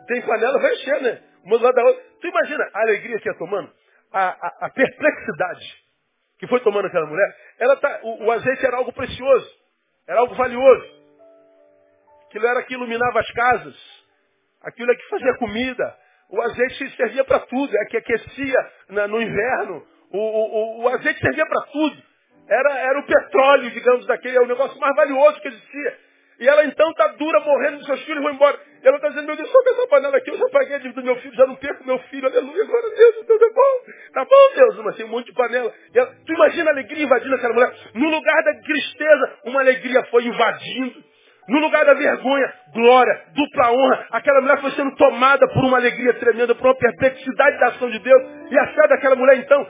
tem 0.08 0.22
panela, 0.22 0.60
vai 0.60 0.74
encher, 0.74 1.02
né? 1.02 1.22
Uma 1.46 1.58
do 1.58 1.64
lado 1.64 1.76
da 1.76 1.84
outra. 1.84 2.04
Tu 2.20 2.28
imagina 2.28 2.70
a 2.74 2.82
alegria 2.82 3.20
que 3.20 3.30
ia 3.30 3.38
tomando? 3.38 3.72
A, 4.12 4.30
a, 4.30 4.66
a 4.66 4.70
perplexidade 4.70 5.84
que 6.40 6.48
foi 6.48 6.60
tomando 6.60 6.88
aquela 6.88 7.06
mulher. 7.06 7.38
Ela 7.58 7.78
tá, 7.78 8.00
o, 8.04 8.26
o 8.26 8.32
azeite 8.32 8.66
era 8.66 8.78
algo 8.78 8.92
precioso, 8.92 9.50
era 10.08 10.20
algo 10.20 10.36
valioso. 10.36 11.04
Aquilo 12.28 12.48
era 12.48 12.64
que 12.64 12.74
iluminava 12.74 13.20
as 13.20 13.32
casas, 13.32 14.03
aquilo 14.64 14.92
é 14.92 14.96
que 14.96 15.10
fazia 15.10 15.34
comida. 15.38 15.96
O 16.30 16.42
azeite 16.42 16.96
servia 16.96 17.24
para 17.26 17.40
tudo, 17.42 17.76
é 17.78 17.86
que 17.86 17.98
aquecia 17.98 18.72
no 18.90 19.22
inverno. 19.22 19.86
O, 20.12 20.18
o, 20.18 20.84
o, 20.84 20.88
azeite 20.90 21.20
servia 21.20 21.46
para 21.46 21.62
tudo. 21.72 22.04
Era, 22.48 22.80
era 22.80 23.00
o 23.00 23.06
petróleo, 23.06 23.72
digamos, 23.72 24.06
daquele, 24.06 24.38
é 24.38 24.42
o 24.42 24.48
negócio 24.48 24.80
mais 24.80 24.96
valioso 24.96 25.40
que 25.42 25.48
existia. 25.48 25.98
E 26.40 26.48
ela 26.48 26.66
então 26.66 26.90
está 26.90 27.08
dura, 27.10 27.40
morrendo, 27.42 27.78
dos 27.78 27.86
seus 27.86 28.04
filhos 28.04 28.22
vão 28.22 28.34
embora. 28.34 28.60
E 28.84 28.88
ela 28.88 28.98
está 28.98 29.10
dizendo, 29.10 29.28
meu 29.28 29.36
Deus, 29.36 29.50
só 29.50 29.60
essa 29.66 29.88
panela 29.88 30.18
aqui, 30.18 30.30
eu 30.30 30.38
já 30.38 30.50
paguei 30.50 30.76
a 30.76 30.80
dívida 30.80 31.02
do 31.02 31.06
meu 31.06 31.16
filho, 31.18 31.36
já 31.36 31.46
não 31.46 31.56
perco 31.56 31.86
meu 31.86 32.00
filho, 32.00 32.28
aleluia, 32.28 32.64
agora 32.64 32.96
Deus, 32.96 33.26
Deus 33.26 33.42
é 33.42 33.54
bom. 33.54 33.94
Tá 34.14 34.26
bom, 34.26 34.56
Deus, 34.56 34.78
mas 34.84 34.96
tem 34.96 35.06
um 35.06 35.10
monte 35.10 35.28
de 35.28 35.34
panela. 35.34 35.74
Ela, 35.94 36.16
tu 36.26 36.34
imagina 36.34 36.70
a 36.70 36.74
alegria 36.74 37.04
invadindo 37.06 37.36
aquela 37.36 37.54
mulher. 37.54 37.74
No 37.94 38.10
lugar 38.10 38.44
da 38.44 38.54
tristeza, 38.62 39.40
uma 39.46 39.62
alegria 39.62 40.04
foi 40.06 40.26
invadindo. 40.26 41.13
No 41.48 41.60
lugar 41.60 41.86
da 41.86 41.94
vergonha, 41.94 42.54
glória, 42.74 43.26
dupla 43.34 43.72
honra. 43.72 44.08
Aquela 44.12 44.42
mulher 44.42 44.62
foi 44.62 44.72
sendo 44.72 44.96
tomada 44.96 45.46
por 45.50 45.66
uma 45.66 45.78
alegria 45.78 46.14
tremenda, 46.14 46.56
por 46.56 46.68
uma 46.68 46.78
perplexidade 46.78 47.60
da 47.60 47.68
ação 47.68 47.90
de 47.90 48.00
Deus. 48.00 48.24
E 48.50 48.58
a 48.58 48.68
fé 48.68 48.88
daquela 48.88 49.16
mulher, 49.16 49.38
então, 49.38 49.68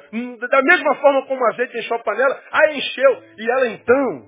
da 0.50 0.62
mesma 0.62 0.96
forma 0.96 1.26
como 1.26 1.42
o 1.42 1.48
azeite 1.48 1.78
encheu 1.78 1.98
a 1.98 2.04
panela, 2.04 2.40
a 2.52 2.74
encheu. 2.74 3.24
E 3.38 3.52
ela, 3.52 3.68
então, 3.68 4.28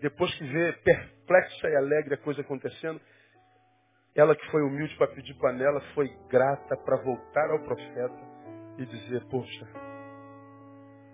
depois 0.00 0.32
que 0.34 0.44
vê 0.44 0.72
perplexa 0.84 1.68
e 1.68 1.76
alegre 1.76 2.14
a 2.14 2.18
coisa 2.18 2.40
acontecendo, 2.40 3.00
ela 4.14 4.36
que 4.36 4.50
foi 4.50 4.62
humilde 4.62 4.94
para 4.96 5.08
pedir 5.08 5.34
panela, 5.34 5.80
foi 5.94 6.08
grata 6.28 6.76
para 6.84 7.02
voltar 7.02 7.50
ao 7.50 7.64
profeta 7.64 8.30
e 8.78 8.86
dizer, 8.86 9.24
poxa, 9.28 9.66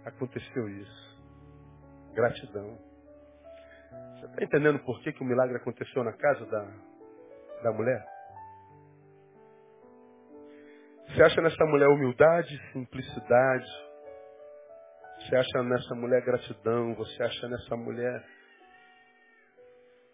aconteceu 0.05 0.69
isso. 0.69 1.17
Gratidão. 2.15 2.86
Você 4.19 4.27
está 4.27 4.45
entendendo 4.45 4.79
por 4.81 5.01
que, 5.01 5.13
que 5.13 5.23
o 5.23 5.27
milagre 5.27 5.57
aconteceu 5.57 6.03
na 6.05 6.13
casa 6.13 6.45
da, 6.47 6.65
da 7.63 7.73
mulher? 7.73 8.05
Você 11.09 11.23
acha 11.23 11.41
nessa 11.41 11.65
mulher 11.67 11.89
humildade, 11.89 12.73
simplicidade? 12.73 13.67
Você 15.19 15.37
acha 15.37 15.63
nessa 15.63 15.95
mulher 15.95 16.23
gratidão? 16.23 16.95
Você 16.95 17.23
acha 17.23 17.49
nessa 17.49 17.77
mulher 17.77 18.25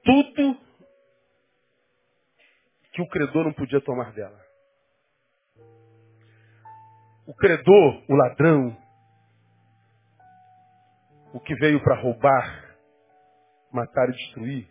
tudo 0.05 0.59
que 2.93 3.03
o 3.03 3.09
credor 3.09 3.45
não 3.45 3.53
podia 3.53 3.81
tomar 3.81 4.13
dela? 4.13 4.41
O 7.27 7.35
credor, 7.35 8.05
o 8.09 8.15
ladrão, 8.15 8.77
o 11.33 11.41
que 11.41 11.55
veio 11.55 11.83
para 11.83 12.01
roubar, 12.01 12.72
matar 13.73 14.09
e 14.09 14.13
destruir. 14.13 14.69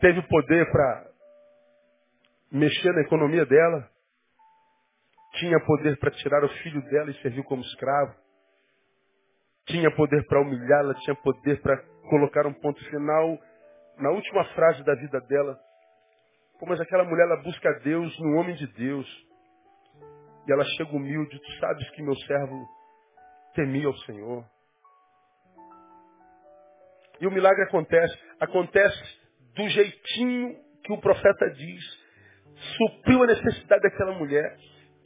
Teve 0.00 0.22
poder 0.28 0.70
para 0.70 1.10
mexer 2.52 2.92
na 2.92 3.00
economia 3.00 3.46
dela. 3.46 3.90
Tinha 5.38 5.58
poder 5.64 5.98
para 5.98 6.10
tirar 6.12 6.44
o 6.44 6.48
filho 6.48 6.82
dela 6.90 7.10
e 7.10 7.22
servir 7.22 7.42
como 7.44 7.62
escravo. 7.62 8.14
Tinha 9.66 9.90
poder 9.94 10.24
para 10.26 10.40
humilhá-la, 10.40 10.94
tinha 10.94 11.16
poder 11.16 11.60
para 11.60 11.76
colocar 12.08 12.46
um 12.46 12.54
ponto 12.54 12.82
final 12.88 13.38
na 13.98 14.10
última 14.10 14.44
frase 14.54 14.84
da 14.84 14.94
vida 14.94 15.20
dela. 15.22 15.58
Mas 16.66 16.80
aquela 16.80 17.04
mulher, 17.04 17.24
ela 17.24 17.42
busca 17.42 17.70
Deus 17.80 18.18
no 18.20 18.38
homem 18.38 18.54
de 18.54 18.66
Deus. 18.68 19.06
E 20.46 20.52
ela 20.52 20.64
chega 20.64 20.90
humilde. 20.96 21.38
Tu 21.38 21.52
sabes 21.60 21.90
que 21.90 22.02
meu 22.02 22.14
servo 22.14 22.66
temia 23.54 23.86
ao 23.86 23.96
Senhor. 23.98 24.44
E 27.20 27.26
o 27.26 27.30
milagre 27.30 27.62
acontece. 27.64 28.16
Acontece 28.40 29.02
do 29.54 29.68
jeitinho 29.68 30.56
que 30.84 30.92
o 30.92 30.98
profeta 30.98 31.50
diz. 31.50 31.84
Supriu 32.76 33.22
a 33.22 33.26
necessidade 33.26 33.82
daquela 33.82 34.12
mulher. 34.12 34.56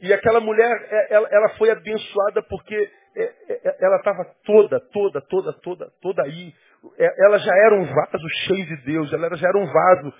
E 0.01 0.11
aquela 0.13 0.39
mulher, 0.39 0.71
é, 0.89 1.13
ela, 1.13 1.27
ela 1.31 1.49
foi 1.57 1.69
abençoada 1.69 2.41
porque 2.43 2.75
é, 3.15 3.23
é, 3.23 3.77
ela 3.81 3.97
estava 3.97 4.25
toda, 4.43 4.79
toda, 4.91 5.21
toda, 5.21 5.53
toda, 5.53 5.91
toda 6.01 6.23
aí. 6.23 6.53
Ela 6.97 7.37
já 7.37 7.55
era 7.65 7.75
um 7.75 7.85
vaso 7.85 8.27
cheio 8.47 8.65
de 8.65 8.75
Deus. 8.77 9.13
Ela 9.13 9.35
já 9.35 9.47
era 9.47 9.57
um 9.57 9.67
vaso 9.67 10.13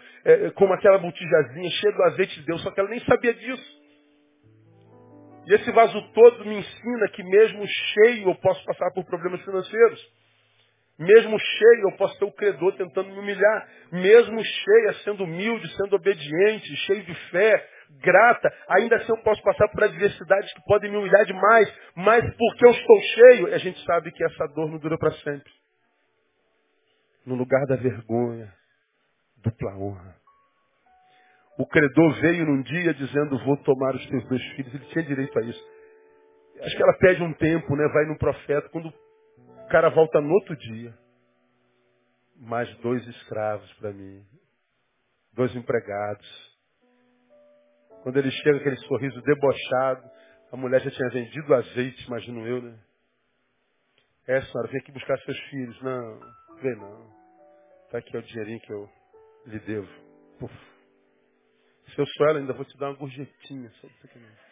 como 0.55 0.73
aquela 0.73 0.99
botijazinha, 0.99 1.71
cheio 1.71 1.95
do 1.95 2.03
azeite 2.03 2.39
de 2.39 2.45
Deus. 2.45 2.61
Só 2.61 2.69
que 2.69 2.79
ela 2.79 2.89
nem 2.89 2.99
sabia 2.99 3.33
disso. 3.33 3.81
E 5.47 5.55
esse 5.55 5.71
vaso 5.71 5.99
todo 6.13 6.45
me 6.45 6.59
ensina 6.59 7.07
que 7.09 7.23
mesmo 7.23 7.65
cheio 7.65 8.29
eu 8.29 8.35
posso 8.35 8.63
passar 8.63 8.91
por 8.93 9.03
problemas 9.05 9.41
financeiros. 9.41 10.20
Mesmo 11.01 11.39
cheio, 11.39 11.89
eu 11.89 11.97
posso 11.97 12.15
ter 12.19 12.25
o 12.25 12.31
credor 12.31 12.75
tentando 12.77 13.09
me 13.09 13.17
humilhar. 13.17 13.67
Mesmo 13.91 14.39
cheia, 14.43 14.93
sendo 15.03 15.23
humilde, 15.23 15.67
sendo 15.75 15.95
obediente, 15.95 16.75
cheio 16.85 17.03
de 17.03 17.15
fé, 17.31 17.67
grata, 18.01 18.53
ainda 18.69 18.97
assim 18.97 19.11
eu 19.11 19.17
posso 19.23 19.41
passar 19.41 19.67
por 19.69 19.83
adversidades 19.83 20.53
que 20.53 20.61
podem 20.65 20.91
me 20.91 20.97
humilhar 20.97 21.25
demais. 21.25 21.73
Mas 21.95 22.23
porque 22.35 22.67
eu 22.67 22.69
estou 22.69 23.01
cheio, 23.01 23.47
a 23.51 23.57
gente 23.57 23.83
sabe 23.83 24.11
que 24.11 24.23
essa 24.23 24.45
dor 24.53 24.69
não 24.69 24.77
dura 24.77 24.95
para 24.95 25.11
sempre. 25.23 25.51
No 27.25 27.33
lugar 27.33 27.65
da 27.65 27.77
vergonha, 27.77 28.53
dupla 29.43 29.75
honra. 29.79 30.15
O 31.57 31.65
credor 31.65 32.13
veio 32.21 32.45
num 32.45 32.61
dia 32.61 32.93
dizendo, 32.93 33.43
vou 33.43 33.57
tomar 33.57 33.95
os 33.95 34.05
teus 34.05 34.23
dois 34.29 34.43
filhos. 34.55 34.71
Ele 34.71 34.85
tinha 34.85 35.03
direito 35.03 35.39
a 35.39 35.41
isso. 35.41 35.63
Acho 36.61 36.77
que 36.77 36.83
ela 36.83 36.97
pede 36.99 37.23
um 37.23 37.33
tempo, 37.33 37.75
né? 37.75 37.87
Vai 37.91 38.05
no 38.05 38.19
profeta. 38.19 38.69
Quando 38.69 38.93
cara 39.71 39.89
volta 39.89 40.19
no 40.19 40.33
outro 40.33 40.55
dia. 40.55 40.93
Mais 42.35 42.73
dois 42.77 43.05
escravos 43.07 43.71
para 43.75 43.93
mim. 43.93 44.23
Dois 45.33 45.55
empregados. 45.55 46.51
Quando 48.03 48.17
ele 48.17 48.31
chega, 48.31 48.57
aquele 48.57 48.77
sorriso 48.87 49.21
debochado. 49.21 50.09
A 50.51 50.57
mulher 50.57 50.81
já 50.81 50.91
tinha 50.91 51.09
vendido 51.09 51.55
azeite, 51.55 52.05
imagino 52.07 52.45
eu, 52.45 52.61
né? 52.61 52.77
É, 54.27 54.41
senhora, 54.41 54.67
vem 54.67 54.81
aqui 54.81 54.91
buscar 54.91 55.17
seus 55.19 55.39
filhos. 55.49 55.81
Não, 55.81 56.19
vem 56.61 56.75
não. 56.75 57.09
Tá 57.89 57.99
aqui 57.99 58.17
o 58.17 58.21
dinheirinho 58.21 58.59
que 58.59 58.73
eu 58.73 58.89
lhe 59.45 59.59
devo. 59.59 59.89
Se 61.93 61.99
eu 61.99 62.05
sou 62.05 62.27
ela, 62.27 62.39
ainda 62.39 62.53
vou 62.53 62.65
te 62.65 62.77
dar 62.77 62.89
uma 62.89 62.97
gorjetinha. 62.97 63.69
Só 63.79 63.87
isso 63.87 64.05
aqui 64.05 64.19
mesmo. 64.19 64.50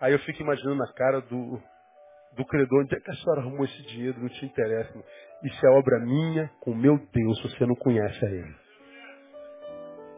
Aí 0.00 0.12
eu 0.12 0.18
fico 0.20 0.42
imaginando 0.42 0.82
a 0.82 0.92
cara 0.92 1.20
do, 1.22 1.60
do 2.36 2.44
credor, 2.44 2.82
onde 2.82 2.94
é 2.94 3.00
que 3.00 3.10
a 3.10 3.14
senhora 3.14 3.40
arrumou 3.40 3.64
esse 3.64 3.82
dinheiro? 3.86 4.20
Não 4.20 4.28
te 4.28 4.44
interessa. 4.44 4.92
Isso 5.42 5.66
é 5.66 5.70
obra 5.70 5.98
minha 6.00 6.50
com 6.60 6.74
meu 6.74 6.98
Deus, 7.12 7.42
você 7.42 7.64
não 7.64 7.74
conhece 7.74 8.24
a 8.24 8.28
ele. 8.28 8.54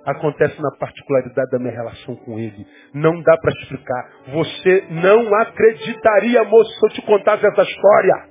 Acontece 0.05 0.61
na 0.61 0.71
particularidade 0.79 1.51
da 1.51 1.59
minha 1.59 1.73
relação 1.73 2.17
com 2.17 2.39
ele. 2.39 2.67
Não 2.95 3.21
dá 3.23 3.37
para 3.37 3.53
explicar. 3.53 4.11
Você 4.29 4.87
não 4.91 5.35
acreditaria, 5.43 6.45
moço, 6.45 6.71
se 6.71 6.87
eu 6.87 6.91
te 6.91 7.03
contasse 7.03 7.47
essa 7.47 7.63
história. 7.63 8.29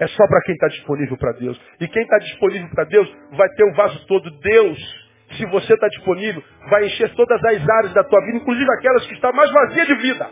É 0.00 0.06
só 0.08 0.26
para 0.26 0.40
quem 0.42 0.54
está 0.54 0.66
disponível 0.68 1.16
para 1.18 1.32
Deus. 1.32 1.60
E 1.78 1.86
quem 1.86 2.02
está 2.02 2.18
disponível 2.18 2.68
para 2.70 2.84
Deus 2.84 3.08
vai 3.32 3.48
ter 3.50 3.64
o 3.64 3.74
vaso 3.74 4.06
todo. 4.06 4.30
Deus, 4.40 5.09
se 5.36 5.46
você 5.46 5.74
está 5.74 5.88
disponível, 5.88 6.42
vai 6.68 6.86
encher 6.86 7.14
todas 7.14 7.42
as 7.44 7.68
áreas 7.68 7.94
da 7.94 8.04
tua 8.04 8.20
vida, 8.26 8.38
inclusive 8.38 8.70
aquelas 8.72 9.06
que 9.06 9.14
estão 9.14 9.32
mais 9.32 9.50
vazias 9.50 9.86
de 9.86 9.94
vida. 9.96 10.30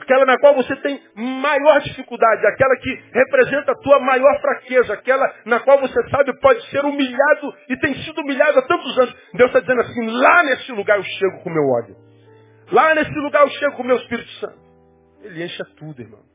Aquela 0.00 0.26
na 0.26 0.38
qual 0.38 0.54
você 0.54 0.74
tem 0.76 1.00
maior 1.14 1.80
dificuldade, 1.80 2.46
aquela 2.46 2.76
que 2.76 2.90
representa 3.12 3.72
a 3.72 3.76
tua 3.76 4.00
maior 4.00 4.40
fraqueza, 4.40 4.94
aquela 4.94 5.32
na 5.46 5.60
qual 5.60 5.80
você 5.80 6.08
sabe 6.08 6.38
pode 6.40 6.60
ser 6.70 6.84
humilhado 6.84 7.54
e 7.68 7.76
tem 7.76 7.94
sido 8.02 8.20
humilhado 8.20 8.58
há 8.58 8.62
tantos 8.62 8.98
anos. 8.98 9.16
Deus 9.34 9.48
está 9.48 9.60
dizendo 9.60 9.80
assim, 9.80 10.06
lá 10.10 10.42
nesse 10.42 10.72
lugar 10.72 10.96
eu 10.96 11.04
chego 11.04 11.40
com 11.42 11.50
meu 11.50 11.62
ódio. 11.62 11.96
Lá 12.72 12.94
nesse 12.94 13.14
lugar 13.14 13.42
eu 13.42 13.50
chego 13.50 13.76
com 13.76 13.82
o 13.84 13.86
meu 13.86 13.96
Espírito 13.96 14.30
Santo. 14.40 14.58
Ele 15.22 15.44
enche 15.44 15.62
tudo, 15.76 16.02
irmão 16.02 16.32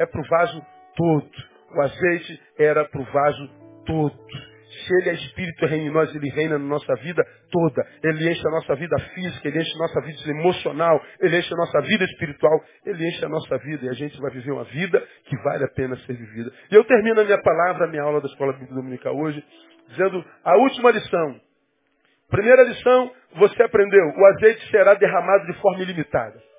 é 0.00 0.06
para 0.06 0.20
o 0.20 0.24
vaso 0.24 0.66
todo. 0.96 1.30
O 1.76 1.80
azeite 1.82 2.42
era 2.58 2.88
para 2.88 3.00
o 3.00 3.04
vaso 3.04 3.50
todo. 3.84 4.18
Se 4.90 4.96
Ele 4.96 5.10
é 5.10 5.12
Espírito 5.12 5.66
reina 5.66 5.84
em 5.84 5.92
nós, 5.92 6.12
Ele 6.12 6.28
reina 6.30 6.58
na 6.58 6.64
nossa 6.64 6.92
vida 6.96 7.24
toda. 7.52 7.86
Ele 8.02 8.28
enche 8.28 8.44
a 8.44 8.50
nossa 8.50 8.74
vida 8.74 8.98
física, 9.14 9.46
Ele 9.46 9.60
enche 9.60 9.72
a 9.76 9.78
nossa 9.78 10.00
vida 10.00 10.30
emocional, 10.30 11.00
Ele 11.20 11.38
enche 11.38 11.54
a 11.54 11.56
nossa 11.56 11.80
vida 11.82 12.04
espiritual, 12.06 12.60
Ele 12.84 13.06
enche 13.06 13.24
a 13.24 13.28
nossa 13.28 13.56
vida 13.58 13.86
e 13.86 13.88
a 13.88 13.92
gente 13.92 14.20
vai 14.20 14.32
viver 14.32 14.50
uma 14.50 14.64
vida 14.64 15.00
que 15.26 15.36
vale 15.44 15.64
a 15.64 15.68
pena 15.68 15.96
ser 15.98 16.14
vivida. 16.14 16.52
E 16.72 16.74
eu 16.74 16.82
termino 16.82 17.20
a 17.20 17.24
minha 17.24 17.40
palavra, 17.40 17.84
a 17.84 17.88
minha 17.88 18.02
aula 18.02 18.20
da 18.20 18.26
Escola 18.26 18.52
Bíblica 18.54 18.74
Dominical 18.74 19.16
hoje, 19.16 19.44
dizendo 19.90 20.24
a 20.42 20.56
última 20.56 20.90
lição. 20.90 21.40
Primeira 22.28 22.64
lição, 22.64 23.12
você 23.36 23.62
aprendeu, 23.62 24.04
o 24.06 24.26
azeite 24.26 24.70
será 24.72 24.94
derramado 24.94 25.46
de 25.46 25.52
forma 25.60 25.84
ilimitada. 25.84 26.49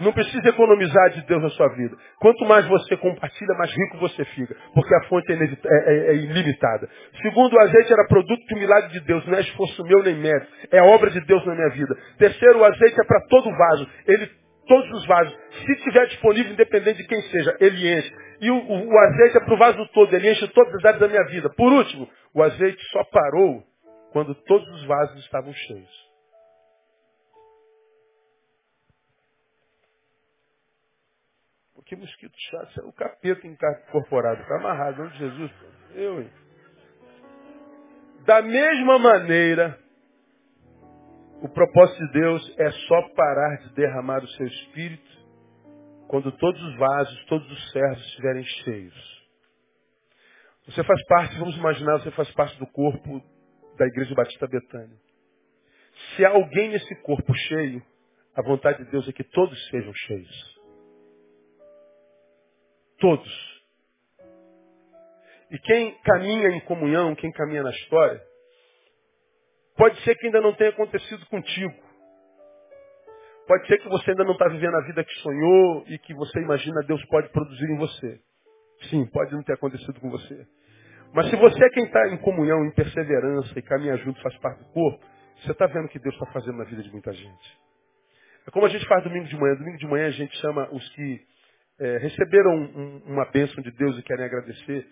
Não 0.00 0.12
precisa 0.12 0.48
economizar 0.48 1.10
de 1.10 1.22
Deus 1.26 1.42
na 1.42 1.50
sua 1.50 1.68
vida. 1.68 1.96
Quanto 2.18 2.44
mais 2.46 2.66
você 2.66 2.96
compartilha, 2.96 3.54
mais 3.56 3.70
rico 3.70 3.98
você 3.98 4.24
fica. 4.24 4.56
Porque 4.74 4.94
a 4.94 5.02
fonte 5.04 5.32
é, 5.32 5.36
é, 5.36 5.38
é, 5.38 6.10
é 6.10 6.14
ilimitada. 6.16 6.88
Segundo, 7.22 7.54
o 7.54 7.60
azeite 7.60 7.92
era 7.92 8.06
produto 8.08 8.42
um 8.52 8.58
milagre 8.58 8.90
de 8.92 9.00
Deus. 9.00 9.24
Não 9.26 9.38
é 9.38 9.40
esforço 9.40 9.84
meu 9.84 10.02
nem 10.02 10.16
mérito. 10.16 10.46
É 10.72 10.82
obra 10.82 11.10
de 11.10 11.20
Deus 11.20 11.44
na 11.46 11.54
minha 11.54 11.68
vida. 11.70 11.96
Terceiro, 12.18 12.58
o 12.58 12.64
azeite 12.64 13.00
é 13.00 13.04
para 13.06 13.20
todo 13.28 13.56
vaso. 13.56 13.88
Ele, 14.08 14.30
todos 14.66 14.90
os 14.90 15.06
vasos. 15.06 15.38
Se 15.64 15.72
estiver 15.72 16.06
disponível, 16.06 16.52
independente 16.52 17.02
de 17.02 17.06
quem 17.06 17.22
seja, 17.22 17.56
ele 17.60 17.96
enche. 17.96 18.12
E 18.40 18.50
o, 18.50 18.56
o, 18.56 18.88
o 18.88 18.98
azeite 18.98 19.36
é 19.36 19.40
para 19.40 19.54
o 19.54 19.58
vaso 19.58 19.88
todo. 19.94 20.12
Ele 20.12 20.30
enche 20.30 20.48
todas 20.48 20.74
as 20.74 20.84
áreas 20.84 21.00
da 21.00 21.08
minha 21.08 21.24
vida. 21.26 21.48
Por 21.56 21.72
último, 21.72 22.08
o 22.34 22.42
azeite 22.42 22.82
só 22.90 23.04
parou 23.04 23.62
quando 24.12 24.34
todos 24.34 24.68
os 24.68 24.84
vasos 24.86 25.24
estavam 25.24 25.52
cheios. 25.52 26.03
Que 31.86 31.96
mosquito 31.96 32.34
chato, 32.50 32.80
é 32.80 32.84
o 32.84 32.92
capeta 32.92 33.46
incorporado, 33.46 34.40
está 34.40 34.56
amarrado, 34.56 35.02
onde 35.02 35.18
Jesus? 35.18 35.52
Eu, 35.94 36.22
hein? 36.22 36.30
Da 38.24 38.40
mesma 38.40 38.98
maneira, 38.98 39.78
o 41.42 41.48
propósito 41.48 42.06
de 42.06 42.12
Deus 42.12 42.54
é 42.58 42.70
só 42.70 43.02
parar 43.10 43.58
de 43.58 43.74
derramar 43.74 44.24
o 44.24 44.28
seu 44.28 44.46
espírito 44.46 45.14
quando 46.08 46.32
todos 46.32 46.62
os 46.62 46.76
vasos, 46.76 47.24
todos 47.26 47.50
os 47.50 47.72
servos 47.72 48.04
estiverem 48.06 48.44
cheios. 48.44 49.24
Você 50.66 50.82
faz 50.82 51.04
parte, 51.06 51.38
vamos 51.38 51.56
imaginar, 51.56 51.98
você 51.98 52.10
faz 52.12 52.30
parte 52.32 52.58
do 52.58 52.66
corpo 52.68 53.22
da 53.76 53.86
Igreja 53.86 54.14
Batista 54.14 54.46
Betânia. 54.46 54.96
Se 56.16 56.24
há 56.24 56.30
alguém 56.30 56.70
nesse 56.70 56.94
corpo 57.02 57.34
cheio, 57.34 57.82
a 58.34 58.42
vontade 58.42 58.84
de 58.84 58.90
Deus 58.90 59.06
é 59.08 59.12
que 59.12 59.24
todos 59.24 59.68
sejam 59.68 59.92
cheios. 59.92 60.53
Todos. 62.98 63.54
E 65.50 65.58
quem 65.58 65.94
caminha 66.02 66.48
em 66.48 66.60
comunhão, 66.60 67.14
quem 67.14 67.30
caminha 67.32 67.62
na 67.62 67.70
história, 67.70 68.20
pode 69.76 70.00
ser 70.02 70.16
que 70.16 70.26
ainda 70.26 70.40
não 70.40 70.54
tenha 70.54 70.70
acontecido 70.70 71.24
contigo. 71.26 71.74
Pode 73.46 73.66
ser 73.66 73.78
que 73.78 73.88
você 73.88 74.10
ainda 74.10 74.24
não 74.24 74.32
está 74.32 74.48
vivendo 74.48 74.74
a 74.74 74.86
vida 74.86 75.04
que 75.04 75.14
sonhou 75.20 75.84
e 75.86 75.98
que 75.98 76.14
você 76.14 76.40
imagina 76.40 76.82
Deus 76.86 77.04
pode 77.06 77.28
produzir 77.28 77.70
em 77.70 77.76
você. 77.76 78.20
Sim, 78.88 79.06
pode 79.06 79.32
não 79.32 79.42
ter 79.42 79.52
acontecido 79.52 80.00
com 80.00 80.10
você. 80.10 80.46
Mas 81.12 81.30
se 81.30 81.36
você 81.36 81.64
é 81.64 81.68
quem 81.70 81.84
está 81.84 82.08
em 82.08 82.16
comunhão, 82.18 82.64
em 82.64 82.72
perseverança 82.72 83.56
e 83.56 83.62
caminha 83.62 83.96
junto, 83.98 84.20
faz 84.22 84.36
parte 84.38 84.58
do 84.58 84.72
corpo, 84.72 85.04
você 85.40 85.52
está 85.52 85.66
vendo 85.66 85.84
o 85.84 85.88
que 85.88 85.98
Deus 85.98 86.14
está 86.14 86.26
fazendo 86.32 86.58
na 86.58 86.64
vida 86.64 86.82
de 86.82 86.90
muita 86.90 87.12
gente. 87.12 87.58
É 88.46 88.50
como 88.50 88.66
a 88.66 88.68
gente 88.68 88.86
faz 88.86 89.04
domingo 89.04 89.26
de 89.26 89.36
manhã. 89.36 89.54
Domingo 89.54 89.78
de 89.78 89.86
manhã 89.86 90.06
a 90.06 90.10
gente 90.10 90.36
chama 90.38 90.68
os 90.72 90.88
que 90.90 91.20
é, 91.80 91.98
receberam 91.98 92.54
um, 92.54 93.02
uma 93.06 93.24
bênção 93.26 93.62
de 93.62 93.70
Deus 93.72 93.98
e 93.98 94.02
querem 94.02 94.24
agradecer, 94.24 94.86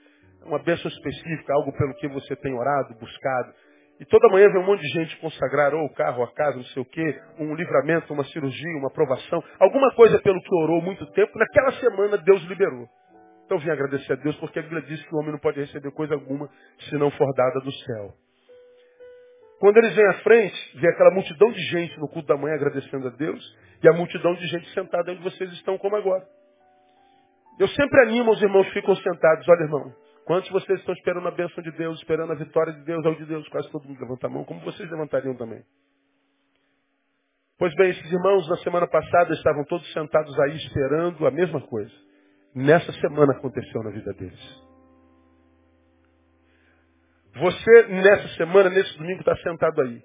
uma 0.44 0.58
bênção 0.58 0.90
específica, 0.90 1.54
algo 1.54 1.72
pelo 1.72 1.94
que 1.94 2.08
você 2.08 2.34
tem 2.36 2.52
orado, 2.52 2.94
buscado. 2.98 3.52
E 4.00 4.04
toda 4.06 4.28
manhã 4.28 4.48
vem 4.48 4.60
um 4.60 4.66
monte 4.66 4.80
de 4.80 4.88
gente 4.88 5.16
consagrar 5.18 5.72
ou 5.74 5.84
o 5.84 5.94
carro, 5.94 6.24
a 6.24 6.32
casa, 6.32 6.56
não 6.56 6.64
sei 6.64 6.82
o 6.82 6.86
quê, 6.86 7.20
um 7.38 7.54
livramento, 7.54 8.12
uma 8.12 8.24
cirurgia, 8.24 8.78
uma 8.78 8.88
aprovação, 8.88 9.42
alguma 9.60 9.94
coisa 9.94 10.20
pelo 10.20 10.40
que 10.40 10.54
orou 10.56 10.82
muito 10.82 11.06
tempo, 11.12 11.38
naquela 11.38 11.72
semana 11.72 12.18
Deus 12.18 12.42
liberou. 12.44 12.88
Então 13.44 13.58
vim 13.58 13.70
agradecer 13.70 14.14
a 14.14 14.16
Deus, 14.16 14.34
porque 14.36 14.58
a 14.58 14.62
Bíblia 14.62 14.82
diz 14.82 15.00
que 15.04 15.14
o 15.14 15.18
homem 15.18 15.32
não 15.32 15.38
pode 15.38 15.60
receber 15.60 15.92
coisa 15.92 16.14
alguma 16.14 16.48
se 16.88 16.96
não 16.96 17.10
for 17.12 17.32
dada 17.34 17.60
do 17.60 17.70
céu. 17.70 18.14
Quando 19.60 19.76
eles 19.76 19.94
vêm 19.94 20.06
à 20.08 20.14
frente, 20.14 20.78
vê 20.80 20.88
aquela 20.88 21.12
multidão 21.12 21.52
de 21.52 21.60
gente 21.68 21.96
no 22.00 22.08
culto 22.08 22.26
da 22.26 22.36
manhã 22.36 22.56
agradecendo 22.56 23.06
a 23.06 23.10
Deus, 23.10 23.56
e 23.80 23.88
a 23.88 23.92
multidão 23.92 24.34
de 24.34 24.46
gente 24.48 24.68
sentada 24.70 25.12
onde 25.12 25.22
vocês 25.22 25.52
estão 25.52 25.78
como 25.78 25.94
agora. 25.94 26.26
Eu 27.58 27.68
sempre 27.68 28.00
animo 28.02 28.32
os 28.32 28.42
irmãos 28.42 28.66
que 28.68 28.74
ficam 28.74 28.96
sentados. 28.96 29.48
Olha, 29.48 29.62
irmão, 29.62 29.94
quantos 30.24 30.46
de 30.46 30.52
vocês 30.52 30.78
estão 30.80 30.94
esperando 30.94 31.28
a 31.28 31.30
bênção 31.30 31.62
de 31.62 31.70
Deus, 31.72 31.98
esperando 31.98 32.32
a 32.32 32.36
vitória 32.36 32.72
de 32.72 32.84
Deus, 32.84 33.04
ao 33.04 33.14
de 33.14 33.26
Deus? 33.26 33.48
Quase 33.48 33.70
todo 33.70 33.86
mundo 33.86 34.00
levanta 34.00 34.26
a 34.26 34.30
mão, 34.30 34.44
como 34.44 34.60
vocês 34.60 34.90
levantariam 34.90 35.36
também. 35.36 35.62
Pois 37.58 37.74
bem, 37.76 37.90
esses 37.90 38.10
irmãos 38.10 38.48
na 38.48 38.56
semana 38.56 38.88
passada 38.88 39.32
estavam 39.34 39.64
todos 39.64 39.90
sentados 39.92 40.38
aí 40.40 40.56
esperando 40.56 41.26
a 41.26 41.30
mesma 41.30 41.60
coisa. 41.60 41.92
Nessa 42.54 42.92
semana 42.94 43.32
aconteceu 43.32 43.82
na 43.82 43.90
vida 43.90 44.12
deles. 44.14 44.62
Você, 47.34 47.82
nessa 47.88 48.28
semana, 48.36 48.68
nesse 48.68 48.98
domingo, 48.98 49.20
está 49.20 49.36
sentado 49.36 49.80
aí. 49.80 50.02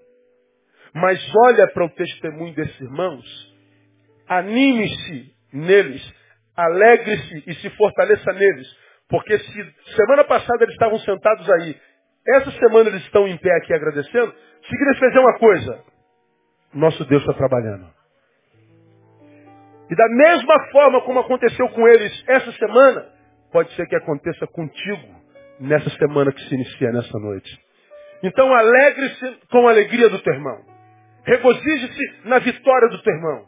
Mas 0.94 1.20
olha 1.48 1.68
para 1.74 1.86
o 1.86 1.90
testemunho 1.90 2.54
desses 2.56 2.80
irmãos, 2.80 3.26
anime-se 4.28 5.36
neles, 5.52 6.14
alegre-se 6.58 7.44
e 7.46 7.54
se 7.56 7.70
fortaleça 7.72 8.34
neles. 8.34 8.68
Porque 9.08 9.38
se 9.38 9.76
semana 9.96 10.24
passada 10.24 10.64
eles 10.64 10.74
estavam 10.74 11.00
sentados 11.00 11.50
aí, 11.50 11.76
essa 12.28 12.52
semana 12.52 12.90
eles 12.90 13.04
estão 13.04 13.28
em 13.28 13.38
pé 13.38 13.56
aqui 13.58 13.74
agradecendo, 13.74 14.34
significa 14.68 15.08
dizer 15.08 15.20
uma 15.20 15.38
coisa. 15.38 15.84
Nosso 16.74 17.06
Deus 17.06 17.22
está 17.22 17.34
trabalhando. 17.34 17.88
E 19.90 19.96
da 19.96 20.10
mesma 20.10 20.70
forma 20.72 21.02
como 21.02 21.20
aconteceu 21.20 21.70
com 21.70 21.88
eles 21.88 22.24
essa 22.28 22.52
semana, 22.54 23.06
pode 23.54 23.72
ser 23.76 23.86
que 23.88 23.96
aconteça 23.96 24.46
contigo 24.48 25.16
nessa 25.60 25.90
semana 25.92 26.34
que 26.34 26.42
se 26.42 26.56
inicia 26.56 26.92
nessa 26.92 27.18
noite. 27.18 27.58
Então 28.22 28.54
alegre-se 28.54 29.40
com 29.50 29.68
a 29.68 29.72
alegria 29.72 30.10
do 30.10 30.20
teu 30.20 30.34
irmão. 30.34 30.58
Regozije-se 31.24 32.28
na 32.28 32.40
vitória 32.40 32.90
do 32.90 33.02
teu 33.02 33.14
irmão. 33.14 33.46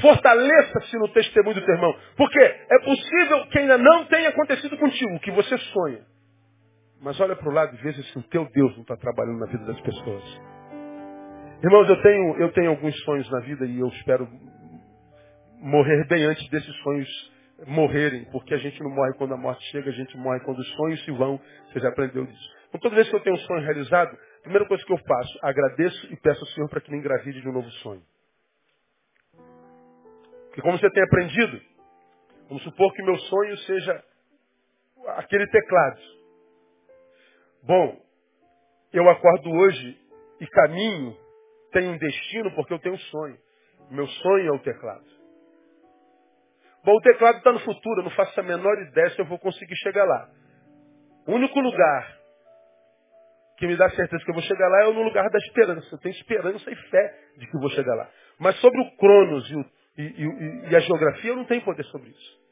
Fortaleça-se 0.00 0.96
no 0.98 1.08
testemunho 1.08 1.54
do 1.54 1.64
teu 1.64 1.74
irmão. 1.74 1.94
Porque 2.16 2.38
é 2.38 2.78
possível 2.84 3.46
que 3.48 3.58
ainda 3.58 3.78
não 3.78 4.04
tenha 4.06 4.28
acontecido 4.28 4.76
contigo 4.76 5.14
o 5.14 5.20
que 5.20 5.30
você 5.30 5.56
sonha. 5.58 6.00
Mas 7.00 7.18
olha 7.20 7.36
para 7.36 7.48
o 7.48 7.52
lado 7.52 7.74
e 7.74 7.82
veja 7.82 8.02
se 8.02 8.18
o 8.18 8.22
teu 8.24 8.48
Deus 8.52 8.74
não 8.74 8.82
está 8.82 8.96
trabalhando 8.96 9.38
na 9.38 9.46
vida 9.46 9.64
das 9.64 9.80
pessoas. 9.80 10.40
Irmãos, 11.62 11.88
eu 11.88 12.02
tenho, 12.02 12.36
eu 12.38 12.52
tenho 12.52 12.70
alguns 12.70 12.98
sonhos 13.04 13.30
na 13.30 13.40
vida 13.40 13.64
e 13.64 13.80
eu 13.80 13.88
espero 13.88 14.28
morrer 15.60 16.06
bem 16.06 16.24
antes 16.24 16.48
desses 16.50 16.74
sonhos 16.82 17.08
morrerem, 17.66 18.24
porque 18.26 18.52
a 18.52 18.58
gente 18.58 18.82
não 18.82 18.90
morre 18.90 19.14
quando 19.14 19.32
a 19.32 19.36
morte 19.36 19.64
chega, 19.70 19.88
a 19.88 19.92
gente 19.92 20.16
morre 20.18 20.40
quando 20.40 20.58
os 20.58 20.68
sonhos 20.74 21.02
se 21.04 21.10
vão. 21.12 21.40
Você 21.72 21.80
já 21.80 21.88
aprendeu 21.88 22.26
disso. 22.26 22.56
Então, 22.68 22.80
toda 22.80 22.94
vez 22.94 23.08
que 23.08 23.16
eu 23.16 23.20
tenho 23.20 23.36
um 23.36 23.40
sonho 23.40 23.62
realizado, 23.62 24.16
a 24.40 24.42
primeira 24.42 24.66
coisa 24.66 24.84
que 24.84 24.92
eu 24.92 24.98
faço, 24.98 25.38
agradeço 25.42 26.12
e 26.12 26.16
peço 26.16 26.40
ao 26.40 26.46
Senhor 26.48 26.68
para 26.68 26.80
que 26.80 26.90
me 26.90 26.98
engravide 26.98 27.40
de 27.40 27.48
um 27.48 27.52
novo 27.52 27.70
sonho. 27.82 28.02
E 30.56 30.62
como 30.62 30.78
você 30.78 30.90
tem 30.90 31.02
aprendido, 31.02 31.60
vamos 32.48 32.62
supor 32.62 32.92
que 32.94 33.02
meu 33.02 33.16
sonho 33.18 33.56
seja 33.58 34.04
aquele 35.16 35.46
teclado. 35.48 36.00
Bom, 37.62 38.00
eu 38.92 39.08
acordo 39.10 39.50
hoje 39.50 39.98
e 40.40 40.46
caminho, 40.46 41.16
tenho 41.72 41.90
um 41.92 41.98
destino 41.98 42.54
porque 42.54 42.72
eu 42.72 42.78
tenho 42.78 42.94
um 42.94 42.98
sonho. 42.98 43.38
Meu 43.90 44.06
sonho 44.06 44.48
é 44.48 44.52
o 44.52 44.58
teclado. 44.60 45.04
Bom, 46.84 46.96
o 46.96 47.00
teclado 47.00 47.38
está 47.38 47.52
no 47.52 47.60
futuro, 47.60 48.00
eu 48.00 48.04
não 48.04 48.10
faço 48.12 48.38
a 48.40 48.42
menor 48.42 48.78
ideia 48.88 49.10
se 49.10 49.20
eu 49.20 49.26
vou 49.26 49.38
conseguir 49.38 49.76
chegar 49.76 50.04
lá. 50.04 50.30
O 51.26 51.32
único 51.32 51.58
lugar 51.60 52.16
que 53.58 53.66
me 53.66 53.76
dá 53.76 53.88
certeza 53.90 54.24
que 54.24 54.30
eu 54.30 54.34
vou 54.34 54.42
chegar 54.42 54.68
lá 54.68 54.84
é 54.84 54.92
no 54.92 55.02
lugar 55.02 55.28
da 55.28 55.38
esperança. 55.38 55.88
Eu 55.92 55.98
tenho 55.98 56.14
esperança 56.14 56.70
e 56.70 56.76
fé 56.76 57.18
de 57.36 57.46
que 57.46 57.58
vou 57.58 57.70
chegar 57.70 57.94
lá. 57.94 58.08
Mas 58.38 58.56
sobre 58.60 58.80
o 58.80 58.96
Cronos 58.96 59.50
e 59.50 59.56
o 59.56 59.75
e, 59.98 60.02
e, 60.02 60.70
e 60.70 60.76
a 60.76 60.80
geografia 60.80 61.34
não 61.34 61.44
tem 61.44 61.60
poder 61.60 61.84
sobre 61.84 62.10
isso. 62.10 62.46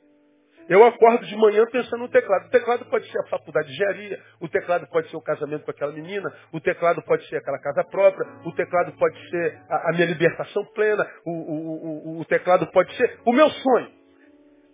Eu 0.69 0.83
acordo 0.85 1.27
de 1.27 1.37
manhã 1.37 1.67
pensando 1.71 1.99
no 1.99 2.09
teclado. 2.09 2.47
O 2.47 2.51
teclado 2.51 2.85
pode 2.87 3.11
ser 3.11 3.19
a 3.19 3.27
faculdade 3.29 3.69
de 3.69 3.75
engenharia, 3.75 4.23
o 4.41 4.49
teclado 4.49 4.87
pode 4.89 5.11
ser 5.11 5.17
o 5.17 5.21
casamento 5.21 5.65
com 5.65 5.71
aquela 5.71 5.93
menina, 5.93 6.33
o 6.53 6.61
teclado 6.61 7.03
pode 7.03 7.27
ser 7.29 7.37
aquela 7.37 7.59
casa 7.59 7.85
própria, 7.85 8.27
o 8.45 8.53
teclado 8.53 8.93
pode 8.93 9.31
ser 9.31 9.61
a, 9.69 9.91
a 9.91 9.93
minha 9.93 10.07
libertação 10.07 10.65
plena, 10.75 11.07
o, 11.27 11.31
o, 11.31 12.17
o, 12.17 12.21
o, 12.21 12.25
teclado 12.25 12.67
pode 12.69 12.95
ser 12.97 13.21
o 13.27 13.33
meu 13.33 13.49
sonho. 13.51 13.91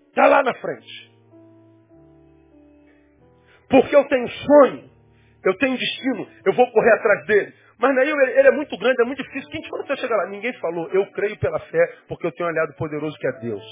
Está 0.09 0.29
lá 0.29 0.43
na 0.43 0.55
frente. 0.55 1.11
Porque 3.69 3.95
eu 3.95 4.05
tenho 4.07 4.29
sonho, 4.29 4.91
eu 5.45 5.59
tenho 5.59 5.77
destino, 5.77 6.29
eu 6.47 6.53
vou 6.55 6.71
correr 6.71 6.93
atrás 6.93 7.27
dele. 7.27 7.53
Mas 7.81 7.95
Nail, 7.95 8.21
ele 8.21 8.49
é 8.49 8.53
muito 8.53 8.77
grande, 8.79 9.03
é 9.03 9.05
muito 9.05 9.23
difícil. 9.23 9.51
Quem 9.51 9.63
te 9.63 9.71
falou 9.71 9.85
que 9.85 9.95
você 9.95 10.01
chegar 10.03 10.17
lá? 10.17 10.27
Ninguém 10.27 10.53
falou. 10.61 10.89
Eu 10.91 11.11
creio 11.13 11.39
pela 11.39 11.59
fé, 11.59 11.97
porque 12.09 12.27
eu 12.27 12.33
tenho 12.33 12.49
um 12.49 12.53
aliado 12.53 12.75
poderoso 12.75 13.19
que 13.19 13.27
é 13.27 13.33
Deus. 13.41 13.65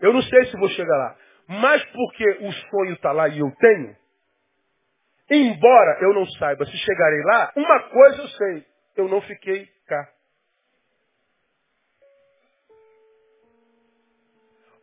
Eu 0.00 0.12
não 0.12 0.22
sei 0.22 0.46
se 0.46 0.56
vou 0.56 0.68
chegar 0.68 0.96
lá. 0.96 1.16
Mas 1.48 1.84
porque 1.86 2.28
o 2.40 2.52
sonho 2.52 2.92
está 2.94 3.12
lá 3.12 3.28
e 3.28 3.38
eu 3.38 3.50
tenho, 3.58 3.96
Embora 5.28 5.98
eu 6.02 6.14
não 6.14 6.24
saiba 6.26 6.64
se 6.66 6.76
chegarei 6.78 7.22
lá, 7.24 7.52
uma 7.56 7.82
coisa 7.88 8.22
eu 8.22 8.28
sei, 8.28 8.66
eu 8.96 9.08
não 9.08 9.20
fiquei 9.22 9.68
cá. 9.86 10.08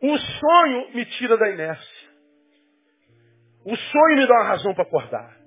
O 0.02 0.18
sonho 0.18 0.94
me 0.94 1.06
tira 1.06 1.38
da 1.38 1.48
inércia. 1.48 2.08
O 3.64 3.74
sonho 3.74 4.16
me 4.16 4.26
dá 4.26 4.34
uma 4.34 4.48
razão 4.48 4.74
para 4.74 4.82
acordar. 4.82 5.43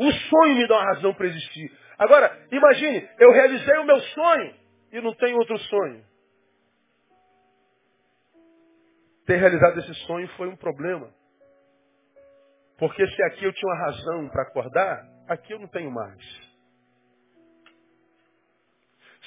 O 0.00 0.12
sonho 0.12 0.56
me 0.56 0.66
dá 0.66 0.76
uma 0.78 0.94
razão 0.94 1.12
para 1.12 1.26
existir. 1.26 1.70
Agora, 1.98 2.48
imagine, 2.50 3.06
eu 3.18 3.30
realizei 3.32 3.76
o 3.76 3.84
meu 3.84 4.00
sonho 4.00 4.54
e 4.92 5.00
não 5.02 5.14
tenho 5.14 5.36
outro 5.36 5.58
sonho. 5.58 6.02
Ter 9.26 9.36
realizado 9.36 9.78
esse 9.78 9.94
sonho 10.06 10.26
foi 10.38 10.48
um 10.48 10.56
problema. 10.56 11.12
Porque 12.78 13.06
se 13.06 13.22
aqui 13.24 13.44
eu 13.44 13.52
tinha 13.52 13.72
uma 13.74 13.84
razão 13.84 14.28
para 14.30 14.42
acordar, 14.44 15.06
aqui 15.28 15.52
eu 15.52 15.58
não 15.58 15.68
tenho 15.68 15.90
mais. 15.90 16.24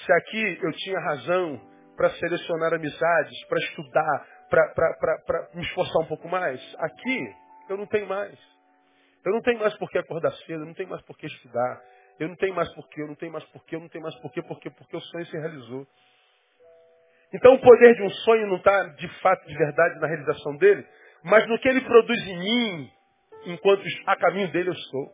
Se 0.06 0.12
aqui 0.14 0.60
eu 0.64 0.72
tinha 0.74 1.00
razão 1.00 1.62
para 1.96 2.10
selecionar 2.16 2.74
amizades, 2.74 3.46
para 3.46 3.60
estudar, 3.60 4.28
para 4.50 5.50
me 5.54 5.62
esforçar 5.62 6.02
um 6.02 6.08
pouco 6.08 6.28
mais, 6.28 6.60
aqui 6.80 7.36
eu 7.70 7.78
não 7.78 7.86
tenho 7.86 8.08
mais. 8.08 8.36
Eu 9.26 9.32
não 9.32 9.42
tenho 9.42 9.60
mais 9.60 9.76
por 9.78 9.90
que 9.90 9.98
acordar 9.98 10.32
cedo, 10.32 10.64
eu 10.64 10.66
não 10.66 10.74
tenho 10.74 10.90
mais 10.90 11.02
por 11.04 11.18
que 11.18 11.26
estudar, 11.26 11.82
eu 12.20 12.28
não 12.28 12.36
tenho 12.36 12.54
mais 12.54 12.72
por 12.74 12.88
que, 12.90 13.02
eu 13.02 13.08
não 13.08 13.16
tenho 13.16 13.32
mais 13.32 13.46
por 13.46 13.64
que, 13.66 13.76
eu 13.76 13.80
não 13.80 13.90
tenho 13.90 14.04
mais 14.04 14.16
por 14.16 14.32
que, 14.32 14.42
porque, 14.42 14.70
porque 14.70 14.98
o 14.98 15.02
sonho 15.02 15.26
se 15.26 15.38
realizou. 15.38 15.88
Então 17.34 17.54
o 17.54 17.62
poder 17.62 17.96
de 17.96 18.04
um 18.04 18.10
sonho 18.10 18.48
não 18.48 18.58
está 18.58 18.84
de 18.84 19.08
fato, 19.22 19.48
de 19.48 19.58
verdade, 19.58 20.00
na 20.00 20.08
realização 20.08 20.58
dele, 20.58 20.86
mas 21.24 21.48
no 21.48 21.58
que 21.60 21.70
ele 21.70 21.82
produz 21.82 22.28
em 22.28 22.38
mim, 22.38 22.92
enquanto 23.46 23.84
a 24.06 24.16
caminho 24.18 24.52
dele 24.52 24.70
eu 24.70 24.74
estou. 24.74 25.10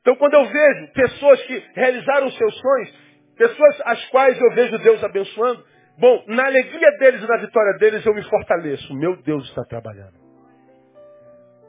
Então 0.00 0.16
quando 0.16 0.34
eu 0.34 0.46
vejo 0.46 0.92
pessoas 0.92 1.42
que 1.42 1.58
realizaram 1.74 2.30
seus 2.30 2.58
sonhos, 2.58 2.90
pessoas 3.36 3.80
as 3.84 4.04
quais 4.10 4.40
eu 4.40 4.50
vejo 4.54 4.78
Deus 4.78 5.02
abençoando, 5.02 5.64
bom, 5.98 6.24
na 6.28 6.46
alegria 6.46 6.90
deles 6.98 7.22
e 7.22 7.26
na 7.26 7.38
vitória 7.38 7.76
deles 7.78 8.06
eu 8.06 8.14
me 8.14 8.22
fortaleço. 8.22 8.94
Meu 8.94 9.20
Deus 9.22 9.44
está 9.48 9.64
trabalhando. 9.64 10.21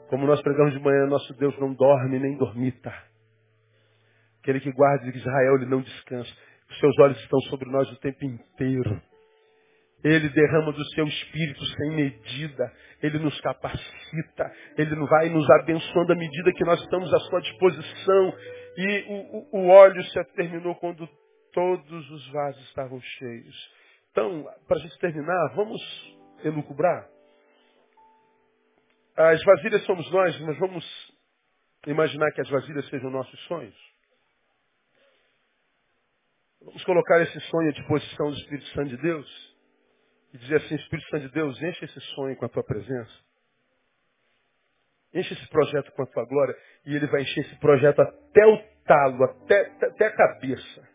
Como 0.08 0.26
nós 0.26 0.40
pregamos 0.42 0.72
de 0.72 0.80
manhã, 0.80 1.06
nosso 1.06 1.32
Deus 1.34 1.58
não 1.58 1.72
dorme 1.74 2.18
nem 2.18 2.36
dormita. 2.36 2.92
Aquele 4.40 4.60
que 4.60 4.72
guarda 4.72 5.08
Israel, 5.08 5.56
ele 5.56 5.66
não 5.66 5.80
descansa. 5.80 6.30
Os 6.70 6.78
seus 6.78 6.98
olhos 6.98 7.18
estão 7.20 7.40
sobre 7.42 7.70
nós 7.70 7.90
o 7.90 7.96
tempo 8.00 8.24
inteiro. 8.24 9.02
Ele 10.04 10.28
derrama 10.28 10.70
do 10.72 10.84
seu 10.90 11.06
espírito 11.06 11.64
sem 11.64 11.96
medida. 11.96 12.72
Ele 13.02 13.18
nos 13.18 13.40
capacita. 13.40 14.52
Ele 14.76 14.94
vai 15.06 15.30
nos 15.30 15.48
abençoando 15.50 16.12
à 16.12 16.16
medida 16.16 16.52
que 16.52 16.64
nós 16.64 16.78
estamos 16.80 17.12
à 17.12 17.18
sua 17.20 17.40
disposição. 17.40 18.34
E 18.76 19.04
o, 19.08 19.58
o, 19.58 19.62
o 19.62 19.68
óleo 19.68 20.02
se 20.04 20.24
terminou 20.34 20.74
quando 20.74 21.08
todos 21.54 22.10
os 22.10 22.32
vasos 22.32 22.62
estavam 22.64 23.00
cheios. 23.00 23.72
Então, 24.10 24.44
para 24.68 24.76
a 24.76 24.80
gente 24.80 24.98
terminar, 24.98 25.54
vamos 25.56 25.80
elucubrar. 26.44 27.13
As 29.16 29.42
vasilhas 29.44 29.84
somos 29.84 30.10
nós, 30.10 30.38
mas 30.40 30.58
vamos 30.58 31.14
imaginar 31.86 32.32
que 32.32 32.40
as 32.40 32.48
vasilhas 32.48 32.88
sejam 32.88 33.10
nossos 33.10 33.40
sonhos. 33.44 33.74
Vamos 36.60 36.82
colocar 36.84 37.20
esse 37.20 37.38
sonho 37.40 37.68
à 37.68 37.72
disposição 37.72 38.30
do 38.30 38.36
Espírito 38.36 38.66
Santo 38.68 38.88
de 38.88 38.96
Deus 38.96 39.54
e 40.32 40.38
dizer 40.38 40.56
assim, 40.56 40.74
Espírito 40.74 41.08
Santo 41.10 41.28
de 41.28 41.32
Deus, 41.32 41.62
enche 41.62 41.84
esse 41.84 42.00
sonho 42.14 42.36
com 42.36 42.46
a 42.46 42.48
tua 42.48 42.64
presença. 42.64 43.12
Enche 45.12 45.32
esse 45.34 45.46
projeto 45.48 45.92
com 45.92 46.02
a 46.02 46.06
tua 46.06 46.24
glória 46.24 46.56
e 46.86 46.96
ele 46.96 47.06
vai 47.06 47.22
encher 47.22 47.44
esse 47.46 47.56
projeto 47.60 48.00
até 48.00 48.46
o 48.46 48.58
talo, 48.84 49.24
até, 49.24 49.86
até 49.86 50.06
a 50.06 50.16
cabeça. 50.16 50.93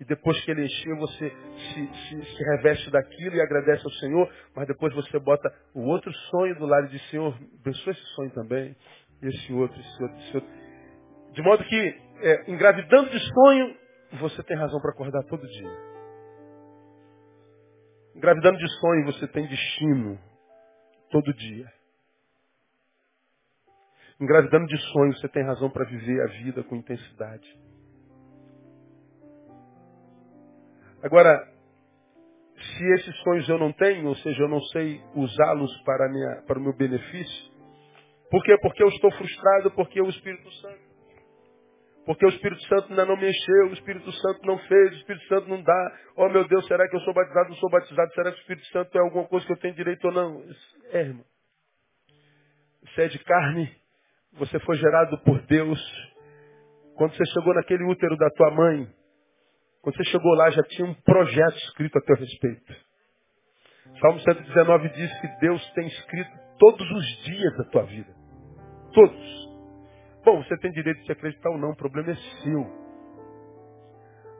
E 0.00 0.04
depois 0.04 0.38
que 0.44 0.50
ele 0.50 0.64
encher, 0.64 0.96
você 0.96 1.30
se, 1.30 1.86
se, 1.86 2.24
se, 2.24 2.44
reveste 2.44 2.90
daquilo 2.90 3.36
e 3.36 3.40
agradece 3.40 3.84
ao 3.84 3.92
Senhor, 3.92 4.32
mas 4.54 4.66
depois 4.66 4.92
você 4.92 5.18
bota 5.20 5.48
o 5.72 5.82
outro 5.82 6.12
sonho 6.30 6.56
do 6.56 6.66
lado 6.66 6.88
de 6.88 6.98
Senhor, 7.10 7.32
abençoa 7.60 7.92
esse 7.92 8.04
sonho 8.14 8.30
também, 8.30 8.76
esse 9.22 9.52
outro, 9.52 9.80
esse 9.80 10.02
outro, 10.02 10.18
esse 10.18 10.36
outro. 10.36 10.50
De 11.32 11.42
modo 11.42 11.64
que, 11.64 12.00
é, 12.22 12.50
engravidando 12.50 13.08
de 13.10 13.18
sonho, 13.20 13.76
você 14.20 14.42
tem 14.42 14.56
razão 14.56 14.80
para 14.80 14.90
acordar 14.90 15.22
todo 15.24 15.46
dia. 15.46 15.70
Engravidando 18.16 18.58
de 18.58 18.68
sonho, 18.80 19.04
você 19.06 19.28
tem 19.28 19.46
destino 19.46 20.18
todo 21.10 21.32
dia. 21.34 21.72
Engravidando 24.20 24.66
de 24.66 24.78
sonho, 24.92 25.12
você 25.16 25.28
tem 25.28 25.44
razão 25.44 25.70
para 25.70 25.84
viver 25.84 26.20
a 26.22 26.26
vida 26.42 26.62
com 26.64 26.76
intensidade. 26.76 27.46
Agora, 31.04 31.46
se 32.56 32.92
esses 32.94 33.16
sonhos 33.18 33.46
eu 33.46 33.58
não 33.58 33.72
tenho, 33.72 34.08
ou 34.08 34.16
seja, 34.16 34.42
eu 34.42 34.48
não 34.48 34.60
sei 34.72 35.02
usá-los 35.14 35.82
para, 35.82 36.08
minha, 36.08 36.42
para 36.46 36.58
o 36.58 36.62
meu 36.62 36.74
benefício, 36.74 37.52
por 38.30 38.42
quê? 38.42 38.56
Porque 38.62 38.82
eu 38.82 38.88
estou 38.88 39.12
frustrado, 39.12 39.70
porque 39.72 40.00
o 40.00 40.08
Espírito 40.08 40.50
Santo. 40.54 40.94
Porque 42.06 42.24
o 42.24 42.28
Espírito 42.30 42.62
Santo 42.64 42.88
ainda 42.88 43.04
não 43.04 43.16
me 43.16 43.28
encheu, 43.28 43.68
o 43.68 43.72
Espírito 43.74 44.10
Santo 44.12 44.46
não 44.46 44.58
fez, 44.58 44.92
o 44.92 44.96
Espírito 44.96 45.26
Santo 45.26 45.48
não 45.48 45.62
dá. 45.62 45.98
Oh 46.16 46.28
meu 46.30 46.48
Deus, 46.48 46.66
será 46.66 46.88
que 46.88 46.96
eu 46.96 47.00
sou 47.00 47.12
batizado? 47.12 47.50
Não 47.50 47.56
sou 47.56 47.70
batizado? 47.70 48.14
Será 48.14 48.32
que 48.32 48.38
o 48.38 48.40
Espírito 48.40 48.66
Santo 48.68 48.96
é 48.96 49.00
alguma 49.00 49.26
coisa 49.26 49.46
que 49.46 49.52
eu 49.52 49.58
tenho 49.58 49.74
direito 49.74 50.06
ou 50.06 50.12
não? 50.12 50.42
É, 50.90 51.00
irmão. 51.00 51.24
Você 52.82 53.02
é 53.02 53.08
de 53.08 53.18
carne, 53.20 53.74
você 54.32 54.58
foi 54.60 54.76
gerado 54.76 55.18
por 55.18 55.40
Deus. 55.42 55.80
Quando 56.96 57.14
você 57.14 57.24
chegou 57.26 57.54
naquele 57.54 57.84
útero 57.84 58.16
da 58.16 58.30
tua 58.30 58.50
mãe, 58.50 58.88
quando 59.84 59.98
você 59.98 60.04
chegou 60.04 60.32
lá, 60.32 60.48
já 60.48 60.62
tinha 60.62 60.88
um 60.88 60.94
projeto 60.94 61.56
escrito 61.58 61.98
a 61.98 62.00
teu 62.00 62.16
respeito. 62.16 62.74
Salmo 64.00 64.18
119 64.18 64.88
diz 64.88 65.20
que 65.20 65.28
Deus 65.40 65.72
tem 65.74 65.86
escrito 65.86 66.30
todos 66.58 66.90
os 66.90 67.24
dias 67.24 67.56
da 67.58 67.64
tua 67.64 67.82
vida. 67.82 68.10
Todos. 68.94 69.44
Bom, 70.24 70.42
você 70.42 70.56
tem 70.56 70.70
direito 70.70 71.02
de 71.02 71.12
acreditar 71.12 71.50
ou 71.50 71.58
não, 71.58 71.72
o 71.72 71.76
problema 71.76 72.12
é 72.12 72.14
seu. 72.14 72.64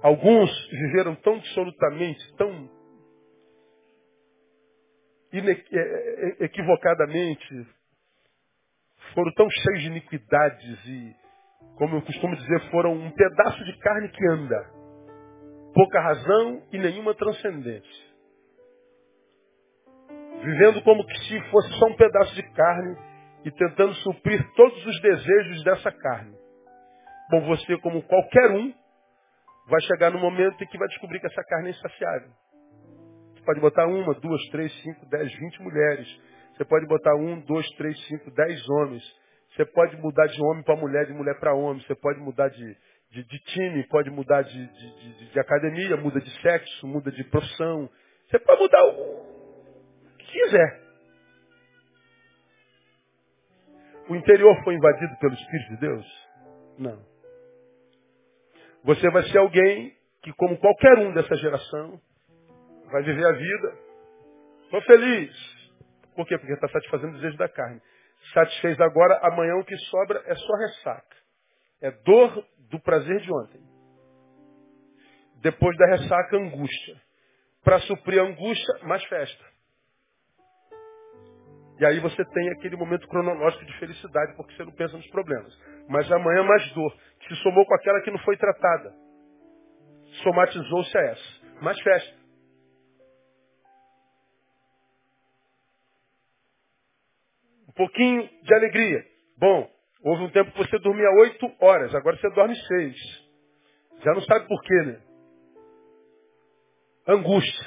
Alguns 0.02 0.50
viveram 0.70 1.14
tão 1.16 1.34
absolutamente, 1.34 2.36
tão 2.36 2.70
é, 5.30 5.40
é, 5.40 6.44
equivocadamente, 6.44 7.66
foram 9.12 9.30
tão 9.34 9.50
cheios 9.50 9.82
de 9.82 9.86
iniquidades 9.88 10.86
e, 10.86 11.14
como 11.76 11.96
eu 11.96 12.02
costumo 12.02 12.34
dizer, 12.34 12.70
foram 12.70 12.94
um 12.94 13.10
pedaço 13.10 13.62
de 13.62 13.78
carne 13.80 14.08
que 14.08 14.26
anda 14.28 14.83
pouca 15.74 16.00
razão 16.00 16.62
e 16.72 16.78
nenhuma 16.78 17.14
transcendência. 17.14 18.14
Vivendo 20.42 20.82
como 20.82 21.06
que 21.06 21.18
se 21.18 21.40
fosse 21.50 21.68
só 21.78 21.86
um 21.86 21.96
pedaço 21.96 22.34
de 22.34 22.42
carne 22.52 22.96
e 23.44 23.50
tentando 23.50 23.94
suprir 23.94 24.42
todos 24.54 24.86
os 24.86 25.00
desejos 25.00 25.64
dessa 25.64 25.90
carne. 25.90 26.36
Bom, 27.30 27.40
você, 27.46 27.78
como 27.78 28.02
qualquer 28.02 28.50
um, 28.52 28.72
vai 29.66 29.80
chegar 29.82 30.10
no 30.10 30.18
momento 30.18 30.62
em 30.62 30.66
que 30.66 30.78
vai 30.78 30.88
descobrir 30.88 31.20
que 31.20 31.26
essa 31.26 31.42
carne 31.44 31.68
é 31.68 31.70
insaciável. 31.70 32.30
Você 33.34 33.44
pode 33.44 33.60
botar 33.60 33.86
uma, 33.86 34.14
duas, 34.14 34.42
três, 34.50 34.72
cinco, 34.82 35.06
dez, 35.06 35.32
vinte 35.34 35.62
mulheres. 35.62 36.08
Você 36.54 36.64
pode 36.64 36.86
botar 36.86 37.14
um, 37.16 37.40
dois, 37.40 37.66
três, 37.76 37.98
cinco, 38.06 38.30
dez 38.30 38.68
homens. 38.68 39.02
Você 39.54 39.64
pode 39.66 39.96
mudar 39.96 40.26
de 40.26 40.42
homem 40.42 40.62
para 40.62 40.76
mulher, 40.76 41.06
de 41.06 41.12
mulher 41.12 41.38
para 41.40 41.54
homem. 41.54 41.82
Você 41.82 41.94
pode 41.94 42.20
mudar 42.20 42.48
de, 42.48 42.76
de, 43.14 43.22
de 43.22 43.38
time, 43.38 43.86
pode 43.86 44.10
mudar 44.10 44.42
de, 44.42 44.66
de, 44.66 45.30
de, 45.30 45.38
academia, 45.38 45.96
muda 45.96 46.20
de 46.20 46.30
sexo, 46.42 46.86
muda 46.86 47.12
de 47.12 47.22
profissão. 47.24 47.88
Você 48.28 48.40
pode 48.40 48.60
mudar 48.60 48.84
o 48.84 50.16
que 50.18 50.26
quiser. 50.26 50.82
O 54.08 54.16
interior 54.16 54.60
foi 54.64 54.74
invadido 54.74 55.16
pelo 55.20 55.32
Espírito 55.32 55.70
de 55.70 55.76
Deus? 55.76 56.28
Não. 56.76 57.06
Você 58.82 59.08
vai 59.10 59.22
ser 59.30 59.38
alguém 59.38 59.96
que, 60.20 60.32
como 60.32 60.58
qualquer 60.58 60.98
um 60.98 61.14
dessa 61.14 61.36
geração, 61.36 62.00
vai 62.90 63.02
viver 63.04 63.26
a 63.26 63.32
vida. 63.32 63.78
Estou 64.64 64.82
feliz. 64.82 65.32
Por 66.16 66.26
quê? 66.26 66.36
Porque 66.36 66.52
está 66.52 66.68
satisfazendo 66.68 67.12
o 67.12 67.14
desejo 67.14 67.36
da 67.36 67.48
carne. 67.48 67.80
Satisfez 68.32 68.78
agora, 68.80 69.20
amanhã 69.22 69.54
o 69.54 69.64
que 69.64 69.76
sobra 69.76 70.20
é 70.26 70.34
só 70.34 70.56
ressaca. 70.56 71.16
É 71.80 71.90
dor 71.90 72.44
do 72.74 72.80
prazer 72.80 73.20
de 73.20 73.32
ontem. 73.32 73.60
Depois 75.36 75.76
da 75.78 75.86
ressaca, 75.86 76.36
angústia. 76.36 77.00
Para 77.62 77.78
suprir 77.80 78.20
a 78.20 78.24
angústia, 78.24 78.78
mais 78.82 79.04
festa. 79.04 79.44
E 81.78 81.86
aí 81.86 82.00
você 82.00 82.24
tem 82.24 82.50
aquele 82.50 82.76
momento 82.76 83.06
cronológico 83.08 83.64
de 83.64 83.78
felicidade, 83.78 84.36
porque 84.36 84.54
você 84.54 84.64
não 84.64 84.72
pensa 84.72 84.96
nos 84.96 85.06
problemas. 85.08 85.56
Mas 85.88 86.10
amanhã 86.10 86.42
mais 86.42 86.72
dor, 86.72 86.96
que 87.20 87.28
se 87.28 87.42
somou 87.42 87.64
com 87.64 87.74
aquela 87.74 88.00
que 88.02 88.10
não 88.10 88.18
foi 88.18 88.36
tratada. 88.36 88.92
Somatizou-se 90.22 90.98
a 90.98 91.00
essa. 91.02 91.62
Mais 91.62 91.80
festa. 91.80 92.24
Um 97.68 97.72
pouquinho 97.72 98.28
de 98.42 98.54
alegria. 98.54 99.04
Bom, 99.36 99.73
houve 100.04 100.22
um 100.24 100.30
tempo 100.30 100.52
que 100.52 100.58
você 100.58 100.78
dormia 100.78 101.10
oito 101.20 101.50
horas, 101.60 101.94
agora 101.94 102.16
você 102.16 102.30
dorme 102.30 102.54
seis. 102.54 102.96
Já 104.04 104.12
não 104.12 104.20
sabe 104.22 104.46
por 104.46 104.62
quê, 104.62 104.82
né? 104.82 105.00
Angústia. 107.08 107.66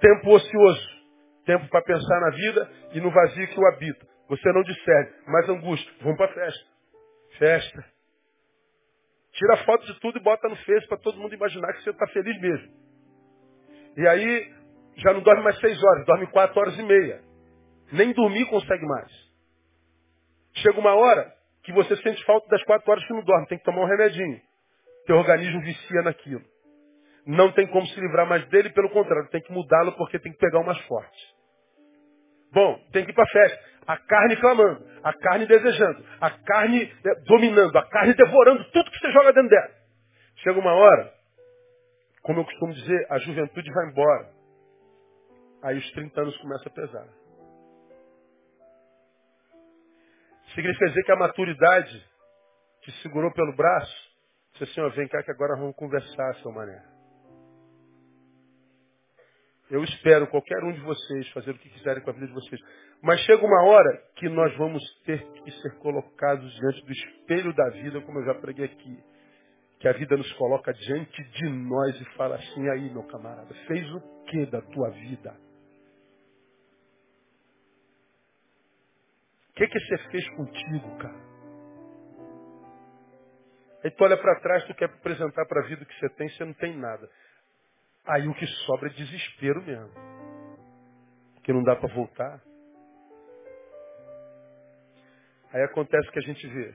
Tempo 0.00 0.30
ocioso. 0.30 0.98
Tempo 1.44 1.68
para 1.68 1.82
pensar 1.82 2.20
na 2.20 2.30
vida 2.30 2.70
e 2.92 3.00
no 3.00 3.10
vazio 3.10 3.48
que 3.48 3.58
o 3.58 3.66
habita. 3.68 4.06
Você 4.28 4.52
não 4.52 4.62
discerne, 4.62 5.12
mas 5.26 5.48
angústia. 5.48 5.92
Vamos 6.02 6.18
para 6.18 6.34
festa. 6.34 6.66
Festa. 7.38 7.84
Tira 9.32 9.56
foto 9.64 9.86
de 9.86 9.98
tudo 10.00 10.18
e 10.18 10.22
bota 10.22 10.48
no 10.48 10.56
Face 10.56 10.86
para 10.88 10.98
todo 10.98 11.18
mundo 11.18 11.34
imaginar 11.34 11.72
que 11.72 11.82
você 11.82 11.90
está 11.90 12.06
feliz 12.08 12.40
mesmo. 12.40 12.72
E 13.96 14.06
aí, 14.06 14.54
já 14.96 15.12
não 15.12 15.22
dorme 15.22 15.42
mais 15.42 15.58
seis 15.60 15.82
horas, 15.82 16.06
dorme 16.06 16.26
quatro 16.28 16.60
horas 16.60 16.76
e 16.78 16.82
meia. 16.82 17.22
Nem 17.92 18.12
dormir 18.12 18.46
consegue 18.46 18.84
mais. 18.84 19.12
Chega 20.62 20.78
uma 20.78 20.94
hora 20.94 21.32
que 21.62 21.72
você 21.72 21.96
sente 21.98 22.24
falta 22.24 22.48
das 22.48 22.62
quatro 22.64 22.90
horas 22.90 23.04
que 23.04 23.12
não 23.12 23.22
dorme, 23.22 23.46
tem 23.46 23.58
que 23.58 23.64
tomar 23.64 23.82
um 23.82 23.86
remedinho. 23.86 24.40
Teu 25.06 25.16
organismo 25.16 25.60
vicia 25.60 26.02
naquilo. 26.02 26.44
Não 27.26 27.52
tem 27.52 27.66
como 27.66 27.86
se 27.86 28.00
livrar 28.00 28.26
mais 28.26 28.46
dele, 28.48 28.70
pelo 28.70 28.88
contrário, 28.90 29.28
tem 29.30 29.42
que 29.42 29.52
mudá-lo 29.52 29.92
porque 29.92 30.18
tem 30.18 30.32
que 30.32 30.38
pegar 30.38 30.60
o 30.60 30.64
mais 30.64 30.78
forte. 30.86 31.36
Bom, 32.52 32.78
tem 32.92 33.04
que 33.04 33.10
ir 33.10 33.14
para 33.14 33.26
festa. 33.26 33.68
A 33.86 33.96
carne 33.96 34.36
clamando, 34.36 34.86
a 35.02 35.12
carne 35.12 35.46
desejando, 35.46 36.04
a 36.20 36.30
carne 36.30 36.82
eh, 36.82 37.14
dominando, 37.26 37.76
a 37.76 37.86
carne 37.88 38.14
devorando 38.14 38.64
tudo 38.70 38.90
que 38.90 38.98
você 38.98 39.12
joga 39.12 39.32
dentro 39.32 39.50
dela. 39.50 39.70
Chega 40.36 40.58
uma 40.58 40.72
hora, 40.72 41.12
como 42.22 42.40
eu 42.40 42.44
costumo 42.44 42.72
dizer, 42.72 43.06
a 43.10 43.18
juventude 43.18 43.70
vai 43.72 43.90
embora. 43.90 44.30
Aí 45.62 45.78
os 45.78 45.90
30 45.92 46.20
anos 46.20 46.36
começam 46.38 46.66
a 46.66 46.74
pesar. 46.74 47.08
Significa 50.58 50.88
dizer 50.88 51.04
que 51.04 51.12
a 51.12 51.16
maturidade 51.16 52.04
te 52.82 52.90
segurou 53.00 53.32
pelo 53.32 53.54
braço, 53.54 53.94
disse 54.50 54.64
assim, 54.64 54.80
ó, 54.80 54.88
vem 54.88 55.06
cá 55.06 55.22
que 55.22 55.30
agora 55.30 55.54
vamos 55.56 55.76
conversar, 55.76 56.34
seu 56.42 56.50
mané. 56.50 56.82
Eu 59.70 59.84
espero 59.84 60.26
qualquer 60.26 60.64
um 60.64 60.72
de 60.72 60.80
vocês 60.80 61.28
fazer 61.28 61.52
o 61.52 61.58
que 61.58 61.68
quiserem 61.68 62.02
com 62.02 62.10
a 62.10 62.12
vida 62.12 62.26
de 62.26 62.32
vocês. 62.32 62.60
Mas 63.00 63.20
chega 63.20 63.46
uma 63.46 63.66
hora 63.68 64.02
que 64.16 64.28
nós 64.28 64.52
vamos 64.56 64.82
ter 65.04 65.22
que 65.30 65.52
ser 65.62 65.78
colocados 65.78 66.52
diante 66.52 66.84
do 66.84 66.92
espelho 66.92 67.54
da 67.54 67.68
vida, 67.68 68.00
como 68.00 68.18
eu 68.18 68.24
já 68.24 68.34
preguei 68.34 68.64
aqui. 68.64 68.98
Que 69.78 69.86
a 69.86 69.92
vida 69.92 70.16
nos 70.16 70.32
coloca 70.32 70.72
diante 70.72 71.22
de 71.22 71.48
nós 71.50 72.00
e 72.00 72.04
fala 72.16 72.34
assim, 72.34 72.68
aí 72.70 72.90
meu 72.90 73.04
camarada, 73.04 73.54
fez 73.68 73.88
o 73.94 74.24
que 74.24 74.44
da 74.46 74.60
tua 74.60 74.90
vida? 74.90 75.36
Que, 79.58 79.66
que 79.66 79.80
você 79.80 79.98
fez 80.10 80.28
contigo, 80.30 80.98
cara? 80.98 81.28
Aí 83.82 83.90
tu 83.90 84.04
olha 84.04 84.16
para 84.16 84.40
trás, 84.40 84.64
tu 84.64 84.74
quer 84.74 84.86
apresentar 84.86 85.44
para 85.46 85.64
a 85.64 85.66
vida 85.66 85.82
o 85.82 85.86
que 85.86 85.98
você 85.98 86.08
tem, 86.10 86.28
você 86.28 86.44
não 86.44 86.54
tem 86.54 86.76
nada. 86.76 87.10
Aí 88.06 88.26
o 88.28 88.34
que 88.34 88.46
sobra 88.66 88.88
é 88.88 88.92
desespero 88.92 89.62
mesmo. 89.62 89.92
Porque 91.34 91.52
não 91.52 91.62
dá 91.62 91.74
para 91.74 91.92
voltar. 91.92 92.40
Aí 95.52 95.62
acontece 95.62 96.08
o 96.08 96.12
que 96.12 96.18
a 96.18 96.22
gente 96.22 96.46
vê. 96.46 96.74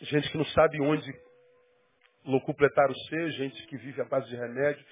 Gente 0.00 0.30
que 0.30 0.38
não 0.38 0.44
sabe 0.46 0.80
onde 0.80 1.12
locupletar 2.24 2.90
o 2.90 2.98
ser, 3.08 3.30
gente 3.32 3.66
que 3.66 3.76
vive 3.76 4.00
à 4.00 4.04
base 4.04 4.28
de 4.28 4.36
remédio, 4.36 4.84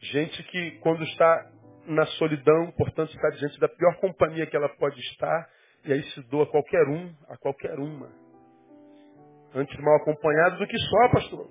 gente 0.00 0.42
que 0.44 0.78
quando 0.80 1.02
está 1.04 1.50
na 1.86 2.06
solidão, 2.06 2.70
portanto 2.72 3.14
está 3.14 3.30
diante 3.30 3.58
da 3.58 3.68
pior 3.68 3.96
companhia 3.96 4.46
que 4.46 4.56
ela 4.56 4.68
pode 4.68 4.98
estar, 5.00 5.48
e 5.84 5.92
aí 5.92 6.02
se 6.10 6.22
doa 6.28 6.44
a 6.44 6.46
qualquer 6.46 6.86
um, 6.88 7.12
a 7.28 7.36
qualquer 7.36 7.78
uma. 7.78 8.10
Antes 9.54 9.78
mal 9.80 9.96
acompanhado 9.96 10.58
do 10.58 10.66
que 10.66 10.78
só, 10.78 11.08
pastor. 11.10 11.50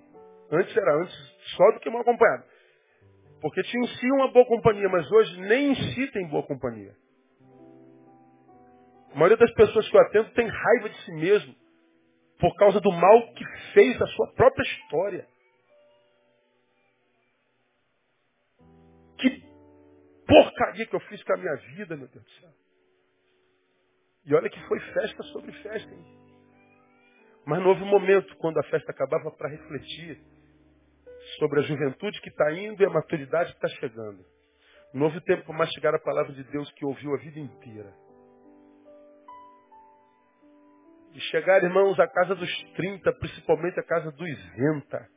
Antes 0.51 0.75
era 0.75 0.95
antes 1.01 1.15
só 1.55 1.71
do 1.71 1.79
que 1.79 1.89
mal 1.89 2.01
acompanhado. 2.01 2.43
Porque 3.41 3.61
tinha 3.63 3.83
em 3.83 3.87
si 3.87 4.11
uma 4.11 4.31
boa 4.31 4.45
companhia, 4.45 4.87
mas 4.89 5.09
hoje 5.11 5.41
nem 5.41 5.71
em 5.71 5.75
si 5.75 6.07
tem 6.11 6.27
boa 6.27 6.43
companhia. 6.43 6.93
A 9.13 9.15
maioria 9.15 9.37
das 9.37 9.53
pessoas 9.53 9.87
que 9.89 9.97
eu 9.97 10.01
atendo 10.01 10.29
tem 10.31 10.47
raiva 10.47 10.89
de 10.89 10.97
si 11.03 11.11
mesmo 11.13 11.55
por 12.39 12.55
causa 12.55 12.79
do 12.79 12.91
mal 12.91 13.33
que 13.33 13.45
fez 13.73 14.01
a 14.01 14.07
sua 14.07 14.33
própria 14.33 14.63
história. 14.63 15.27
Porcaria 20.31 20.85
que 20.85 20.95
eu 20.95 20.99
fiz 21.01 21.23
com 21.23 21.33
a 21.33 21.37
minha 21.37 21.55
vida, 21.75 21.97
meu 21.97 22.07
Deus 22.07 22.23
do 22.23 22.31
céu. 22.31 22.49
E 24.25 24.35
olha 24.35 24.49
que 24.49 24.67
foi 24.67 24.79
festa 24.79 25.23
sobre 25.23 25.51
festa, 25.63 25.93
hein? 25.93 26.21
Mas 27.45 27.59
não 27.59 27.69
houve 27.69 27.83
momento, 27.83 28.35
quando 28.37 28.59
a 28.59 28.63
festa 28.63 28.91
acabava, 28.91 29.31
para 29.31 29.49
refletir 29.49 30.21
sobre 31.39 31.59
a 31.59 31.63
juventude 31.63 32.21
que 32.21 32.29
está 32.29 32.51
indo 32.51 32.81
e 32.81 32.85
a 32.85 32.89
maturidade 32.89 33.51
que 33.55 33.65
está 33.65 33.79
chegando. 33.79 34.23
Não 34.93 35.05
houve 35.05 35.21
tempo 35.21 35.45
para 35.45 35.57
mastigar 35.57 35.95
a 35.95 35.99
palavra 35.99 36.33
de 36.33 36.43
Deus 36.45 36.71
que 36.73 36.85
ouviu 36.85 37.13
a 37.13 37.17
vida 37.17 37.39
inteira. 37.39 37.93
E 41.13 41.19
chegar, 41.19 41.63
irmãos, 41.63 41.99
à 41.99 42.07
casa 42.07 42.35
dos 42.35 42.49
30, 42.75 43.11
principalmente 43.13 43.79
à 43.79 43.83
casa 43.83 44.11
dos 44.11 44.29
20, 44.29 45.09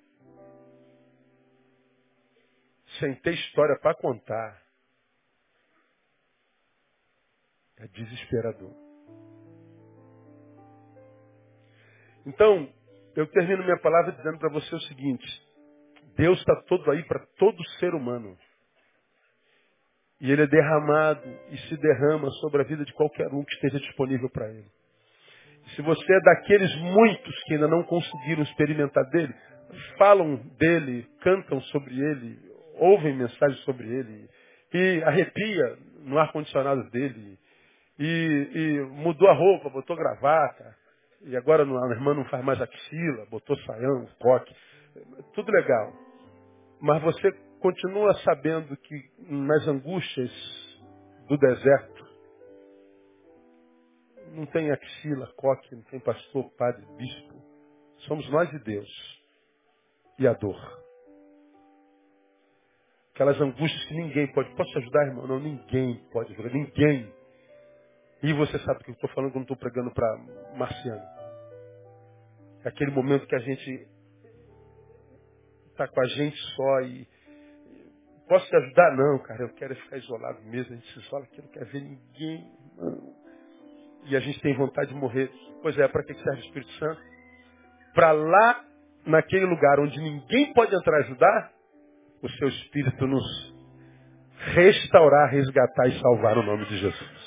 sem 2.99 3.15
ter 3.17 3.35
história 3.35 3.79
para 3.81 3.95
contar. 3.97 4.64
É 7.85 7.89
desesperador. 7.89 8.73
Então, 12.25 12.73
eu 13.15 13.27
termino 13.27 13.63
minha 13.63 13.79
palavra 13.79 14.13
dizendo 14.13 14.39
para 14.39 14.49
você 14.49 14.75
o 14.75 14.81
seguinte: 14.81 15.27
Deus 16.17 16.39
está 16.39 16.63
todo 16.63 16.91
aí 16.91 17.03
para 17.05 17.21
todo 17.39 17.63
ser 17.79 17.95
humano. 17.95 18.39
E 20.19 20.33
ele 20.33 20.43
é 20.43 20.47
derramado 20.47 21.29
e 21.51 21.59
se 21.69 21.77
derrama 21.77 22.31
sobre 22.41 22.63
a 22.63 22.65
vida 22.65 22.85
de 22.87 22.93
qualquer 22.95 23.29
um 23.29 23.45
que 23.45 23.55
esteja 23.55 23.79
disponível 23.81 24.31
para 24.31 24.49
ele. 24.49 24.67
Se 25.75 25.83
você 25.83 26.15
é 26.15 26.21
daqueles 26.21 26.75
muitos 26.77 27.43
que 27.45 27.55
ainda 27.55 27.69
não 27.69 27.83
conseguiram 27.83 28.43
experimentar 28.45 29.05
dele, 29.11 29.35
falam 29.99 30.37
dele, 30.59 31.07
cantam 31.21 31.61
sobre 31.61 32.01
ele, 32.01 32.39
ouvem 32.77 33.15
mensagens 33.15 33.61
sobre 33.65 33.87
ele, 33.87 34.29
e 34.73 35.03
arrepia 35.05 35.79
no 36.05 36.19
ar-condicionado 36.19 36.89
dele, 36.91 37.39
e, 37.99 38.51
e 38.55 38.81
mudou 38.91 39.29
a 39.29 39.35
roupa, 39.35 39.71
botou 39.71 39.97
gravata, 39.97 40.77
e 41.23 41.37
agora 41.37 41.63
a 41.63 41.91
irmã 41.91 42.15
não 42.15 42.25
faz 42.27 42.45
mais 42.45 42.61
axila, 42.61 43.27
botou 43.31 43.57
saião, 43.61 44.07
coque. 44.19 44.55
Tudo 45.33 45.51
legal. 45.51 45.93
Mas 46.81 47.03
você 47.03 47.33
continua 47.61 48.13
sabendo 48.23 48.77
que 48.77 49.11
nas 49.29 49.67
angústias 49.67 50.31
do 51.29 51.39
deserto 51.39 52.05
não 54.33 54.47
tem 54.47 54.71
axila, 54.71 55.33
coque, 55.37 55.75
não 55.75 55.83
tem 55.85 56.01
pastor, 56.01 56.51
padre, 56.59 56.85
bispo. 56.97 57.35
Somos 58.07 58.29
nós 58.31 58.53
e 58.53 58.59
Deus. 58.59 59.23
E 60.19 60.27
a 60.27 60.33
dor. 60.35 60.85
Aquelas 63.15 63.41
angústias 63.41 63.85
que 63.87 63.95
ninguém 63.95 64.27
pode. 64.33 64.55
Posso 64.57 64.79
ajudar, 64.79 65.07
irmão? 65.07 65.27
Não, 65.27 65.39
ninguém 65.39 66.05
pode 66.13 66.33
ajudar. 66.33 66.51
Ninguém. 66.51 67.13
E 68.25 68.33
você 68.33 68.59
sabe 68.61 68.81
o 68.81 68.85
que 68.85 68.91
eu 68.91 68.95
estou 68.95 69.11
falando 69.11 69.33
quando 69.33 69.43
estou 69.43 69.57
pregando 69.59 69.91
para 69.91 70.17
Marciano. 70.57 71.03
É 72.65 72.69
aquele 72.71 72.91
momento 72.91 73.27
que 73.27 73.37
a 73.37 73.39
gente 73.39 73.87
está 75.69 75.87
com 75.87 76.01
a 76.01 76.07
gente 76.07 76.35
só 76.57 76.81
e. 76.81 77.07
Posso 78.27 78.49
te 78.49 78.57
ajudar? 78.57 78.97
Não, 78.97 79.19
cara, 79.19 79.43
eu 79.43 79.51
quero 79.51 79.77
ficar 79.77 79.99
isolado 79.99 80.41
mesmo. 80.45 80.73
A 80.73 80.77
gente 80.77 80.91
se 80.95 81.01
isola 81.01 81.25
aqui, 81.25 81.43
não 81.43 81.49
quer 81.49 81.67
ver 81.67 81.83
ninguém. 81.83 82.51
E 84.07 84.17
a 84.17 84.21
gente 84.21 84.41
tem 84.41 84.57
vontade 84.57 84.89
de 84.89 84.99
morrer. 84.99 85.31
Pois 85.61 85.79
é, 85.79 85.87
para 85.87 86.03
que 86.03 86.15
serve 86.15 86.41
o 86.41 86.45
Espírito 86.47 86.73
Santo? 86.79 87.03
Para 87.93 88.13
lá, 88.13 88.65
naquele 89.05 89.45
lugar 89.45 89.79
onde 89.81 90.01
ninguém 90.01 90.51
pode 90.55 90.75
entrar 90.75 91.01
e 91.01 91.05
ajudar, 91.05 91.53
o 92.23 92.29
seu 92.31 92.49
Espírito 92.49 93.07
nos 93.07 93.55
restaurar, 94.55 95.31
resgatar 95.31 95.89
e 95.89 96.01
salvar 96.01 96.37
no 96.37 96.43
nome 96.43 96.65
de 96.65 96.79
Jesus. 96.79 97.24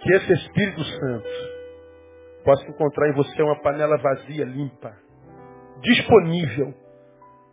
Que 0.00 0.14
esse 0.14 0.32
Espírito 0.32 0.82
Santo 0.82 1.28
possa 2.44 2.66
encontrar 2.68 3.10
em 3.10 3.14
você 3.14 3.42
uma 3.42 3.60
panela 3.60 3.98
vazia, 3.98 4.44
limpa, 4.44 4.96
disponível, 5.82 6.74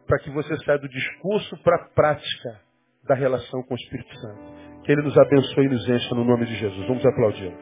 para 0.08 0.20
que 0.20 0.30
você 0.30 0.56
saia 0.64 0.80
do 0.80 0.88
discurso 0.88 1.58
para 1.64 1.76
a 1.76 1.90
prática 1.90 2.62
da 3.04 3.16
relação 3.16 3.62
com 3.64 3.74
o 3.74 3.78
Espírito 3.78 4.16
Santo. 4.16 4.84
Que 4.84 4.92
Ele 4.94 5.02
nos 5.02 5.18
abençoe 5.18 5.66
e 5.66 5.70
nos 5.70 5.90
encha 5.90 6.16
no 6.16 6.24
nome 6.24 6.46
de 6.46 6.56
Jesus. 6.56 6.88
Vamos 6.88 7.06
aplaudir. 7.06 7.54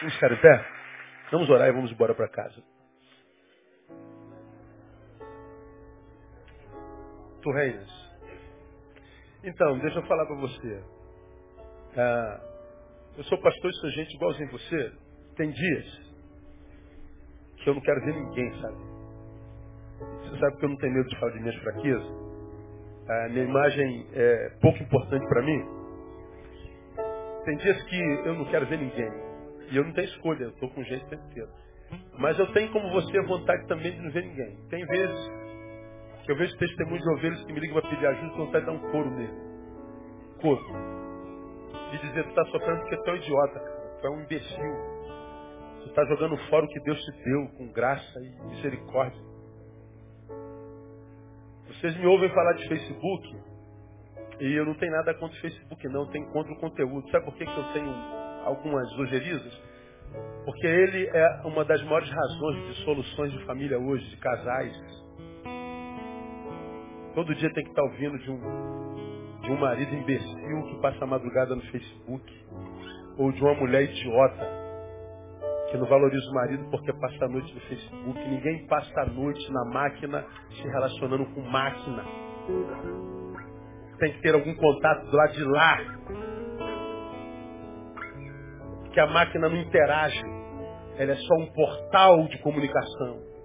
Vamos 0.00 0.14
ficar 0.14 0.32
em 0.32 0.36
pé? 0.36 0.64
Vamos 1.30 1.50
orar 1.50 1.68
e 1.68 1.72
vamos 1.72 1.92
embora 1.92 2.14
para 2.14 2.28
casa. 2.28 2.62
Tu 7.46 7.52
reinas. 7.52 7.88
Então, 9.44 9.78
deixa 9.78 10.00
eu 10.00 10.06
falar 10.06 10.26
para 10.26 10.36
você. 10.36 10.82
Ah, 11.96 12.40
eu 13.16 13.24
sou 13.24 13.40
pastor 13.40 13.70
e 13.70 13.74
sou 13.74 13.90
gente 13.90 14.16
igualzinho 14.16 14.50
você. 14.50 14.92
Tem 15.36 15.50
dias 15.50 16.12
que 17.62 17.70
eu 17.70 17.74
não 17.74 17.80
quero 17.82 18.04
ver 18.04 18.14
ninguém, 18.14 18.52
sabe? 18.60 18.76
Você 20.22 20.40
sabe 20.40 20.56
que 20.56 20.64
eu 20.64 20.68
não 20.70 20.76
tenho 20.78 20.94
medo 20.94 21.08
de 21.08 21.20
falar 21.20 21.32
de 21.32 21.40
minhas 21.40 21.56
fraquezas? 21.56 22.26
A 23.08 23.28
minha 23.28 23.44
imagem 23.44 24.08
é 24.12 24.50
pouco 24.60 24.82
importante 24.82 25.26
para 25.28 25.42
mim. 25.42 25.64
Tem 27.44 27.56
dias 27.58 27.80
que 27.84 28.00
eu 28.26 28.34
não 28.34 28.44
quero 28.46 28.66
ver 28.66 28.78
ninguém. 28.78 29.10
E 29.70 29.76
eu 29.76 29.84
não 29.84 29.92
tenho 29.92 30.08
escolha, 30.08 30.44
eu 30.44 30.50
estou 30.50 30.68
com 30.70 30.82
gente 30.82 31.04
o 31.04 31.08
tempo 31.08 31.24
inteiro. 31.26 31.50
Mas 32.18 32.36
eu 32.40 32.52
tenho 32.52 32.72
como 32.72 32.90
você 32.90 33.22
vontade 33.22 33.68
também 33.68 33.92
de 33.92 34.00
não 34.00 34.10
ver 34.10 34.24
ninguém. 34.24 34.56
Tem 34.68 34.84
vezes 34.84 35.45
eu 36.32 36.36
vejo 36.36 36.56
testemunhos 36.58 37.02
de 37.02 37.10
ovelhas 37.10 37.44
que 37.44 37.52
me 37.52 37.60
ligam 37.60 37.80
para 37.80 37.90
pedir 37.90 38.06
ajuda 38.06 38.34
e 38.34 38.36
vontade 38.36 38.64
de 38.64 38.70
dar 38.70 38.76
um 38.76 38.90
couro 38.90 39.10
nele. 39.10 39.34
Couro. 40.40 40.64
De 41.90 41.98
dizer, 41.98 42.24
tu 42.24 42.28
está 42.30 42.44
sofrendo 42.46 42.80
porque 42.80 42.96
tu 42.96 43.10
é 43.10 43.12
um 43.12 43.16
idiota, 43.16 43.60
tu 44.00 44.06
é 44.06 44.10
um 44.10 44.20
imbecil. 44.22 44.96
Tu 45.82 45.88
está 45.88 46.04
jogando 46.06 46.36
fora 46.48 46.64
o 46.64 46.68
que 46.68 46.80
Deus 46.80 47.00
te 47.00 47.12
deu 47.24 47.48
com 47.56 47.72
graça 47.72 48.20
e 48.20 48.48
misericórdia. 48.48 49.22
Vocês 51.68 51.96
me 51.98 52.06
ouvem 52.06 52.28
falar 52.30 52.54
de 52.54 52.68
Facebook 52.68 53.36
e 54.40 54.52
eu 54.54 54.66
não 54.66 54.74
tenho 54.74 54.92
nada 54.92 55.14
contra 55.14 55.36
o 55.36 55.40
Facebook, 55.40 55.88
não. 55.88 56.02
Eu 56.02 56.10
tenho 56.10 56.26
contra 56.32 56.52
o 56.52 56.56
conteúdo. 56.56 57.10
Sabe 57.10 57.24
por 57.24 57.34
que, 57.34 57.44
que 57.44 57.58
eu 57.58 57.72
tenho 57.72 57.90
algumas 58.44 58.90
ogerizas? 58.98 59.62
Porque 60.44 60.66
ele 60.66 61.08
é 61.08 61.42
uma 61.44 61.64
das 61.64 61.82
maiores 61.84 62.10
razões 62.10 62.66
de 62.66 62.84
soluções 62.84 63.32
de 63.32 63.44
família 63.44 63.78
hoje, 63.78 64.08
de 64.10 64.16
casais. 64.16 64.76
Todo 67.16 67.34
dia 67.34 67.50
tem 67.54 67.64
que 67.64 67.70
estar 67.70 67.82
ouvindo 67.82 68.18
de 68.18 68.30
um, 68.30 69.40
de 69.40 69.50
um 69.50 69.56
marido 69.56 69.94
imbecil 69.94 70.62
que 70.64 70.82
passa 70.82 71.02
a 71.02 71.06
madrugada 71.06 71.56
no 71.56 71.62
Facebook. 71.62 72.46
Ou 73.16 73.32
de 73.32 73.42
uma 73.42 73.54
mulher 73.54 73.84
idiota 73.84 74.46
que 75.70 75.78
não 75.78 75.86
valoriza 75.86 76.30
o 76.30 76.34
marido 76.34 76.68
porque 76.70 76.92
passa 76.92 77.24
a 77.24 77.28
noite 77.28 77.54
no 77.54 77.60
Facebook. 77.62 78.28
Ninguém 78.28 78.66
passa 78.66 79.00
a 79.00 79.06
noite 79.06 79.50
na 79.50 79.64
máquina 79.64 80.26
se 80.50 80.68
relacionando 80.68 81.24
com 81.32 81.40
máquina. 81.40 82.04
Tem 83.98 84.12
que 84.12 84.20
ter 84.20 84.34
algum 84.34 84.54
contato 84.54 85.06
do 85.06 85.16
lado 85.16 85.32
de 85.32 85.44
lá. 85.44 85.78
Que 88.92 89.00
a 89.00 89.06
máquina 89.06 89.48
não 89.48 89.56
interage. 89.56 90.20
Ela 90.98 91.12
é 91.12 91.16
só 91.16 91.34
um 91.36 91.46
portal 91.46 92.28
de 92.28 92.38
comunicação. 92.42 93.35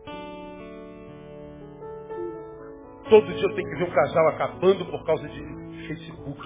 Todo 3.12 3.28
dia 3.28 3.44
eu 3.44 3.56
tenho 3.56 3.70
que 3.70 3.76
ver 3.76 3.84
um 3.84 3.94
casal 3.94 4.28
acabando 4.30 4.86
por 4.86 5.06
causa 5.06 5.28
de 5.28 5.88
Facebook. 5.88 6.42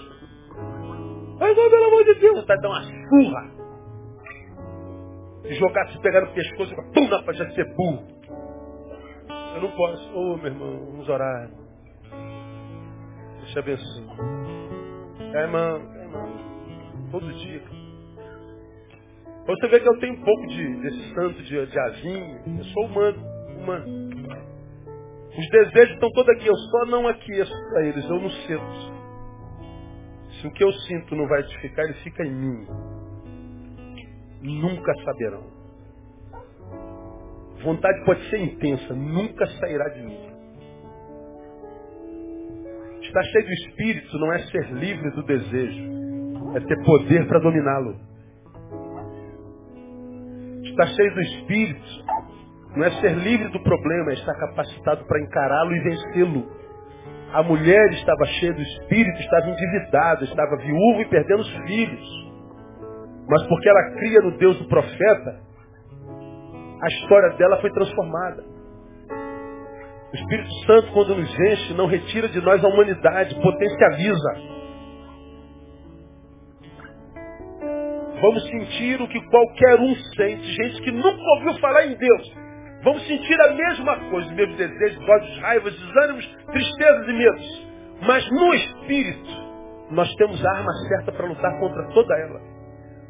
Mas, 1.39 1.55
pelo 1.55 1.85
amor 1.85 2.03
de 2.03 2.15
Deus, 2.15 2.39
vontade 2.39 2.61
de 2.61 2.67
dar 2.67 2.73
uma 2.73 2.83
surra 2.83 3.55
jogar, 5.53 5.87
se 5.91 5.99
pegar 6.01 6.21
no 6.21 6.33
pescoço 6.33 6.73
e 6.73 6.93
pum, 6.93 7.07
na 7.07 7.33
já 7.33 7.49
ser 7.51 7.75
burro. 7.75 8.07
Eu 9.55 9.61
não 9.61 9.71
posso. 9.71 10.13
Ô, 10.13 10.33
oh, 10.33 10.37
meu 10.37 10.47
irmão, 10.47 10.85
vamos 10.91 11.07
orar. 11.07 11.49
Deus 13.37 13.51
te 13.51 13.59
abençoe. 13.59 14.07
É, 15.33 15.41
irmão, 15.41 15.77
é, 15.93 16.01
irmão. 16.01 17.09
Todo 17.11 17.31
dia. 17.33 17.61
Você 19.45 19.67
vê 19.67 19.79
que 19.79 19.87
eu 19.87 19.99
tenho 19.99 20.13
um 20.13 20.23
pouco 20.23 20.47
de, 20.47 20.81
desse 20.81 21.13
santo 21.13 21.43
de, 21.43 21.65
de 21.67 21.79
azinho. 21.79 22.41
Eu 22.57 22.63
sou 22.65 22.85
humano. 22.85 23.23
humano. 23.61 24.14
Os 25.37 25.49
desejos 25.49 25.93
estão 25.95 26.11
todos 26.11 26.29
aqui. 26.35 26.47
Eu 26.47 26.55
só 26.55 26.85
não 26.85 27.07
aqueço 27.07 27.53
para 27.69 27.85
eles. 27.85 28.05
Eu 28.05 28.19
não 28.19 28.29
sinto. 28.29 28.95
Se 30.41 30.47
o 30.47 30.51
que 30.51 30.63
eu 30.63 30.71
sinto 30.71 31.15
não 31.15 31.27
vai 31.27 31.39
edificar, 31.41 31.85
ele 31.85 31.93
fica 31.95 32.23
em 32.23 32.31
mim 32.31 32.67
nunca 34.45 34.93
saberão. 35.03 35.43
Vontade 37.63 38.05
pode 38.05 38.29
ser 38.29 38.37
intensa, 38.37 38.93
nunca 38.93 39.45
sairá 39.59 39.89
de 39.89 40.01
mim. 40.03 40.19
Estar 43.01 43.23
cheio 43.23 43.45
do 43.45 43.53
Espírito 43.53 44.19
não 44.19 44.33
é 44.33 44.39
ser 44.47 44.71
livre 44.73 45.09
do 45.11 45.23
desejo, 45.23 45.83
é 46.55 46.59
ter 46.59 46.83
poder 46.83 47.27
para 47.27 47.39
dominá-lo. 47.39 47.95
Estar 50.63 50.87
cheio 50.87 51.13
do 51.13 51.21
Espírito 51.21 52.05
não 52.75 52.85
é 52.85 52.91
ser 52.99 53.13
livre 53.15 53.47
do 53.49 53.63
problema, 53.63 54.11
é 54.11 54.13
estar 54.15 54.33
capacitado 54.35 55.05
para 55.05 55.21
encará-lo 55.21 55.73
e 55.73 55.79
vencê-lo. 55.79 56.65
A 57.31 57.43
mulher 57.43 57.91
estava 57.93 58.25
cheia 58.25 58.53
do 58.53 58.61
Espírito, 58.61 59.19
estava 59.19 59.49
endividada, 59.49 60.23
estava 60.23 60.57
viúva 60.57 61.01
e 61.01 61.09
perdendo 61.09 61.41
os 61.41 61.51
filhos. 61.65 62.25
Mas 63.27 63.43
porque 63.47 63.69
ela 63.69 63.91
cria 63.95 64.21
no 64.21 64.37
Deus 64.37 64.57
do 64.59 64.67
profeta, 64.67 65.39
a 66.81 66.87
história 66.87 67.29
dela 67.37 67.59
foi 67.61 67.71
transformada. 67.71 68.43
O 70.11 70.15
Espírito 70.15 70.53
Santo, 70.65 70.91
quando 70.93 71.15
nos 71.15 71.39
enche, 71.39 71.73
não 71.73 71.87
retira 71.87 72.29
de 72.29 72.39
nós 72.41 72.63
a 72.63 72.67
humanidade, 72.67 73.35
potencializa. 73.41 74.55
Vamos 78.21 78.47
sentir 78.47 79.01
o 79.01 79.07
que 79.07 79.21
qualquer 79.29 79.79
um 79.79 79.95
sente, 80.15 80.43
gente 80.43 80.81
que 80.81 80.91
nunca 80.91 81.21
ouviu 81.35 81.59
falar 81.59 81.85
em 81.85 81.95
Deus. 81.95 82.44
Vamos 82.85 83.05
sentir 83.07 83.41
a 83.41 83.51
mesma 83.51 83.97
coisa, 84.11 84.29
os 84.29 84.35
mesmos 84.35 84.57
desejos, 84.57 85.09
ódios, 85.09 85.39
raivas, 85.39 85.73
desânimos, 85.73 86.37
tristezas 86.51 87.07
e 87.07 87.13
medos. 87.13 87.67
Mas 88.01 88.29
no 88.29 88.53
Espírito, 88.53 89.29
nós 89.89 90.07
temos 90.17 90.45
a 90.45 90.51
arma 90.51 90.71
certa 90.87 91.11
para 91.11 91.25
lutar 91.25 91.59
contra 91.59 91.83
toda 91.87 92.15
ela. 92.15 92.39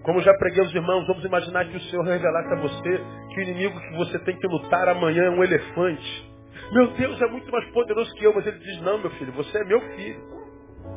Como 0.04 0.22
já 0.22 0.34
preguei 0.36 0.64
aos 0.64 0.74
irmãos, 0.74 1.06
vamos 1.08 1.26
imaginar 1.26 1.66
que 1.66 1.76
o 1.76 1.82
Senhor 1.82 2.06
revelasse 2.06 2.54
a 2.54 2.62
você 2.62 3.02
que 3.34 3.40
o 3.40 3.44
inimigo 3.44 3.78
que 3.82 3.98
você 3.98 4.18
tem 4.20 4.38
que 4.38 4.48
lutar 4.48 4.88
amanhã 4.88 5.26
é 5.26 5.30
um 5.30 5.44
elefante. 5.44 6.32
Meu 6.72 6.88
Deus 6.94 7.22
é 7.22 7.28
muito 7.28 7.52
mais 7.52 7.70
poderoso 7.72 8.14
que 8.14 8.24
eu, 8.24 8.34
mas 8.34 8.48
ele 8.48 8.60
diz, 8.60 8.82
não, 8.82 8.98
meu 9.00 9.10
filho, 9.12 9.34
você 9.34 9.58
é 9.58 9.66
meu 9.66 9.82
filho. 9.82 10.24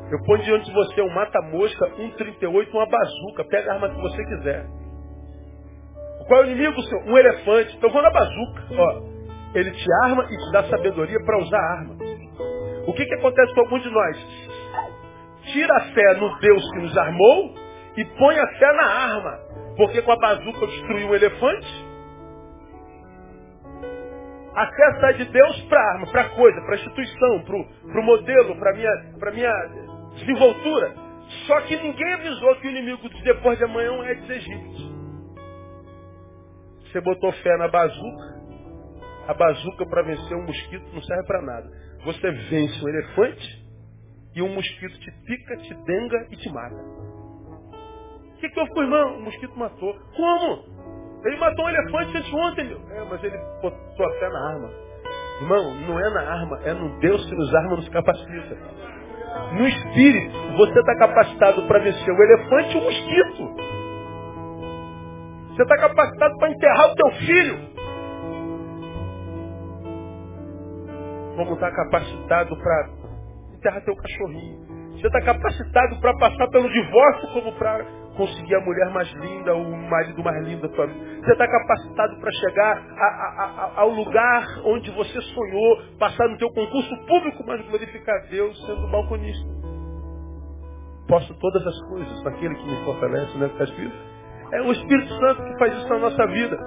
Eu 0.09 0.23
ponho 0.25 0.43
diante 0.43 0.65
de 0.65 0.73
você 0.73 1.01
um 1.01 1.13
mata-mosca, 1.13 1.85
um 1.99 2.11
38, 2.11 2.71
uma 2.71 2.85
bazuca. 2.85 3.43
Pega 3.43 3.71
a 3.71 3.73
arma 3.73 3.89
que 3.89 4.01
você 4.01 4.23
quiser. 4.23 4.65
Qual 6.29 6.43
é 6.43 6.45
o 6.45 6.51
inimigo, 6.51 6.79
Senhor? 6.83 7.03
Um 7.07 7.17
elefante. 7.17 7.75
Então 7.75 7.89
vou 7.89 8.03
na 8.03 8.11
bazuca. 8.11 8.63
Ó, 8.77 9.01
ele 9.55 9.71
te 9.71 9.87
arma 10.03 10.25
e 10.25 10.37
te 10.37 10.51
dá 10.51 10.63
sabedoria 10.65 11.17
para 11.25 11.39
usar 11.39 11.57
a 11.57 11.71
arma. 11.79 11.95
O 12.85 12.93
que, 12.93 13.03
que 13.03 13.15
acontece 13.15 13.51
com 13.55 13.61
alguns 13.61 13.81
de 13.81 13.89
nós? 13.89 14.17
Tira 15.51 15.75
a 15.75 15.81
fé 15.91 16.13
no 16.19 16.39
Deus 16.39 16.71
que 16.71 16.79
nos 16.81 16.97
armou 16.99 17.55
e 17.97 18.05
põe 18.05 18.37
a 18.37 18.47
fé 18.59 18.73
na 18.73 18.85
arma. 18.85 19.39
Porque 19.75 20.03
com 20.03 20.11
a 20.11 20.17
bazuca 20.17 20.67
destruiu 20.67 21.07
um 21.07 21.15
elefante. 21.15 21.89
A 24.53 24.67
fé 24.67 24.99
sai 25.01 25.13
de 25.15 25.25
Deus 25.25 25.61
para 25.63 25.81
arma, 25.93 26.11
para 26.11 26.29
coisa, 26.29 26.61
para 26.61 26.75
instituição, 26.75 27.43
para 27.43 28.01
o 28.01 28.03
modelo, 28.03 28.55
para 28.59 28.69
a 28.69 28.75
minha, 28.75 28.91
minha 29.33 29.53
desenvoltura. 30.13 30.93
Só 31.47 31.59
que 31.61 31.75
ninguém 31.75 32.13
avisou 32.13 32.55
que 32.57 32.67
o 32.67 32.69
inimigo 32.69 33.09
de 33.09 33.23
depois 33.23 33.57
de 33.57 33.63
amanhã 33.63 34.03
é 34.05 34.13
de 34.13 34.31
egípcios. 34.31 34.88
Você 36.91 37.01
botou 37.01 37.31
fé 37.31 37.57
na 37.57 37.67
bazuca. 37.67 38.39
A 39.27 39.33
bazuca 39.33 39.85
para 39.85 40.01
vencer 40.03 40.35
um 40.37 40.45
mosquito 40.45 40.85
não 40.93 41.01
serve 41.01 41.23
para 41.27 41.41
nada. 41.41 41.69
Você 42.05 42.31
vence 42.31 42.83
um 42.83 42.89
elefante 42.89 43.65
e 44.35 44.41
um 44.41 44.53
mosquito 44.53 44.99
te 44.99 45.11
pica, 45.25 45.57
te 45.57 45.73
denga 45.85 46.27
e 46.31 46.35
te 46.35 46.49
mata. 46.51 46.75
O 46.75 48.39
que, 48.39 48.49
que 48.49 48.59
houve 48.59 48.71
com 48.71 48.79
o 48.79 48.83
irmão? 48.83 49.17
O 49.17 49.21
mosquito 49.21 49.59
matou. 49.59 49.93
Como? 50.15 51.21
Ele 51.25 51.37
matou 51.37 51.65
um 51.65 51.69
elefante 51.69 52.17
antes 52.17 52.33
ontem, 52.33 52.65
meu. 52.69 52.81
É, 52.91 53.03
mas 53.03 53.23
ele 53.23 53.37
botou 53.61 54.05
a 54.05 54.19
fé 54.19 54.29
na 54.29 54.49
arma. 54.49 54.71
Irmão, 55.41 55.75
não 55.87 55.99
é 55.99 56.09
na 56.13 56.21
arma, 56.21 56.59
é 56.63 56.73
no 56.73 56.99
Deus 56.99 57.23
que 57.25 57.35
nos 57.35 57.53
arma, 57.53 57.75
nos 57.75 57.89
capacita. 57.89 58.57
No 59.53 59.67
espírito, 59.67 60.37
você 60.57 60.79
está 60.79 60.95
capacitado 60.97 61.67
para 61.67 61.79
vencer 61.79 62.13
o 62.13 62.23
elefante 62.23 62.75
e 62.75 62.79
o 62.79 62.83
mosquito. 62.83 63.78
Você 65.59 65.63
está 65.63 65.75
capacitado 65.75 66.37
para 66.37 66.51
enterrar 66.51 66.89
o 66.89 66.95
teu 66.95 67.11
filho. 67.11 67.59
Como 71.35 71.53
está 71.53 71.69
capacitado 71.69 72.55
para 72.55 72.89
enterrar 73.53 73.83
teu 73.83 73.93
cachorrinho. 73.93 74.57
Você 74.93 75.07
está 75.07 75.21
capacitado 75.21 75.99
para 75.99 76.17
passar 76.17 76.47
pelo 76.47 76.69
divórcio 76.71 77.33
como 77.33 77.51
para 77.57 77.83
conseguir 78.15 78.55
a 78.55 78.61
mulher 78.61 78.89
mais 78.91 79.11
linda, 79.15 79.53
o 79.53 79.75
marido 79.89 80.23
mais 80.23 80.47
lindo 80.47 80.61
da 80.61 80.73
tua 80.73 80.87
vida. 80.87 81.25
Você 81.25 81.31
está 81.33 81.45
capacitado 81.45 82.17
para 82.21 82.31
chegar 82.31 82.77
a, 82.77 83.05
a, 83.05 83.43
a, 83.43 83.81
ao 83.81 83.89
lugar 83.89 84.45
onde 84.63 84.89
você 84.91 85.21
sonhou, 85.21 85.81
passar 85.99 86.25
no 86.29 86.37
teu 86.37 86.49
concurso 86.51 87.05
público, 87.05 87.43
mas 87.45 87.61
glorificar 87.67 88.29
Deus 88.29 88.65
sendo 88.65 88.87
balconista. 88.87 89.45
Posso 91.05 91.33
todas 91.37 91.67
as 91.67 91.81
coisas 91.89 92.23
naquele 92.23 92.55
que 92.55 92.65
me 92.65 92.85
fortalece, 92.85 93.37
né? 93.37 93.47
Está 93.47 93.65
escrito? 93.65 94.18
É 94.51 94.61
o 94.61 94.71
Espírito 94.71 95.13
Santo 95.19 95.43
que 95.43 95.59
faz 95.59 95.77
isso 95.77 95.89
na 95.89 95.99
nossa 95.99 96.27
vida. 96.27 96.57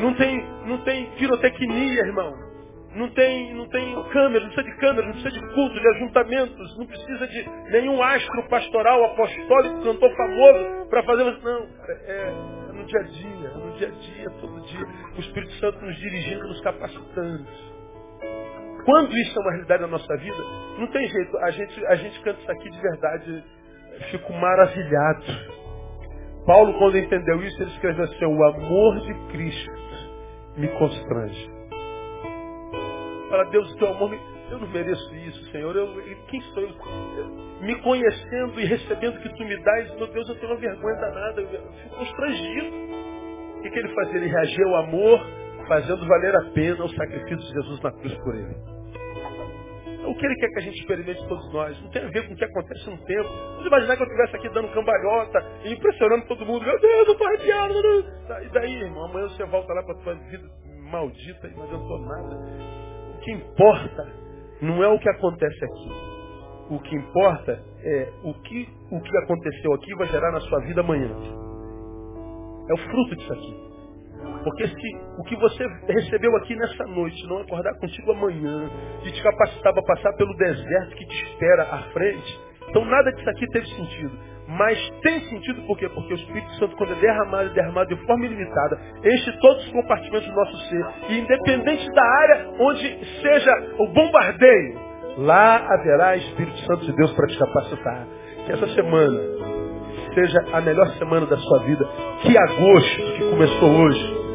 Não 0.00 0.14
tem, 0.14 0.44
não 0.66 0.78
tem 0.84 1.10
pirotecnia, 1.16 2.00
irmão. 2.00 2.32
não 2.96 3.10
tem, 3.10 3.54
não 3.54 3.68
tem 3.68 3.94
câmera, 4.10 4.44
não 4.44 4.52
precisa 4.52 4.62
de 4.62 4.76
câmera, 4.78 5.06
não 5.06 5.12
precisa 5.12 5.30
de 5.30 5.54
culto, 5.54 5.80
de 5.80 5.88
ajuntamentos, 5.96 6.78
não 6.78 6.86
precisa 6.86 7.26
de 7.28 7.50
nenhum 7.70 8.02
astro 8.02 8.48
pastoral, 8.48 9.04
apostólico, 9.04 9.82
cantor 9.82 10.16
famoso 10.16 10.88
para 10.88 11.02
fazer. 11.02 11.24
Não, 11.24 11.66
cara, 11.66 12.00
é, 12.06 12.12
é, 12.12 12.72
no 12.72 12.84
dia 12.86 13.00
a 13.00 13.02
dia, 13.02 13.48
é 13.48 13.58
no 13.58 13.72
dia 13.72 13.88
a 13.88 13.90
dia, 13.90 14.30
todo 14.40 14.60
dia. 14.62 14.86
O 15.16 15.20
Espírito 15.20 15.52
Santo 15.54 15.84
nos 15.84 15.96
dirigindo, 15.96 16.48
nos 16.48 16.60
capacitando. 16.62 17.46
Quando 18.84 19.16
isso 19.18 19.38
é 19.38 19.42
uma 19.42 19.50
realidade 19.50 19.82
na 19.82 19.88
nossa 19.88 20.16
vida, 20.16 20.42
não 20.78 20.86
tem 20.86 21.06
jeito. 21.08 21.36
A 21.38 21.50
gente, 21.50 21.86
a 21.86 21.94
gente 21.96 22.20
canta 22.22 22.40
isso 22.40 22.50
aqui 22.50 22.70
de 22.70 22.80
verdade, 22.80 23.44
fico 24.10 24.32
maravilhado. 24.32 25.65
Paulo, 26.46 26.72
quando 26.78 26.96
entendeu 26.96 27.42
isso, 27.42 27.60
ele 27.60 27.70
escreveu 27.72 28.04
assim: 28.04 28.24
o 28.24 28.44
amor 28.46 29.00
de 29.00 29.14
Cristo 29.32 29.72
me 30.56 30.68
constrange. 30.78 31.50
Fala, 33.28 33.44
Deus, 33.46 33.72
o 33.72 33.76
teu 33.78 33.88
amor, 33.88 34.10
me... 34.10 34.20
eu 34.50 34.58
não 34.58 34.68
mereço 34.68 35.14
isso, 35.16 35.50
Senhor. 35.50 35.74
Eu, 35.74 35.88
quem 36.28 36.40
sou 36.40 36.62
eu? 36.62 36.70
Me 37.60 37.74
conhecendo 37.82 38.60
e 38.60 38.64
recebendo 38.64 39.16
o 39.16 39.20
que 39.20 39.28
tu 39.30 39.44
me 39.44 39.56
dás, 39.62 39.94
meu 39.96 40.06
Deus, 40.06 40.28
eu 40.28 40.34
tenho 40.36 40.52
uma 40.52 40.60
vergonha 40.60 40.96
danada, 40.96 41.40
eu 41.40 41.48
fico 41.48 41.96
constrangido. 41.96 42.76
O 43.58 43.62
que, 43.62 43.70
que 43.70 43.78
ele 43.80 43.94
fazia? 43.94 44.16
Ele 44.16 44.28
reagia 44.28 44.64
ao 44.66 44.76
amor, 44.76 45.20
fazendo 45.66 46.06
valer 46.06 46.36
a 46.36 46.44
pena 46.52 46.84
o 46.84 46.88
sacrifício 46.90 47.38
de 47.38 47.52
Jesus 47.54 47.80
na 47.80 47.90
cruz 47.90 48.14
por 48.18 48.34
ele. 48.36 48.75
O 50.06 50.14
que 50.14 50.24
ele 50.24 50.34
quer 50.36 50.48
que 50.50 50.58
a 50.58 50.62
gente 50.62 50.78
experimente 50.78 51.26
todos 51.28 51.52
nós? 51.52 51.80
Não 51.82 51.90
tem 51.90 52.02
a 52.02 52.08
ver 52.08 52.26
com 52.28 52.34
o 52.34 52.36
que 52.36 52.44
acontece 52.44 52.90
no 52.90 52.98
tempo. 53.04 53.28
Vamos 53.28 53.66
imaginar 53.66 53.96
que 53.96 54.02
eu 54.02 54.06
estivesse 54.06 54.36
aqui 54.36 54.48
dando 54.50 54.72
cambalhota 54.72 55.44
e 55.64 55.72
impressionando 55.72 56.26
todo 56.26 56.46
mundo. 56.46 56.64
Meu 56.64 56.80
Deus, 56.80 57.06
eu 57.06 57.12
estou 57.12 57.26
arrepiado. 57.26 57.74
E 58.44 58.48
daí, 58.50 58.74
irmão? 58.82 59.04
Amanhã 59.06 59.28
você 59.28 59.44
volta 59.44 59.72
lá 59.74 59.82
para 59.82 59.94
a 59.94 60.02
tua 60.02 60.14
vida 60.14 60.48
maldita 60.90 61.48
e 61.48 61.54
não 61.54 61.64
adiantou 61.64 61.98
nada. 62.00 62.36
O 63.14 63.18
que 63.20 63.32
importa 63.32 64.12
não 64.62 64.82
é 64.82 64.88
o 64.88 64.98
que 64.98 65.08
acontece 65.08 65.64
aqui. 65.64 65.90
O 66.70 66.80
que 66.80 66.96
importa 66.96 67.62
é 67.84 68.12
o 68.24 68.34
que, 68.34 68.68
o 68.90 69.00
que 69.00 69.16
aconteceu 69.18 69.72
aqui 69.74 69.94
vai 69.96 70.06
gerar 70.08 70.32
na 70.32 70.40
sua 70.40 70.60
vida 70.60 70.80
amanhã. 70.80 71.10
É 72.68 72.74
o 72.74 72.78
fruto 72.78 73.16
disso 73.16 73.32
aqui. 73.32 73.65
Porque 74.46 74.64
se 74.68 74.96
o 75.18 75.24
que 75.24 75.34
você 75.34 75.66
recebeu 75.88 76.36
aqui 76.36 76.54
nessa 76.54 76.84
noite 76.84 77.20
não 77.26 77.38
acordar 77.38 77.74
contigo 77.80 78.12
amanhã 78.12 78.70
e 79.04 79.10
te 79.10 79.20
capacitar 79.20 79.74
para 79.74 79.82
passar 79.82 80.12
pelo 80.12 80.32
deserto 80.36 80.94
que 80.94 81.04
te 81.04 81.24
espera 81.24 81.64
à 81.64 81.78
frente, 81.92 82.40
então 82.68 82.84
nada 82.84 83.10
disso 83.10 83.28
aqui 83.28 83.44
teve 83.48 83.66
sentido. 83.66 84.16
Mas 84.46 84.78
tem 85.02 85.18
sentido 85.22 85.62
por 85.62 85.76
quê? 85.76 85.88
Porque 85.88 86.12
o 86.12 86.16
Espírito 86.16 86.48
Santo, 86.60 86.76
quando 86.76 86.92
é 86.92 87.00
derramado, 87.00 87.50
é 87.50 87.54
derramado 87.54 87.92
de 87.92 88.06
forma 88.06 88.24
ilimitada, 88.24 88.80
enche 89.04 89.36
todos 89.40 89.66
os 89.66 89.72
compartimentos 89.72 90.28
do 90.28 90.36
nosso 90.36 90.56
ser. 90.68 90.86
E 91.08 91.18
independente 91.18 91.90
da 91.90 92.04
área 92.04 92.48
onde 92.60 93.04
seja 93.20 93.52
o 93.80 93.88
bombardeio, 93.88 94.78
lá 95.18 95.56
haverá 95.56 96.16
Espírito 96.18 96.58
Santo 96.58 96.86
de 96.86 96.92
Deus 96.92 97.12
para 97.14 97.26
te 97.26 97.36
capacitar. 97.36 98.06
Que 98.46 98.52
essa 98.52 98.68
semana 98.68 99.20
seja 100.14 100.38
a 100.52 100.60
melhor 100.60 100.86
semana 100.98 101.26
da 101.26 101.36
sua 101.36 101.64
vida. 101.64 101.84
Que 102.22 102.38
agosto 102.38 103.02
que 103.16 103.30
começou 103.30 103.70
hoje 103.70 104.25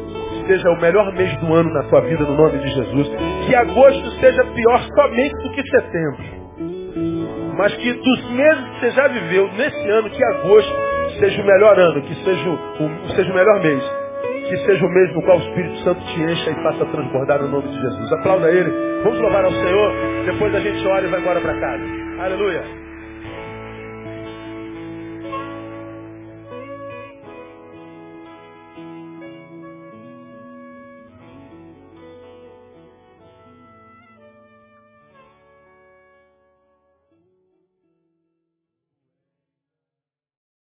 seja 0.46 0.70
o 0.70 0.80
melhor 0.80 1.12
mês 1.14 1.36
do 1.38 1.54
ano 1.54 1.72
na 1.72 1.82
tua 1.84 2.00
vida, 2.02 2.24
no 2.24 2.36
nome 2.36 2.58
de 2.58 2.68
Jesus. 2.68 3.10
Que 3.46 3.54
agosto 3.54 4.10
seja 4.20 4.44
pior 4.44 4.80
somente 4.94 5.34
do 5.42 5.50
que 5.50 5.62
setembro. 5.68 6.42
Mas 7.56 7.74
que 7.76 7.92
dos 7.92 8.30
meses 8.30 8.64
que 8.64 8.80
você 8.80 8.90
já 8.92 9.08
viveu 9.08 9.48
nesse 9.52 9.88
ano, 9.88 10.10
que 10.10 10.24
agosto 10.24 10.74
seja 11.18 11.42
o 11.42 11.46
melhor 11.46 11.78
ano, 11.78 12.02
que 12.02 12.14
seja 12.24 12.48
o, 12.50 13.14
seja 13.14 13.30
o 13.30 13.34
melhor 13.34 13.62
mês. 13.62 13.82
Que 14.48 14.56
seja 14.58 14.84
o 14.84 14.90
mês 14.90 15.14
no 15.14 15.22
qual 15.22 15.38
o 15.38 15.40
Espírito 15.40 15.76
Santo 15.78 16.00
te 16.00 16.20
encha 16.20 16.50
e 16.50 16.62
faça 16.62 16.84
transbordar 16.86 17.42
no 17.42 17.48
nome 17.48 17.68
de 17.68 17.80
Jesus. 17.80 18.12
Aplauda 18.12 18.50
ele. 18.50 18.70
Vamos 19.04 19.20
louvar 19.20 19.44
ao 19.44 19.52
Senhor. 19.52 19.92
Depois 20.26 20.54
a 20.54 20.60
gente 20.60 20.86
ora 20.86 21.06
e 21.06 21.10
vai 21.10 21.20
embora 21.20 21.40
para 21.40 21.54
casa. 21.60 21.84
Aleluia. 22.20 22.81